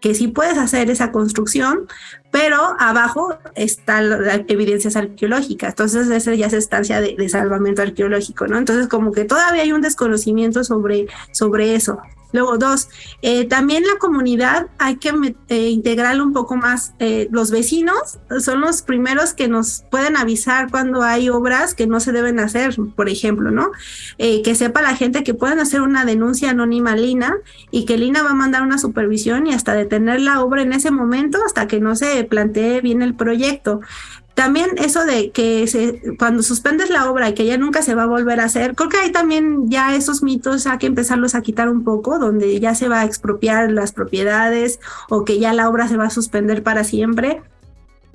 que 0.00 0.14
sí 0.14 0.28
puedes 0.28 0.58
hacer 0.58 0.90
esa 0.90 1.12
construcción, 1.12 1.86
pero 2.30 2.74
abajo 2.78 3.36
están 3.54 4.08
las 4.08 4.40
evidencias 4.48 4.96
arqueológicas. 4.96 5.70
Entonces, 5.70 6.08
esa 6.10 6.34
ya 6.34 6.46
es 6.46 6.52
estancia 6.52 7.00
de, 7.00 7.16
de, 7.16 7.28
salvamento 7.28 7.82
arqueológico, 7.82 8.46
¿no? 8.46 8.58
Entonces, 8.58 8.88
como 8.88 9.12
que 9.12 9.24
todavía 9.24 9.62
hay 9.62 9.72
un 9.72 9.82
desconocimiento 9.82 10.64
sobre, 10.64 11.06
sobre 11.32 11.74
eso. 11.74 12.00
Luego, 12.32 12.58
dos, 12.58 12.88
eh, 13.22 13.46
también 13.46 13.82
la 13.84 13.98
comunidad 13.98 14.68
hay 14.78 14.96
que 14.96 15.34
eh, 15.48 15.68
integrarlo 15.70 16.24
un 16.24 16.32
poco 16.32 16.56
más. 16.56 16.94
Eh, 16.98 17.28
los 17.30 17.50
vecinos 17.50 18.18
son 18.40 18.60
los 18.60 18.82
primeros 18.82 19.34
que 19.34 19.48
nos 19.48 19.84
pueden 19.90 20.16
avisar 20.16 20.70
cuando 20.70 21.02
hay 21.02 21.28
obras 21.28 21.74
que 21.74 21.86
no 21.86 22.00
se 22.00 22.12
deben 22.12 22.38
hacer, 22.38 22.76
por 22.94 23.08
ejemplo, 23.08 23.50
¿no? 23.50 23.70
que 24.18 24.54
sepa 24.54 24.82
la 24.82 24.94
gente 24.94 25.24
que 25.24 25.34
pueden 25.34 25.60
hacer 25.60 25.80
una 25.80 26.04
denuncia 26.04 26.50
anónima 26.50 26.92
a 26.92 26.96
Lina 26.96 27.36
y 27.70 27.84
que 27.84 27.96
Lina 27.96 28.22
va 28.22 28.30
a 28.30 28.34
mandar 28.34 28.62
una 28.62 28.78
supervisión 28.78 29.46
y 29.46 29.54
hasta 29.54 29.74
detener 29.74 30.20
la 30.20 30.42
obra 30.42 30.62
en 30.62 30.72
ese 30.72 30.90
momento 30.90 31.38
hasta 31.44 31.66
que 31.66 31.80
no 31.80 31.96
se 31.96 32.22
plantee 32.24 32.80
bien 32.80 33.02
el 33.02 33.14
proyecto. 33.14 33.80
También 34.34 34.70
eso 34.78 35.04
de 35.04 35.30
que 35.32 35.66
se, 35.66 36.16
cuando 36.18 36.42
suspendes 36.42 36.88
la 36.88 37.10
obra 37.10 37.28
y 37.28 37.34
que 37.34 37.44
ya 37.44 37.58
nunca 37.58 37.82
se 37.82 37.94
va 37.94 38.04
a 38.04 38.06
volver 38.06 38.40
a 38.40 38.44
hacer, 38.44 38.74
creo 38.74 38.88
que 38.88 38.96
hay 38.96 39.12
también 39.12 39.68
ya 39.68 39.94
esos 39.94 40.22
mitos 40.22 40.66
hay 40.66 40.78
que 40.78 40.86
empezarlos 40.86 41.34
a 41.34 41.42
quitar 41.42 41.68
un 41.68 41.84
poco, 41.84 42.18
donde 42.18 42.58
ya 42.58 42.74
se 42.74 42.88
va 42.88 43.00
a 43.00 43.04
expropiar 43.04 43.70
las 43.70 43.92
propiedades 43.92 44.80
o 45.08 45.24
que 45.24 45.38
ya 45.38 45.52
la 45.52 45.68
obra 45.68 45.88
se 45.88 45.96
va 45.96 46.06
a 46.06 46.10
suspender 46.10 46.62
para 46.62 46.84
siempre. 46.84 47.42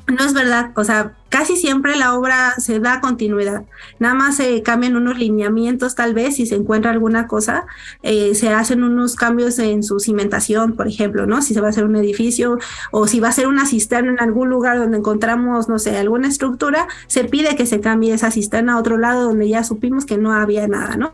No 0.08 0.24
es 0.24 0.34
verdad, 0.34 0.72
o 0.76 0.84
sea, 0.84 1.16
casi 1.30 1.56
siempre 1.58 1.96
la 1.96 2.16
obra 2.16 2.56
se 2.60 2.80
da 2.80 3.02
continuidad. 3.02 3.64
Nada 4.00 4.14
más 4.14 4.38
se 4.38 4.62
cambian 4.64 4.96
unos 4.96 5.18
lineamientos 5.18 5.96
tal 5.96 6.14
vez 6.14 6.36
si 6.36 6.46
se 6.46 6.56
encuentra 6.56 6.92
alguna 6.92 7.28
cosa, 7.28 7.66
eh, 8.04 8.36
se 8.36 8.50
hacen 8.50 8.84
unos 8.84 9.16
cambios 9.16 9.60
en 9.60 9.84
su 9.84 10.00
cimentación, 10.00 10.76
por 10.76 10.88
ejemplo, 10.88 11.26
¿no? 11.26 11.42
Si 11.42 11.54
se 11.54 11.62
va 11.62 11.68
a 11.68 11.70
hacer 11.72 11.86
un 11.86 11.96
edificio 11.96 12.58
o 12.92 13.08
si 13.08 13.20
va 13.20 13.30
a 13.30 13.32
ser 13.32 13.48
una 13.48 13.66
cisterna 13.66 14.12
en 14.12 14.20
algún 14.20 14.50
lugar 14.50 14.78
donde 14.78 14.98
encontramos, 14.98 15.68
no 15.68 15.80
sé, 15.80 15.98
alguna 15.98 16.28
estructura, 16.28 16.88
se 17.08 17.26
pide 17.26 17.56
que 17.56 17.66
se 17.66 17.82
cambie 17.82 18.14
esa 18.14 18.32
cisterna 18.32 18.74
a 18.74 18.80
otro 18.80 18.98
lado 18.98 19.24
donde 19.26 19.50
ya 19.50 19.64
supimos 19.64 20.06
que 20.06 20.18
no 20.18 20.34
había 20.34 20.68
nada, 20.68 20.96
¿no? 20.96 21.14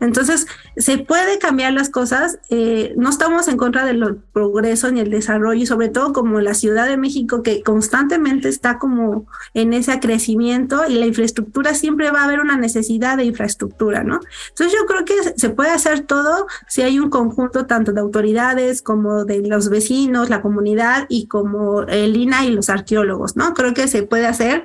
Entonces, 0.00 0.46
se 0.76 0.98
puede 0.98 1.38
cambiar 1.38 1.72
las 1.72 1.88
cosas, 1.88 2.38
eh, 2.50 2.94
no 2.96 3.08
estamos 3.08 3.48
en 3.48 3.56
contra 3.56 3.84
del 3.84 4.18
progreso 4.32 4.90
ni 4.90 5.00
el 5.00 5.10
desarrollo 5.10 5.62
y 5.62 5.66
sobre 5.66 5.88
todo 5.88 6.12
como 6.12 6.40
la 6.40 6.54
Ciudad 6.54 6.86
de 6.86 6.96
México 6.96 7.42
que 7.42 7.62
constantemente 7.62 8.48
está 8.48 8.78
como 8.78 9.26
en 9.52 9.72
ese 9.72 10.00
crecimiento 10.00 10.82
y 10.88 10.94
la 10.94 11.06
infraestructura 11.06 11.74
siempre 11.74 12.10
va 12.10 12.22
a 12.22 12.24
haber 12.24 12.40
una 12.40 12.56
necesidad 12.56 13.16
de 13.16 13.24
infraestructura, 13.24 14.02
¿no? 14.02 14.20
Entonces 14.50 14.78
yo 14.78 14.86
creo 14.86 15.04
que 15.04 15.38
se 15.38 15.50
puede 15.50 15.70
hacer 15.70 16.00
todo 16.00 16.46
si 16.68 16.82
hay 16.82 16.98
un 16.98 17.10
conjunto 17.10 17.66
tanto 17.66 17.92
de 17.92 18.00
autoridades 18.00 18.82
como 18.82 19.24
de 19.24 19.42
los 19.46 19.68
vecinos, 19.68 20.30
la 20.30 20.42
comunidad 20.42 21.06
y 21.08 21.26
como 21.26 21.82
el 21.82 22.16
INA 22.16 22.46
y 22.46 22.50
los 22.50 22.70
arqueólogos, 22.70 23.36
¿no? 23.36 23.54
Creo 23.54 23.74
que 23.74 23.88
se 23.88 24.02
puede 24.02 24.26
hacer 24.26 24.64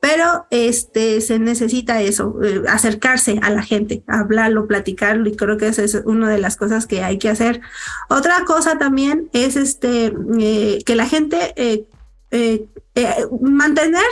pero 0.00 0.46
este 0.50 1.20
se 1.20 1.38
necesita 1.38 2.00
eso, 2.00 2.38
eh, 2.42 2.62
acercarse 2.68 3.40
a 3.42 3.50
la 3.50 3.62
gente, 3.62 4.04
hablarlo, 4.06 4.66
platicarlo 4.66 5.28
y 5.28 5.36
creo 5.36 5.56
que 5.56 5.68
esa 5.68 5.82
es 5.82 5.94
una 6.04 6.30
de 6.30 6.38
las 6.38 6.56
cosas 6.56 6.86
que 6.86 7.02
hay 7.02 7.18
que 7.18 7.28
hacer. 7.28 7.60
Otra 8.08 8.44
cosa 8.44 8.78
también 8.78 9.28
es 9.32 9.56
este 9.56 10.12
eh, 10.38 10.82
que 10.86 10.94
la 10.94 11.06
gente 11.06 11.52
eh, 11.56 11.84
mantener 13.40 14.04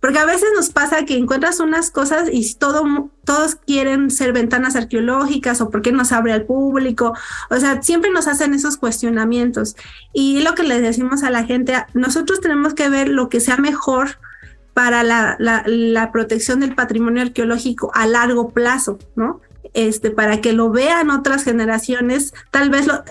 porque 0.00 0.18
a 0.18 0.24
veces 0.24 0.48
nos 0.54 0.70
pasa 0.70 1.04
que 1.04 1.16
encuentras 1.16 1.58
unas 1.58 1.90
cosas 1.90 2.28
y 2.32 2.54
todo, 2.54 3.10
todos 3.24 3.56
quieren 3.56 4.10
ser 4.10 4.32
ventanas 4.32 4.76
arqueológicas 4.76 5.60
o 5.60 5.70
por 5.70 5.82
qué 5.82 5.90
no 5.90 6.04
se 6.04 6.14
abre 6.14 6.32
al 6.32 6.44
público. 6.44 7.14
O 7.50 7.56
sea, 7.56 7.82
siempre 7.82 8.10
nos 8.10 8.28
hacen 8.28 8.54
esos 8.54 8.76
cuestionamientos. 8.76 9.74
Y 10.12 10.40
lo 10.42 10.54
que 10.54 10.62
les 10.62 10.82
decimos 10.82 11.24
a 11.24 11.30
la 11.30 11.44
gente, 11.44 11.74
nosotros 11.94 12.40
tenemos 12.40 12.74
que 12.74 12.88
ver 12.88 13.08
lo 13.08 13.28
que 13.28 13.40
sea 13.40 13.56
mejor 13.56 14.18
para 14.72 15.02
la, 15.02 15.36
la, 15.38 16.12
protección 16.12 16.60
del 16.60 16.76
patrimonio 16.76 17.22
arqueológico 17.22 17.90
a 17.94 18.06
largo 18.06 18.50
plazo, 18.50 18.98
¿no? 19.16 19.40
Este, 19.74 20.12
para 20.12 20.40
que 20.40 20.52
lo 20.52 20.70
vean 20.70 21.10
otras 21.10 21.42
generaciones, 21.42 22.32
tal 22.52 22.70
vez 22.70 22.86
lo, 22.86 23.02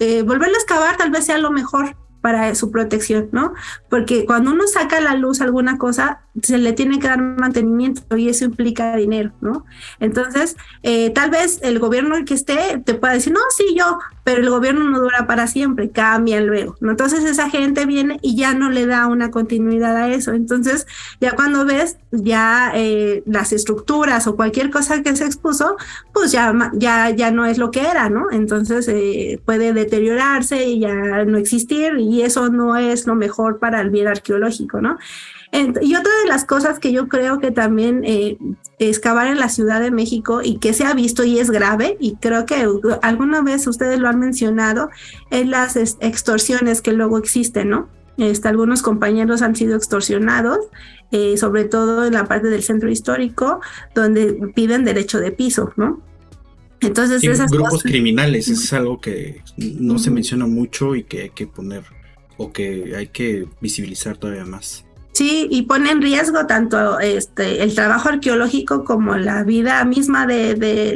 eh, 0.00 0.22
volverlo 0.22 0.54
a 0.54 0.58
excavar 0.58 0.98
tal 0.98 1.10
vez 1.10 1.24
sea 1.24 1.38
lo 1.38 1.50
mejor, 1.50 1.96
para 2.20 2.54
su 2.54 2.70
protección, 2.70 3.28
¿no? 3.32 3.54
Porque 3.88 4.24
cuando 4.26 4.52
uno 4.52 4.66
saca 4.66 4.98
a 4.98 5.00
la 5.00 5.14
luz 5.14 5.40
alguna 5.40 5.78
cosa, 5.78 6.22
se 6.42 6.58
le 6.58 6.72
tiene 6.72 6.98
que 6.98 7.08
dar 7.08 7.20
mantenimiento 7.20 8.16
y 8.16 8.28
eso 8.28 8.44
implica 8.44 8.96
dinero, 8.96 9.32
¿no? 9.40 9.64
Entonces, 10.00 10.56
eh, 10.82 11.10
tal 11.10 11.30
vez 11.30 11.60
el 11.62 11.78
gobierno 11.78 12.16
que 12.24 12.34
esté 12.34 12.82
te 12.84 12.94
pueda 12.94 13.14
decir, 13.14 13.32
no, 13.32 13.40
sí, 13.56 13.74
yo, 13.76 13.98
pero 14.24 14.42
el 14.42 14.50
gobierno 14.50 14.88
no 14.88 15.00
dura 15.00 15.26
para 15.26 15.46
siempre, 15.46 15.90
cambia 15.90 16.40
luego, 16.40 16.76
¿no? 16.80 16.90
Entonces 16.90 17.24
esa 17.24 17.50
gente 17.50 17.86
viene 17.86 18.18
y 18.22 18.36
ya 18.36 18.54
no 18.54 18.70
le 18.70 18.86
da 18.86 19.06
una 19.06 19.30
continuidad 19.30 19.96
a 19.96 20.08
eso. 20.08 20.32
Entonces, 20.32 20.86
ya 21.20 21.32
cuando 21.32 21.64
ves 21.64 21.96
ya 22.10 22.72
eh, 22.74 23.22
las 23.26 23.52
estructuras 23.52 24.26
o 24.26 24.36
cualquier 24.36 24.70
cosa 24.70 25.02
que 25.02 25.16
se 25.16 25.24
expuso, 25.24 25.76
pues 26.12 26.32
ya, 26.32 26.52
ya, 26.74 27.10
ya 27.10 27.30
no 27.30 27.46
es 27.46 27.58
lo 27.58 27.70
que 27.70 27.82
era, 27.82 28.08
¿no? 28.10 28.30
Entonces 28.30 28.88
eh, 28.88 29.40
puede 29.44 29.72
deteriorarse 29.72 30.64
y 30.64 30.80
ya 30.80 31.24
no 31.24 31.38
existir 31.38 31.94
y 31.98 32.22
eso 32.22 32.48
no 32.50 32.76
es 32.76 33.06
lo 33.06 33.14
mejor 33.14 33.58
para 33.58 33.80
el 33.80 33.90
bien 33.90 34.08
arqueológico, 34.08 34.80
¿no? 34.80 34.98
Y 35.52 35.94
otra 35.94 36.12
de 36.22 36.28
las 36.28 36.44
cosas 36.44 36.78
que 36.78 36.92
yo 36.92 37.08
creo 37.08 37.40
que 37.40 37.50
también 37.50 38.02
eh, 38.04 38.36
excavar 38.78 39.28
en 39.28 39.38
la 39.38 39.48
Ciudad 39.48 39.80
de 39.80 39.90
México 39.90 40.40
y 40.42 40.58
que 40.58 40.74
se 40.74 40.84
ha 40.84 40.92
visto 40.94 41.24
y 41.24 41.38
es 41.38 41.50
grave, 41.50 41.96
y 42.00 42.16
creo 42.16 42.44
que 42.46 42.66
alguna 43.02 43.42
vez 43.42 43.66
ustedes 43.66 43.98
lo 43.98 44.08
han 44.08 44.18
mencionado, 44.18 44.90
es 45.30 45.46
las 45.46 45.76
extorsiones 45.76 46.82
que 46.82 46.92
luego 46.92 47.18
existen, 47.18 47.70
¿no? 47.70 47.88
Este, 48.18 48.48
algunos 48.48 48.82
compañeros 48.82 49.42
han 49.42 49.54
sido 49.54 49.76
extorsionados, 49.76 50.58
eh, 51.12 51.36
sobre 51.36 51.64
todo 51.64 52.04
en 52.04 52.14
la 52.14 52.26
parte 52.26 52.48
del 52.48 52.62
centro 52.62 52.90
histórico, 52.90 53.60
donde 53.94 54.34
piden 54.54 54.84
derecho 54.84 55.20
de 55.20 55.30
piso, 55.30 55.72
¿no? 55.76 56.02
Entonces, 56.80 57.24
esas 57.24 57.50
grupos 57.50 57.82
criminales 57.82 58.48
es 58.48 58.72
algo 58.72 59.00
que 59.00 59.42
no 59.56 59.98
se 59.98 60.10
menciona 60.10 60.46
mucho 60.46 60.94
y 60.94 61.04
que 61.04 61.22
hay 61.22 61.30
que 61.30 61.46
poner 61.46 61.82
o 62.36 62.52
que 62.52 62.94
hay 62.96 63.08
que 63.08 63.46
visibilizar 63.60 64.16
todavía 64.16 64.44
más. 64.44 64.84
Sí, 65.18 65.48
y 65.50 65.62
pone 65.62 65.90
en 65.90 66.00
riesgo 66.00 66.46
tanto 66.46 67.00
este, 67.00 67.64
el 67.64 67.74
trabajo 67.74 68.08
arqueológico 68.08 68.84
como 68.84 69.16
la 69.16 69.42
vida 69.42 69.84
misma 69.84 70.28
de, 70.28 70.94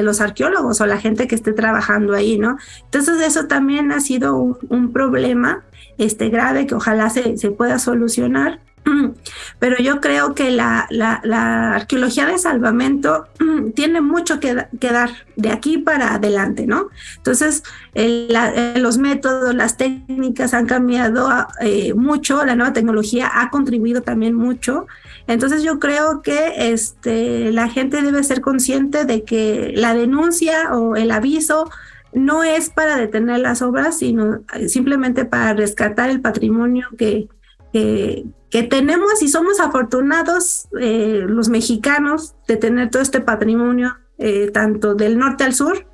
los 0.00 0.20
arqueólogos 0.20 0.80
o 0.80 0.86
la 0.86 0.98
gente 0.98 1.26
que 1.26 1.34
esté 1.34 1.52
trabajando 1.52 2.14
ahí, 2.14 2.38
¿no? 2.38 2.56
Entonces 2.84 3.20
eso 3.20 3.48
también 3.48 3.90
ha 3.90 3.98
sido 3.98 4.36
un, 4.36 4.56
un 4.68 4.92
problema 4.92 5.64
este, 5.98 6.28
grave 6.28 6.68
que 6.68 6.76
ojalá 6.76 7.10
se, 7.10 7.36
se 7.36 7.50
pueda 7.50 7.80
solucionar 7.80 8.60
pero 9.58 9.78
yo 9.78 10.00
creo 10.00 10.34
que 10.34 10.50
la, 10.50 10.86
arqueología 11.74 12.26
de 12.26 12.38
salvamento 12.38 13.26
tiene 13.74 14.00
mucho 14.00 14.40
que, 14.40 14.54
dar 14.80 15.10
de 15.36 15.50
aquí 15.50 15.78
para 15.78 16.14
adelante, 16.14 16.66
¿no? 16.66 16.88
Entonces, 17.16 17.62
los 17.94 18.98
métodos, 18.98 19.54
las 19.54 19.76
técnicas 19.76 20.54
han 20.54 20.66
cambiado 20.66 21.28
eh, 21.60 21.94
mucho, 21.94 22.44
la 22.44 22.56
nueva 22.56 22.72
tecnología 22.72 23.30
ha 23.34 23.50
contribuido 23.50 24.02
también 24.02 24.34
mucho. 24.34 24.86
Entonces, 25.26 25.62
yo 25.62 25.78
creo 25.78 26.20
que 26.22 26.72
este, 26.72 27.52
la 27.52 27.68
gente 27.68 28.02
debe 28.02 28.22
ser 28.22 28.40
consciente 28.40 29.04
de 29.04 29.24
que 29.24 29.72
la 29.74 29.94
denuncia 29.94 30.74
o 30.74 30.96
el 30.96 31.10
aviso 31.10 31.70
no 32.14 32.44
es 32.44 32.70
para 32.70 32.96
detener 32.96 33.40
las 33.40 33.60
obras, 33.60 33.98
sino 33.98 34.42
simplemente 34.68 35.24
para 35.24 35.52
rescatar 35.52 36.10
el 36.10 36.20
patrimonio 36.20 36.88
que, 36.96 37.28
tenemos 38.62 39.20
y 39.22 39.28
somos 39.28 39.58
afortunados 39.58 40.68
eh, 40.80 41.24
los 41.26 41.48
mexicanos 41.48 42.36
de 42.46 42.56
tener 42.56 42.90
todo 42.90 43.02
este 43.02 43.20
patrimonio, 43.20 43.96
eh, 44.18 44.50
tanto 44.52 44.94
del 44.94 45.18
norte 45.18 45.42
al 45.44 45.54
sur, 45.54 45.86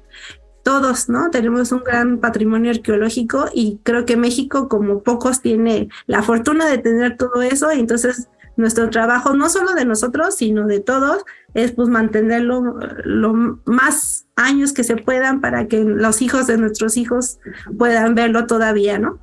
todos, 0.62 1.08
¿no? 1.08 1.30
Tenemos 1.30 1.72
un 1.72 1.82
gran 1.82 2.18
patrimonio 2.18 2.70
arqueológico 2.70 3.46
y 3.54 3.80
creo 3.82 4.04
que 4.04 4.16
México, 4.16 4.68
como 4.68 5.02
pocos, 5.02 5.40
tiene 5.40 5.88
la 6.06 6.22
fortuna 6.22 6.68
de 6.68 6.78
tener 6.78 7.16
todo 7.16 7.40
eso. 7.40 7.70
Entonces, 7.70 8.28
nuestro 8.56 8.90
trabajo, 8.90 9.34
no 9.34 9.48
solo 9.48 9.72
de 9.72 9.84
nosotros, 9.84 10.36
sino 10.36 10.66
de 10.66 10.80
todos, 10.80 11.24
es 11.54 11.72
pues 11.72 11.88
mantenerlo 11.88 12.78
lo 13.04 13.60
más 13.64 14.26
años 14.36 14.72
que 14.72 14.84
se 14.84 14.96
puedan 14.96 15.40
para 15.40 15.66
que 15.66 15.82
los 15.82 16.20
hijos 16.22 16.46
de 16.46 16.58
nuestros 16.58 16.96
hijos 16.96 17.38
puedan 17.78 18.14
verlo 18.14 18.46
todavía, 18.46 18.98
¿no? 18.98 19.18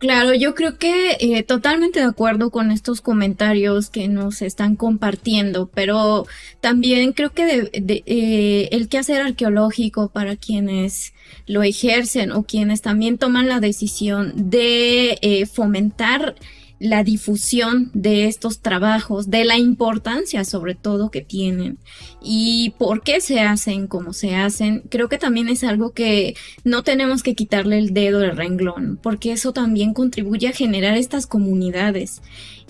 Claro, 0.00 0.32
yo 0.32 0.54
creo 0.54 0.78
que 0.78 1.18
eh, 1.20 1.42
totalmente 1.42 2.00
de 2.00 2.06
acuerdo 2.06 2.50
con 2.50 2.70
estos 2.70 3.02
comentarios 3.02 3.90
que 3.90 4.08
nos 4.08 4.40
están 4.40 4.74
compartiendo, 4.74 5.68
pero 5.74 6.26
también 6.62 7.12
creo 7.12 7.34
que 7.34 7.44
de, 7.44 8.02
eh, 8.06 8.70
el 8.72 8.88
quehacer 8.88 9.20
arqueológico 9.20 10.08
para 10.08 10.36
quienes 10.36 11.12
lo 11.46 11.62
ejercen 11.62 12.32
o 12.32 12.44
quienes 12.44 12.80
también 12.80 13.18
toman 13.18 13.46
la 13.46 13.60
decisión 13.60 14.32
de 14.34 15.18
eh, 15.20 15.44
fomentar 15.44 16.34
la 16.80 17.04
difusión 17.04 17.90
de 17.92 18.24
estos 18.24 18.60
trabajos, 18.60 19.30
de 19.30 19.44
la 19.44 19.58
importancia 19.58 20.44
sobre 20.44 20.74
todo 20.74 21.10
que 21.10 21.20
tienen 21.20 21.78
y 22.22 22.74
por 22.78 23.02
qué 23.02 23.20
se 23.20 23.40
hacen 23.40 23.86
como 23.86 24.14
se 24.14 24.34
hacen, 24.34 24.82
creo 24.88 25.10
que 25.10 25.18
también 25.18 25.48
es 25.48 25.62
algo 25.62 25.92
que 25.92 26.34
no 26.64 26.82
tenemos 26.82 27.22
que 27.22 27.34
quitarle 27.34 27.78
el 27.78 27.92
dedo 27.92 28.20
del 28.20 28.36
renglón, 28.36 28.98
porque 29.00 29.32
eso 29.32 29.52
también 29.52 29.92
contribuye 29.92 30.48
a 30.48 30.52
generar 30.52 30.96
estas 30.96 31.26
comunidades 31.26 32.22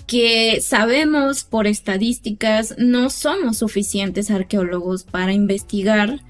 que 0.07 0.59
sabemos 0.59 1.45
por 1.45 1.65
estadísticas 1.65 2.75
no 2.77 3.09
somos 3.09 3.59
suficientes 3.59 4.29
arqueólogos 4.29 5.03
para 5.03 5.31
investigar 5.31 6.21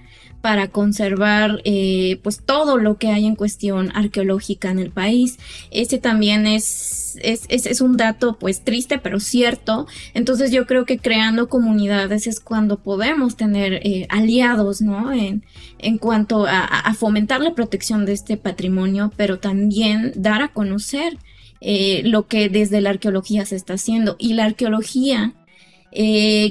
para 0.41 0.69
conservar 0.69 1.61
eh, 1.65 2.19
pues 2.23 2.41
todo 2.43 2.77
lo 2.77 2.97
que 2.97 3.09
hay 3.09 3.25
en 3.25 3.35
cuestión 3.35 3.91
arqueológica 3.95 4.71
en 4.71 4.79
el 4.79 4.89
país. 4.89 5.37
Ese 5.69 5.99
también 5.99 6.47
es, 6.47 7.17
es, 7.21 7.45
es, 7.47 7.81
un 7.81 7.95
dato 7.95 8.37
pues 8.39 8.61
triste 8.63 8.97
pero 8.97 9.19
cierto. 9.19 9.87
Entonces 10.13 10.51
yo 10.51 10.65
creo 10.65 10.85
que 10.85 10.97
creando 10.97 11.47
comunidades 11.47 12.25
es 12.27 12.39
cuando 12.39 12.79
podemos 12.79 13.37
tener 13.37 13.73
eh, 13.83 14.07
aliados, 14.09 14.81
¿no? 14.81 15.13
En, 15.13 15.43
en 15.77 15.97
cuanto 15.97 16.45
a, 16.47 16.93
fomentar 16.95 17.41
la 17.41 17.53
protección 17.55 18.05
de 18.05 18.13
este 18.13 18.37
patrimonio, 18.37 19.11
pero 19.15 19.39
también 19.39 20.11
dar 20.15 20.41
a 20.41 20.49
conocer 20.49 21.17
eh, 21.61 22.01
lo 22.03 22.27
que 22.27 22.49
desde 22.49 22.81
la 22.81 22.89
arqueología 22.89 23.45
se 23.45 23.55
está 23.55 23.73
haciendo. 23.75 24.15
Y 24.19 24.33
la 24.33 24.45
arqueología 24.45 25.33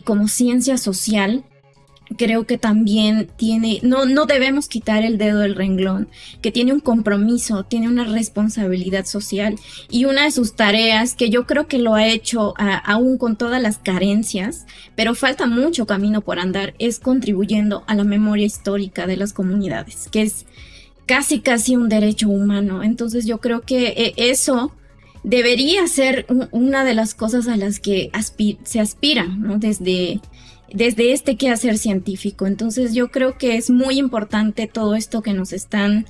como 0.05 0.29
ciencia 0.29 0.77
social 0.77 1.45
creo 2.17 2.45
que 2.45 2.59
también 2.59 3.29
tiene, 3.37 3.81
no, 3.83 4.05
no 4.07 4.27
debemos 4.27 4.69
quitar 4.69 5.05
el 5.05 5.19
dedo 5.19 5.41
del 5.41 5.55
renglón, 5.55 6.09
que 6.43 6.53
tiene 6.53 6.73
un 6.73 6.81
compromiso, 6.81 7.65
tiene 7.65 7.89
una 7.89 8.05
responsabilidad 8.05 9.05
social 9.05 9.57
y 9.91 10.05
una 10.05 10.25
de 10.25 10.31
sus 10.31 10.55
tareas, 10.55 11.15
que 11.15 11.31
yo 11.31 11.47
creo 11.47 11.67
que 11.67 11.79
lo 11.79 11.95
ha 11.95 12.07
hecho 12.07 12.55
aún 12.59 13.19
con 13.19 13.37
todas 13.37 13.63
las 13.63 13.79
carencias, 13.79 14.67
pero 14.97 15.15
falta 15.15 15.47
mucho 15.47 15.87
camino 15.87 16.21
por 16.21 16.39
andar, 16.39 16.75
es 16.79 16.99
contribuyendo 16.99 17.85
a 17.87 17.95
la 17.95 18.05
memoria 18.05 18.47
histórica 18.47 19.07
de 19.07 19.17
las 19.17 19.33
comunidades, 19.33 20.09
que 20.11 20.23
es 20.23 20.47
casi 21.07 21.41
casi 21.41 21.77
un 21.77 21.89
derecho 21.89 22.29
humano. 22.29 22.83
Entonces 22.83 23.27
yo 23.27 23.39
creo 23.39 23.63
que 23.63 23.89
eh, 23.89 24.15
eso 24.17 24.73
debería 25.23 25.87
ser 25.87 26.27
una 26.51 26.85
de 26.85 26.95
las 26.95 27.15
cosas 27.15 27.49
a 27.49 27.57
las 27.57 27.79
que 27.81 28.11
se 28.65 28.81
aspira, 28.81 29.25
¿no? 29.25 29.59
Desde 29.59 30.21
desde 30.73 31.13
este 31.13 31.37
quehacer 31.37 31.79
científico. 31.79 32.47
Entonces 32.47 32.95
yo 32.95 33.11
creo 33.11 33.39
que 33.39 33.57
es 33.57 33.71
muy 33.71 33.99
importante 33.99 34.67
todo 34.67 34.95
esto 34.95 35.23
que 35.23 35.33
nos 35.33 35.53
están 35.53 36.07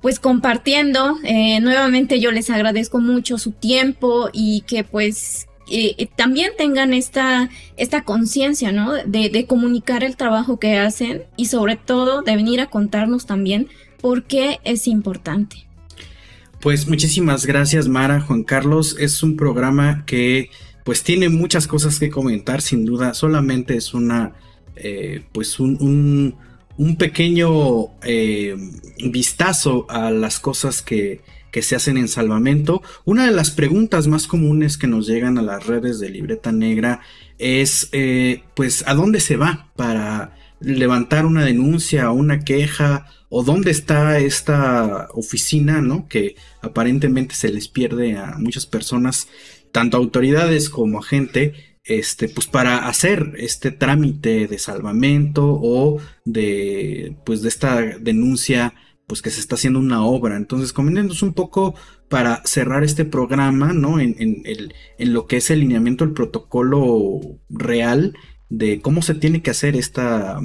pues 0.00 0.18
compartiendo. 0.18 1.18
Eh, 1.24 1.60
nuevamente 1.60 2.20
yo 2.20 2.32
les 2.32 2.50
agradezco 2.50 2.98
mucho 2.98 3.38
su 3.38 3.52
tiempo 3.52 4.28
y 4.32 4.62
que 4.62 4.84
pues 4.84 5.46
eh, 5.70 6.08
también 6.16 6.50
tengan 6.58 6.92
esta, 6.92 7.48
esta 7.76 8.02
conciencia, 8.02 8.72
¿no? 8.72 8.92
De, 9.06 9.46
comunicar 9.46 10.04
el 10.04 10.16
trabajo 10.16 10.58
que 10.58 10.76
hacen 10.76 11.22
y 11.36 11.46
sobre 11.46 11.76
todo 11.76 12.22
de 12.22 12.36
venir 12.36 12.60
a 12.60 12.66
contarnos 12.66 13.26
también 13.26 13.68
por 14.00 14.24
qué 14.24 14.58
es 14.64 14.86
importante. 14.88 15.66
Pues 16.60 16.86
muchísimas 16.88 17.46
gracias 17.46 17.88
Mara, 17.88 18.20
Juan 18.20 18.42
Carlos. 18.42 18.96
Es 18.98 19.22
un 19.22 19.36
programa 19.36 20.04
que 20.04 20.50
pues 20.84 21.02
tiene 21.02 21.28
muchas 21.28 21.66
cosas 21.66 21.98
que 21.98 22.10
comentar, 22.10 22.60
sin 22.62 22.84
duda. 22.84 23.14
Solamente 23.14 23.76
es 23.76 23.94
una, 23.94 24.32
eh, 24.76 25.24
pues 25.32 25.60
un, 25.60 26.36
un, 26.76 26.96
pequeño 26.96 27.88
eh, 28.02 28.56
vistazo 29.10 29.86
a 29.88 30.10
las 30.10 30.40
cosas 30.40 30.82
que, 30.82 31.20
que 31.52 31.62
se 31.62 31.76
hacen 31.76 31.96
en 31.98 32.08
salvamento. 32.08 32.82
Una 33.04 33.26
de 33.26 33.32
las 33.32 33.50
preguntas 33.50 34.08
más 34.08 34.26
comunes 34.26 34.78
que 34.78 34.88
nos 34.88 35.06
llegan 35.06 35.38
a 35.38 35.42
las 35.42 35.66
redes 35.66 36.00
de 36.00 36.08
Libreta 36.08 36.50
Negra 36.50 37.00
es, 37.38 37.88
eh, 37.92 38.42
pues, 38.54 38.82
¿a 38.88 38.94
dónde 38.94 39.20
se 39.20 39.36
va 39.36 39.70
para 39.76 40.34
levantar 40.60 41.26
una 41.26 41.44
denuncia 41.44 42.10
o 42.10 42.14
una 42.14 42.40
queja? 42.40 43.06
¿O 43.28 43.44
dónde 43.44 43.70
está 43.70 44.18
esta 44.18 45.08
oficina, 45.12 45.80
¿no? 45.80 46.08
Que 46.08 46.36
aparentemente 46.62 47.34
se 47.34 47.50
les 47.50 47.68
pierde 47.68 48.16
a 48.16 48.36
muchas 48.38 48.66
personas, 48.66 49.28
tanto 49.72 49.96
autoridades 49.96 50.70
como 50.70 51.02
gente, 51.02 51.54
este, 51.84 52.28
pues 52.28 52.46
para 52.46 52.86
hacer 52.86 53.32
este 53.38 53.72
trámite 53.72 54.46
de 54.46 54.58
salvamento 54.58 55.58
o 55.60 55.98
de, 56.24 57.16
pues 57.24 57.42
de 57.42 57.48
esta 57.48 57.80
denuncia 57.98 58.74
pues 59.06 59.20
que 59.20 59.30
se 59.30 59.40
está 59.40 59.56
haciendo 59.56 59.80
una 59.80 60.04
obra. 60.04 60.36
Entonces, 60.36 60.72
coméntenos 60.72 61.22
un 61.22 61.34
poco 61.34 61.74
para 62.08 62.42
cerrar 62.44 62.84
este 62.84 63.04
programa, 63.04 63.72
¿no? 63.72 64.00
En, 64.00 64.14
el, 64.18 64.74
en 64.98 65.12
lo 65.12 65.26
que 65.26 65.38
es 65.38 65.50
el 65.50 65.60
lineamiento 65.60 66.04
del 66.04 66.14
protocolo 66.14 67.20
real 67.50 68.14
de 68.48 68.80
cómo 68.80 69.02
se 69.02 69.14
tiene 69.14 69.42
que 69.42 69.50
hacer 69.50 69.76
esta, 69.76 70.40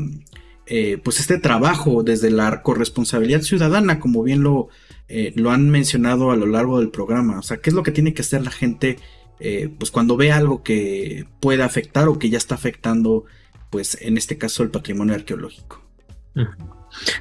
eh, 0.65 0.97
pues 1.03 1.19
este 1.19 1.37
trabajo 1.37 2.03
desde 2.03 2.29
la 2.29 2.61
corresponsabilidad 2.61 3.41
ciudadana, 3.41 3.99
como 3.99 4.23
bien 4.23 4.43
lo, 4.43 4.69
eh, 5.09 5.33
lo 5.35 5.51
han 5.51 5.69
mencionado 5.69 6.31
a 6.31 6.35
lo 6.35 6.45
largo 6.45 6.79
del 6.79 6.89
programa. 6.89 7.39
O 7.39 7.43
sea, 7.43 7.57
¿qué 7.57 7.69
es 7.69 7.73
lo 7.75 7.83
que 7.83 7.91
tiene 7.91 8.13
que 8.13 8.21
hacer 8.21 8.43
la 8.43 8.51
gente, 8.51 8.97
eh, 9.39 9.69
pues 9.77 9.91
cuando 9.91 10.17
ve 10.17 10.31
algo 10.31 10.63
que 10.63 11.25
pueda 11.39 11.65
afectar 11.65 12.07
o 12.07 12.19
que 12.19 12.29
ya 12.29 12.37
está 12.37 12.55
afectando, 12.55 13.25
pues 13.69 13.97
en 14.01 14.17
este 14.17 14.37
caso 14.37 14.63
el 14.63 14.71
patrimonio 14.71 15.15
arqueológico? 15.15 15.83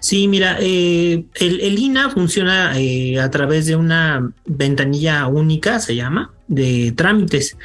Sí, 0.00 0.28
mira, 0.28 0.56
eh, 0.60 1.24
el, 1.34 1.78
INA 1.78 2.10
funciona 2.10 2.78
eh, 2.78 3.20
a 3.20 3.30
través 3.30 3.66
de 3.66 3.76
una 3.76 4.32
ventanilla 4.46 5.26
única, 5.26 5.80
se 5.80 5.96
llama, 5.96 6.32
de 6.48 6.92
trámites, 6.92 7.56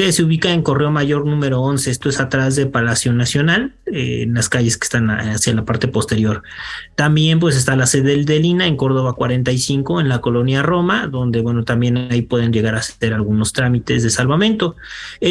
que 0.00 0.12
se 0.12 0.22
ubica 0.22 0.50
en 0.50 0.62
Correo 0.62 0.90
Mayor 0.90 1.26
número 1.26 1.60
11, 1.60 1.90
esto 1.90 2.08
es 2.08 2.20
atrás 2.20 2.56
de 2.56 2.64
Palacio 2.64 3.12
Nacional, 3.12 3.74
eh, 3.84 4.22
en 4.22 4.32
las 4.32 4.48
calles 4.48 4.78
que 4.78 4.86
están 4.86 5.10
hacia 5.10 5.52
la 5.52 5.66
parte 5.66 5.88
posterior. 5.88 6.42
También 6.94 7.38
pues 7.38 7.54
está 7.54 7.76
la 7.76 7.84
sede 7.84 8.24
del, 8.24 8.44
INA 8.46 8.66
en 8.66 8.78
Córdoba 8.78 9.12
45, 9.12 10.00
en 10.00 10.08
la 10.08 10.22
colonia 10.22 10.62
Roma, 10.62 11.06
donde 11.06 11.42
bueno, 11.42 11.64
también 11.64 11.98
ahí 11.98 12.22
pueden 12.22 12.50
llegar 12.50 12.76
a 12.76 12.78
hacer 12.78 13.12
algunos 13.12 13.52
trámites 13.52 14.02
de 14.02 14.08
salvamento. 14.08 14.74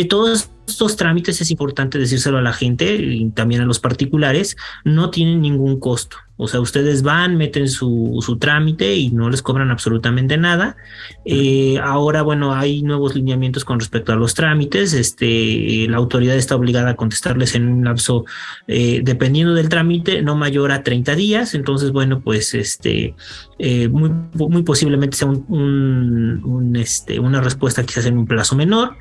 todos 0.07 0.51
estos 0.67 0.95
trámites 0.95 1.41
es 1.41 1.49
importante 1.49 1.97
decírselo 1.97 2.38
a 2.38 2.41
la 2.43 2.53
gente 2.53 2.95
y 2.95 3.28
también 3.32 3.61
a 3.61 3.65
los 3.65 3.80
particulares, 3.80 4.55
no 4.84 5.09
tienen 5.09 5.41
ningún 5.41 5.80
costo. 5.80 6.17
O 6.41 6.47
sea, 6.47 6.61
ustedes 6.61 7.03
van, 7.03 7.36
meten 7.36 7.67
su, 7.67 8.17
su 8.26 8.38
trámite 8.38 8.95
y 8.95 9.09
no 9.09 9.30
les 9.30 9.41
cobran 9.41 9.72
absolutamente 9.72 10.38
nada. 10.38 10.78
Eh, 11.26 11.78
ahora, 11.84 12.22
bueno, 12.22 12.53
hay 12.53 12.82
nuevos 12.82 13.13
lineamientos 13.13 13.65
con 13.65 13.78
respecto 13.78 14.13
a 14.13 14.15
los 14.15 14.36
trámites. 14.36 14.59
Este, 14.68 15.88
la 15.88 15.97
autoridad 15.97 16.36
está 16.36 16.55
obligada 16.55 16.91
a 16.91 16.95
contestarles 16.95 17.55
en 17.55 17.68
un 17.68 17.84
lapso, 17.86 18.26
eh, 18.68 19.01
dependiendo 19.03 19.53
del 19.53 19.70
trámite, 19.70 20.22
no 20.22 20.36
mayor 20.36 20.72
a 20.72 20.84
30 20.84 21.16
días. 21.16 21.55
Entonces, 21.55 21.91
bueno, 21.91 22.22
pues 22.22 22.53
este, 22.53 23.16
eh, 23.57 23.88
muy, 23.88 24.12
muy 24.34 24.64
posiblemente 24.64 25.18
sea 25.18 25.28
un, 25.28 26.74
este, 26.76 27.20
una 27.20 27.41
respuesta 27.41 27.84
quizás 27.84 28.05
en 28.05 28.18
un 28.18 28.26
plazo 28.26 28.55
menor. 28.55 28.97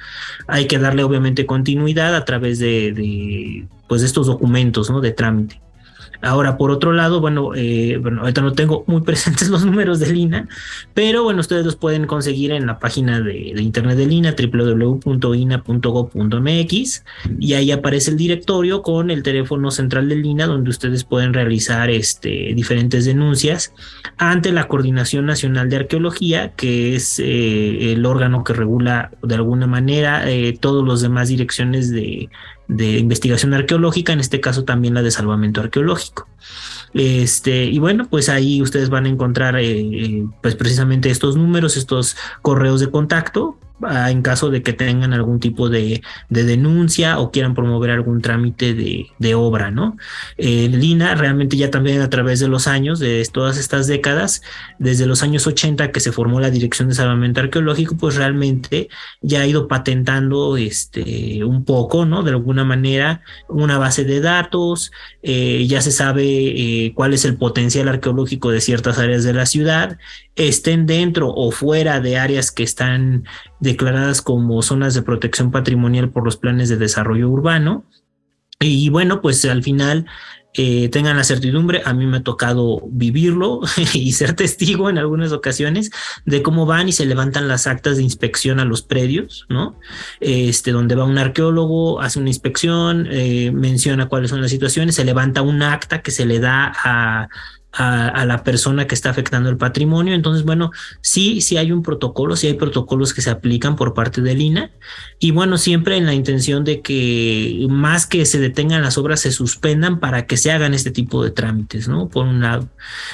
Hay 0.47 0.67
que 0.67 0.79
darle 0.79 1.05
obviamente 1.05 1.47
continuidad 1.47 2.15
a 2.15 2.25
través 2.25 2.59
de, 2.59 2.93
de 2.93 3.67
pues, 3.89 4.03
de 4.03 4.07
estos 4.07 4.27
documentos 4.27 4.91
¿no? 4.91 5.01
de 5.01 5.13
trámite. 5.13 5.61
Ahora, 6.21 6.57
por 6.57 6.71
otro 6.73 6.93
lado, 6.93 7.21
bueno, 7.21 7.53
eh, 7.55 7.99
bueno, 8.01 8.23
ahorita 8.23 8.41
no 8.41 8.53
tengo 8.53 8.85
muy 8.87 9.01
presentes 9.09 9.49
los 9.49 9.65
números 9.65 10.01
de 10.01 10.13
Lina, 10.13 10.49
pero 10.95 11.23
bueno, 11.23 11.41
ustedes 11.41 11.65
los 11.65 11.77
pueden 11.77 12.07
conseguir 12.07 12.51
en 12.53 12.67
la 12.67 12.79
página 12.79 13.21
de, 13.21 13.55
internet 13.61 13.97
de 13.97 14.07
Lina, 14.07 14.35
www.ina.gov.mx, 14.37 15.05
y 17.39 17.53
ahí 17.55 17.71
aparece 17.71 18.11
el 18.11 18.17
directorio 18.17 18.83
con 18.83 19.11
el 19.11 19.23
teléfono 19.23 19.71
central 19.71 20.09
de 20.09 20.17
Lina, 20.17 20.47
donde 20.47 20.71
ustedes 20.71 21.05
pueden 21.05 21.35
realizar 21.35 21.89
este, 21.91 22.53
diferentes 22.55 23.05
denuncias 23.05 23.73
ante 24.17 24.51
la 24.53 24.67
Coordinación 24.67 25.27
Nacional 25.27 25.69
de 25.71 25.77
Arqueología, 25.77 26.53
que 26.53 26.97
es 26.97 27.19
eh, 27.21 27.93
el 27.93 28.05
órgano 28.07 28.43
que 28.45 28.53
regula 28.53 29.13
de 29.23 29.35
alguna 29.37 29.67
manera 29.67 30.29
eh, 30.31 30.57
todos 30.59 30.85
los 30.85 31.01
demás 31.01 31.29
direcciones 31.29 31.91
de 31.91 32.29
de 32.69 32.99
investigación 32.99 33.55
arqueológica, 33.55 34.13
en 34.13 34.21
este 34.21 34.41
caso 34.41 34.65
también 34.65 34.95
la 34.95 35.03
de 35.03 35.11
salvamento 35.11 35.61
arqueológico. 35.61 36.29
Este, 36.95 37.65
y 37.65 37.79
bueno, 37.79 38.07
pues 38.09 38.29
ahí 38.29 38.63
ustedes 38.63 38.91
van 38.91 39.07
a 39.07 39.09
encontrar 39.09 39.57
eh, 39.57 39.81
eh, 39.81 40.27
pues 40.43 40.55
precisamente 40.55 41.11
estos 41.11 41.37
números, 41.37 41.77
estos 41.77 42.17
correos 42.43 42.81
de 42.81 42.91
contacto 42.91 43.59
en 44.11 44.23
caso 44.23 44.51
de 44.51 44.63
que 44.63 44.73
tengan 44.73 45.13
algún 45.13 45.41
tipo 45.41 45.69
de, 45.69 46.03
denuncia 46.29 47.19
o 47.19 47.31
quieran 47.31 47.55
promover 47.55 47.91
algún 47.91 48.21
trámite 48.21 48.75
de, 48.75 49.35
obra, 49.35 49.71
¿no? 49.71 49.97
Lina 50.37 51.15
realmente 51.15 51.57
ya 51.57 51.71
también 51.71 52.01
a 52.01 52.11
través 52.11 52.41
de 52.41 52.49
los 52.49 52.67
años, 52.67 52.99
de 52.99 53.27
todas 53.33 53.59
estas 53.59 53.87
décadas, 53.87 54.43
desde 54.79 55.07
los 55.07 55.23
años 55.23 55.47
80 55.47 55.93
que 55.93 56.01
se 56.01 56.13
formó 56.13 56.41
la 56.41 56.51
Dirección 56.51 56.89
de 56.89 56.95
Salvamento 56.95 57.41
Arqueológico, 57.41 57.97
pues 57.97 58.17
realmente 58.17 58.89
ya 59.21 59.41
ha 59.41 59.47
ido 59.47 59.69
patentando 59.69 60.57
este, 60.57 61.45
un 61.45 61.65
poco, 61.65 62.05
¿no? 62.05 62.23
De 62.23 62.31
alguna 62.31 62.65
manera, 62.65 63.23
una 63.49 63.79
base 63.79 64.05
de 64.05 64.21
datos, 64.21 64.93
eh, 65.23 65.67
ya 65.67 65.81
se 65.81 65.93
sabe 65.93 66.25
eh, 66.25 66.93
cuál 66.95 67.15
es 67.15 67.25
el 67.25 67.37
potencial 67.37 67.89
arqueológico 67.89 68.51
de 68.51 68.61
ciertas 68.61 68.99
áreas 68.99 69.25
de 69.25 69.33
la 69.33 69.47
ciudad, 69.47 69.99
estén 70.39 70.87
dentro 70.87 71.29
o 71.29 71.51
fuera 71.51 72.01
de 72.01 72.17
áreas 72.17 72.51
que 72.51 72.63
están 72.63 73.25
declaradas 73.61 74.23
como 74.23 74.63
zonas 74.63 74.95
de 74.95 75.03
protección 75.03 75.51
patrimonial 75.51 76.11
por 76.11 76.25
los 76.25 76.37
planes 76.37 76.69
de 76.69 76.77
desarrollo 76.77 77.29
urbano. 77.29 77.85
Y 78.61 78.89
bueno, 78.89 79.21
pues 79.21 79.45
al 79.45 79.63
final 79.63 80.07
eh, 80.55 80.89
tengan 80.89 81.17
la 81.17 81.25
certidumbre, 81.25 81.83
a 81.85 81.93
mí 81.93 82.07
me 82.07 82.17
ha 82.17 82.23
tocado 82.23 82.81
vivirlo 82.89 83.61
y 83.95 84.13
ser 84.13 84.35
testigo 84.35 84.89
en 84.89 84.99
algunas 84.99 85.33
ocasiones 85.33 85.91
de 86.25 86.43
cómo 86.43 86.67
van 86.67 86.89
y 86.89 86.93
se 86.93 87.07
levantan 87.07 87.49
las 87.49 87.67
actas 87.67 87.97
de 87.97 88.03
inspección 88.03 88.59
a 88.59 88.65
los 88.65 88.83
predios, 88.83 89.47
¿no? 89.49 89.79
Este, 90.21 90.73
donde 90.73 90.95
va 90.95 91.05
un 91.05 91.19
arqueólogo, 91.19 92.01
hace 92.01 92.19
una 92.19 92.31
inspección, 92.31 93.07
eh, 93.11 93.53
menciona 93.53 94.09
cuáles 94.09 94.31
son 94.31 94.41
las 94.41 94.51
situaciones, 94.51 94.95
se 94.95 95.05
levanta 95.05 95.43
un 95.43 95.63
acta 95.63 96.01
que 96.03 96.11
se 96.11 96.27
le 96.27 96.41
da 96.41 96.73
a 96.83 97.29
a, 97.73 98.25
la 98.25 98.43
persona 98.45 98.87
que 98.87 98.95
está 98.95 99.11
afectando 99.11 99.49
el 99.51 99.57
patrimonio. 99.57 100.15
Entonces, 100.15 100.45
bueno, 100.45 100.71
sí, 101.01 101.41
sí 101.41 101.57
hay 101.57 101.71
un 101.71 101.83
protocolo, 101.83 102.35
sí 102.37 102.47
hay 102.47 102.55
protocolos 102.55 103.15
que 103.15 103.23
se 103.23 103.31
aplican 103.31 103.77
por 103.77 103.95
parte 103.95 104.21
del 104.21 104.41
INA 104.41 104.71
y 105.19 105.31
bueno, 105.31 105.59
siempre 105.59 105.97
en 105.97 106.07
la 106.07 106.15
intención 106.15 106.65
de 106.65 106.81
que 106.81 107.67
más 107.69 108.07
que 108.07 108.25
se 108.25 108.39
detengan 108.41 108.83
las 108.83 108.99
obras, 108.99 109.21
se 109.21 109.33
suspendan 109.33 110.01
para 110.01 110.27
que 110.27 110.37
se 110.37 110.51
hagan 110.51 110.75
este 110.75 110.91
tipo 110.91 111.23
de 111.23 111.31
trámites, 111.31 111.89
¿no? 111.89 112.09
Por 112.09 112.27
un 112.27 112.41
lado. 112.41 112.69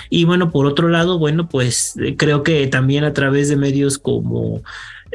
Y 0.09 0.24
bueno, 0.24 0.50
por 0.50 0.66
otro 0.66 0.88
lado, 0.88 1.18
bueno, 1.18 1.48
pues 1.48 1.96
eh, 1.98 2.16
creo 2.16 2.42
que 2.42 2.66
también 2.66 3.05
a 3.05 3.12
través 3.12 3.48
de 3.48 3.57
medios 3.57 3.98
como 3.98 4.62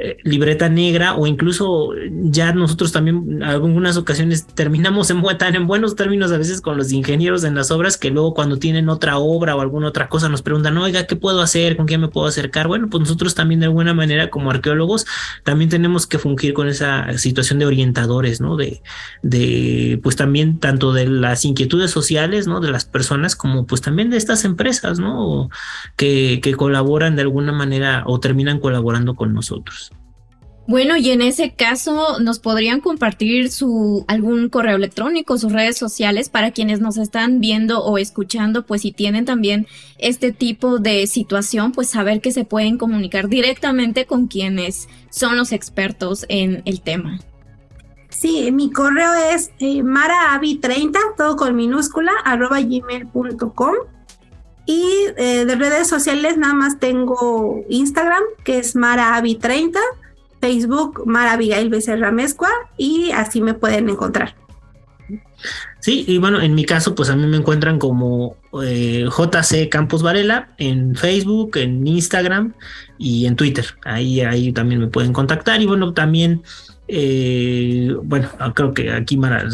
eh, 0.01 0.17
libreta 0.23 0.69
negra 0.69 1.15
o 1.15 1.27
incluso 1.27 1.91
ya 2.09 2.53
nosotros 2.53 2.93
también 2.93 3.25
en 3.29 3.43
algunas 3.43 3.97
ocasiones 3.97 4.47
terminamos 4.47 5.09
en, 5.09 5.21
tan 5.37 5.55
en 5.55 5.67
buenos 5.67 5.97
términos 5.97 6.31
a 6.31 6.37
veces 6.37 6.61
con 6.61 6.77
los 6.77 6.93
ingenieros 6.93 7.43
en 7.43 7.53
las 7.53 7.69
obras 7.69 7.97
que 7.97 8.09
luego 8.09 8.33
cuando 8.33 8.57
tienen 8.57 8.87
otra 8.87 9.17
obra 9.17 9.57
o 9.57 9.61
alguna 9.61 9.89
otra 9.89 10.07
cosa 10.07 10.29
nos 10.29 10.41
preguntan, 10.41 10.77
oiga, 10.77 11.05
¿qué 11.05 11.17
puedo 11.17 11.41
hacer? 11.41 11.75
¿Con 11.75 11.85
quién 11.85 11.99
me 11.99 12.07
puedo 12.07 12.27
acercar? 12.27 12.69
Bueno, 12.69 12.87
pues 12.89 13.01
nosotros 13.01 13.35
también 13.35 13.59
de 13.59 13.65
alguna 13.65 13.93
manera 13.93 14.29
como 14.29 14.51
arqueólogos 14.51 15.05
también 15.43 15.69
tenemos 15.69 16.07
que 16.07 16.17
fungir 16.17 16.53
con 16.53 16.69
esa 16.69 17.17
situación 17.17 17.59
de 17.59 17.65
orientadores, 17.65 18.39
¿no? 18.39 18.55
De, 18.55 18.81
de 19.21 19.99
pues 20.01 20.15
también 20.15 20.59
tanto 20.59 20.93
de 20.93 21.07
las 21.07 21.43
inquietudes 21.43 21.91
sociales, 21.91 22.47
¿no? 22.47 22.61
De 22.61 22.71
las 22.71 22.85
personas 22.85 23.35
como 23.35 23.65
pues 23.65 23.81
también 23.81 24.09
de 24.09 24.17
estas 24.17 24.45
empresas, 24.45 24.99
¿no? 24.99 25.49
Que, 25.97 26.39
que 26.41 26.55
colaboran 26.55 27.17
de 27.17 27.23
alguna 27.23 27.51
manera 27.51 28.03
o 28.05 28.21
terminan 28.21 28.59
colaborando 28.59 29.15
con 29.15 29.33
nosotros. 29.33 29.88
Bueno, 30.69 30.97
y 30.97 31.09
en 31.09 31.23
ese 31.23 31.51
caso, 31.55 32.19
¿nos 32.19 32.37
podrían 32.37 32.79
compartir 32.79 33.49
su 33.49 34.05
algún 34.07 34.49
correo 34.49 34.75
electrónico, 34.75 35.39
sus 35.39 35.51
redes 35.51 35.79
sociales 35.79 36.29
para 36.29 36.51
quienes 36.51 36.79
nos 36.79 36.97
están 36.97 37.39
viendo 37.39 37.83
o 37.83 37.97
escuchando, 37.97 38.67
pues 38.67 38.83
si 38.83 38.91
tienen 38.91 39.25
también 39.25 39.65
este 39.97 40.31
tipo 40.31 40.77
de 40.77 41.07
situación, 41.07 41.71
pues 41.71 41.89
saber 41.89 42.21
que 42.21 42.31
se 42.31 42.45
pueden 42.45 42.77
comunicar 42.77 43.29
directamente 43.29 44.05
con 44.05 44.27
quienes 44.27 44.87
son 45.09 45.37
los 45.37 45.53
expertos 45.53 46.27
en 46.29 46.61
el 46.65 46.81
tema? 46.81 47.19
Sí, 48.09 48.51
mi 48.51 48.71
correo 48.71 49.11
es 49.33 49.49
eh, 49.57 49.81
maraavi30, 49.81 50.99
todo 51.17 51.35
con 51.35 51.55
minúscula, 51.55 52.11
arroba 52.25 52.61
gmail.com. 52.61 53.73
Y 54.67 54.83
eh, 55.17 55.45
de 55.45 55.55
redes 55.55 55.87
sociales 55.87 56.37
nada 56.37 56.53
más 56.53 56.77
tengo 56.77 57.65
Instagram, 57.69 58.21
que 58.43 58.59
es 58.59 58.75
maraavi30 58.75 59.79
Facebook 60.41 61.03
Mara 61.05 61.33
Abigail 61.33 61.69
Becerra 61.69 62.11
Mezcua 62.11 62.49
y 62.77 63.11
así 63.11 63.41
me 63.41 63.53
pueden 63.53 63.89
encontrar. 63.89 64.35
Sí, 65.79 66.03
y 66.07 66.17
bueno, 66.17 66.41
en 66.41 66.53
mi 66.53 66.65
caso, 66.65 66.93
pues 66.93 67.09
a 67.09 67.15
mí 67.15 67.25
me 67.25 67.37
encuentran 67.37 67.79
como 67.79 68.35
eh, 68.61 69.07
JC 69.09 69.69
Campos 69.69 70.03
Varela 70.03 70.49
en 70.57 70.95
Facebook, 70.95 71.57
en 71.57 71.87
Instagram 71.87 72.53
y 72.97 73.25
en 73.25 73.35
Twitter. 73.35 73.65
Ahí, 73.85 74.19
ahí 74.21 74.51
también 74.51 74.81
me 74.81 74.87
pueden 74.87 75.13
contactar. 75.13 75.61
Y 75.61 75.65
bueno, 75.65 75.93
también 75.93 76.43
eh, 76.91 77.95
bueno, 78.03 78.29
creo 78.55 78.73
que 78.73 78.91
aquí 78.91 79.15
Mara 79.15 79.45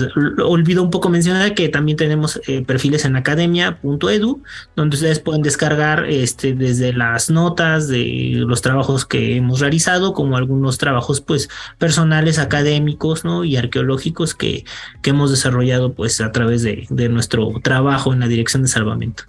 olvidó 0.42 0.82
un 0.84 0.90
poco 0.90 1.10
mencionar 1.10 1.54
que 1.54 1.68
también 1.68 1.98
tenemos 1.98 2.40
eh, 2.48 2.64
perfiles 2.64 3.04
en 3.04 3.18
academia.edu, 3.18 4.42
donde 4.78 4.96
ustedes 4.96 5.20
pueden 5.20 5.42
descargar 5.42 6.06
este, 6.06 6.54
desde 6.54 6.94
las 6.94 7.30
notas 7.30 7.90
de 7.90 8.36
los 8.48 8.62
trabajos 8.62 9.06
que 9.06 9.36
hemos 9.36 9.60
realizado, 9.60 10.14
como 10.14 10.38
algunos 10.38 10.78
trabajos 10.78 11.20
pues 11.20 11.50
personales, 11.78 12.40
académicos, 12.40 13.26
¿no? 13.26 13.44
Y 13.44 13.58
arqueológicos 13.58 14.34
que, 14.34 14.64
que 15.02 15.10
hemos 15.10 15.30
desarrollado 15.30 15.94
pues 15.94 16.22
a 16.22 16.32
través 16.32 16.64
de, 16.64 16.88
de 16.90 17.10
nuestro 17.10 17.52
trabajo 17.62 18.14
en 18.14 18.22
la 18.22 18.30
dirección 18.30 18.64
de 18.64 18.70
salvamento. 18.70 19.26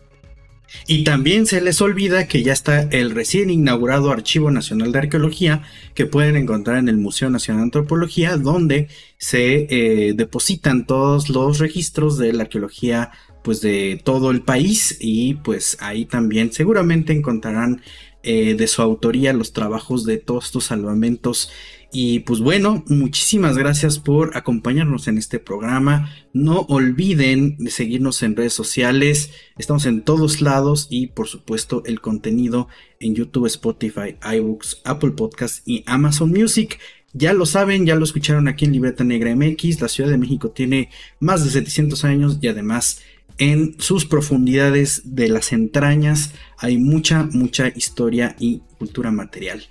Y 0.87 1.05
también 1.05 1.47
se 1.47 1.61
les 1.61 1.81
olvida 1.81 2.29
que 2.29 2.43
ya 2.43 2.53
está 2.53 2.83
el 2.83 3.11
recién 3.11 3.51
inaugurado 3.51 4.11
Archivo 4.11 4.51
Nacional 4.51 4.93
de 4.93 4.99
Arqueología 4.99 5.63
que 5.95 6.07
pueden 6.07 6.37
encontrar 6.37 6.79
en 6.79 6.89
el 6.89 6.97
Museo 6.97 7.31
Nacional 7.31 7.63
de 7.63 7.65
Antropología, 7.65 8.37
donde 8.37 8.89
se 9.19 9.67
eh, 9.71 10.15
depositan 10.15 10.87
todos 10.87 11.29
los 11.29 11.59
registros 11.59 12.19
de 12.19 12.33
la 12.33 12.45
arqueología 12.45 13.11
pues 13.43 13.61
de 13.61 14.01
todo 14.03 14.31
el 14.31 14.43
país. 14.43 14.97
Y 15.01 15.35
pues 15.35 15.77
ahí 15.81 16.05
también 16.05 16.53
seguramente 16.53 17.13
encontrarán 17.13 17.83
eh, 18.23 18.55
de 18.55 18.67
su 18.67 18.83
autoría 18.83 19.33
los 19.33 19.53
trabajos 19.53 20.05
de 20.05 20.19
todos 20.19 20.47
estos 20.47 20.65
salvamentos 20.65 21.51
y 21.93 22.21
pues 22.21 22.41
bueno, 22.41 22.85
muchísimas 22.89 23.57
gracias 23.57 23.99
por 23.99 24.37
acompañarnos 24.37 25.09
en 25.09 25.19
este 25.19 25.39
programa. 25.39 26.11
No 26.33 26.61
olviden 26.69 27.57
de 27.59 27.71
seguirnos 27.71 28.23
en 28.23 28.37
redes 28.37 28.53
sociales. 28.53 29.31
Estamos 29.57 29.87
en 29.87 30.03
todos 30.03 30.41
lados 30.41 30.89
y 30.91 31.09
por 31.09 31.29
supuesto 31.29 31.83
el 31.87 32.01
contenido 32.01 32.69
en 33.01 33.15
YouTube, 33.15 33.47
Spotify, 33.47 34.17
iBooks, 34.21 34.83
Apple 34.85 35.13
Podcasts 35.13 35.63
y 35.65 35.85
Amazon 35.87 36.31
Music. 36.31 36.79
Ya 37.13 37.33
lo 37.33 37.47
saben, 37.47 37.87
ya 37.87 37.95
lo 37.95 38.05
escucharon 38.05 38.49
aquí 38.49 38.65
en 38.65 38.73
Libreta 38.73 39.05
Negra 39.05 39.35
MX. 39.35 39.81
La 39.81 39.89
Ciudad 39.89 40.11
de 40.11 40.19
México 40.19 40.51
tiene 40.51 40.91
más 41.21 41.45
de 41.45 41.51
700 41.51 42.05
años 42.05 42.39
y 42.43 42.49
además 42.49 43.01
en 43.39 43.77
sus 43.79 44.05
profundidades 44.05 45.03
de 45.05 45.29
las 45.29 45.53
entrañas 45.53 46.33
hay 46.59 46.79
mucha, 46.79 47.23
mucha 47.25 47.69
historia 47.69 48.35
y 48.39 48.63
cultura 48.79 49.11
material 49.11 49.67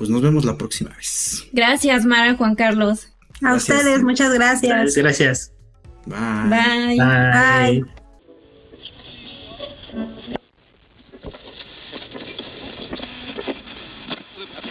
pues 0.00 0.08
nos 0.08 0.22
vemos 0.22 0.46
la 0.46 0.56
próxima 0.56 0.96
vez. 0.96 1.44
Gracias, 1.52 2.06
Mara, 2.06 2.34
Juan 2.34 2.54
Carlos. 2.54 3.08
A 3.42 3.52
ustedes, 3.52 4.02
muchas 4.02 4.32
gracias. 4.32 4.96
Gracias. 4.96 5.52
Bye. 6.06 6.48
Bye. 6.48 6.96
Bye. 6.96 7.84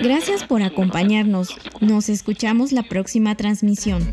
Gracias 0.02 0.44
por 0.46 0.64
acompañarnos. 0.64 1.56
Nos 1.80 2.10
escuchamos 2.10 2.72
la 2.72 2.82
próxima 2.82 3.36
transmisión. 3.36 4.10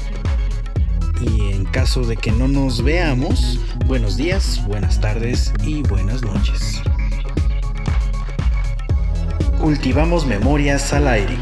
Y 1.22 1.54
en 1.54 1.64
caso 1.64 2.02
de 2.02 2.18
que 2.18 2.30
no 2.30 2.46
nos 2.46 2.84
veamos, 2.84 3.58
buenos 3.86 4.18
días, 4.18 4.62
buenas 4.66 5.00
tardes 5.00 5.54
y 5.64 5.80
buenas 5.80 6.22
noches. 6.22 6.82
Cultivamos 9.60 10.26
memorias 10.26 10.92
al 10.92 11.08
aire. 11.08 11.36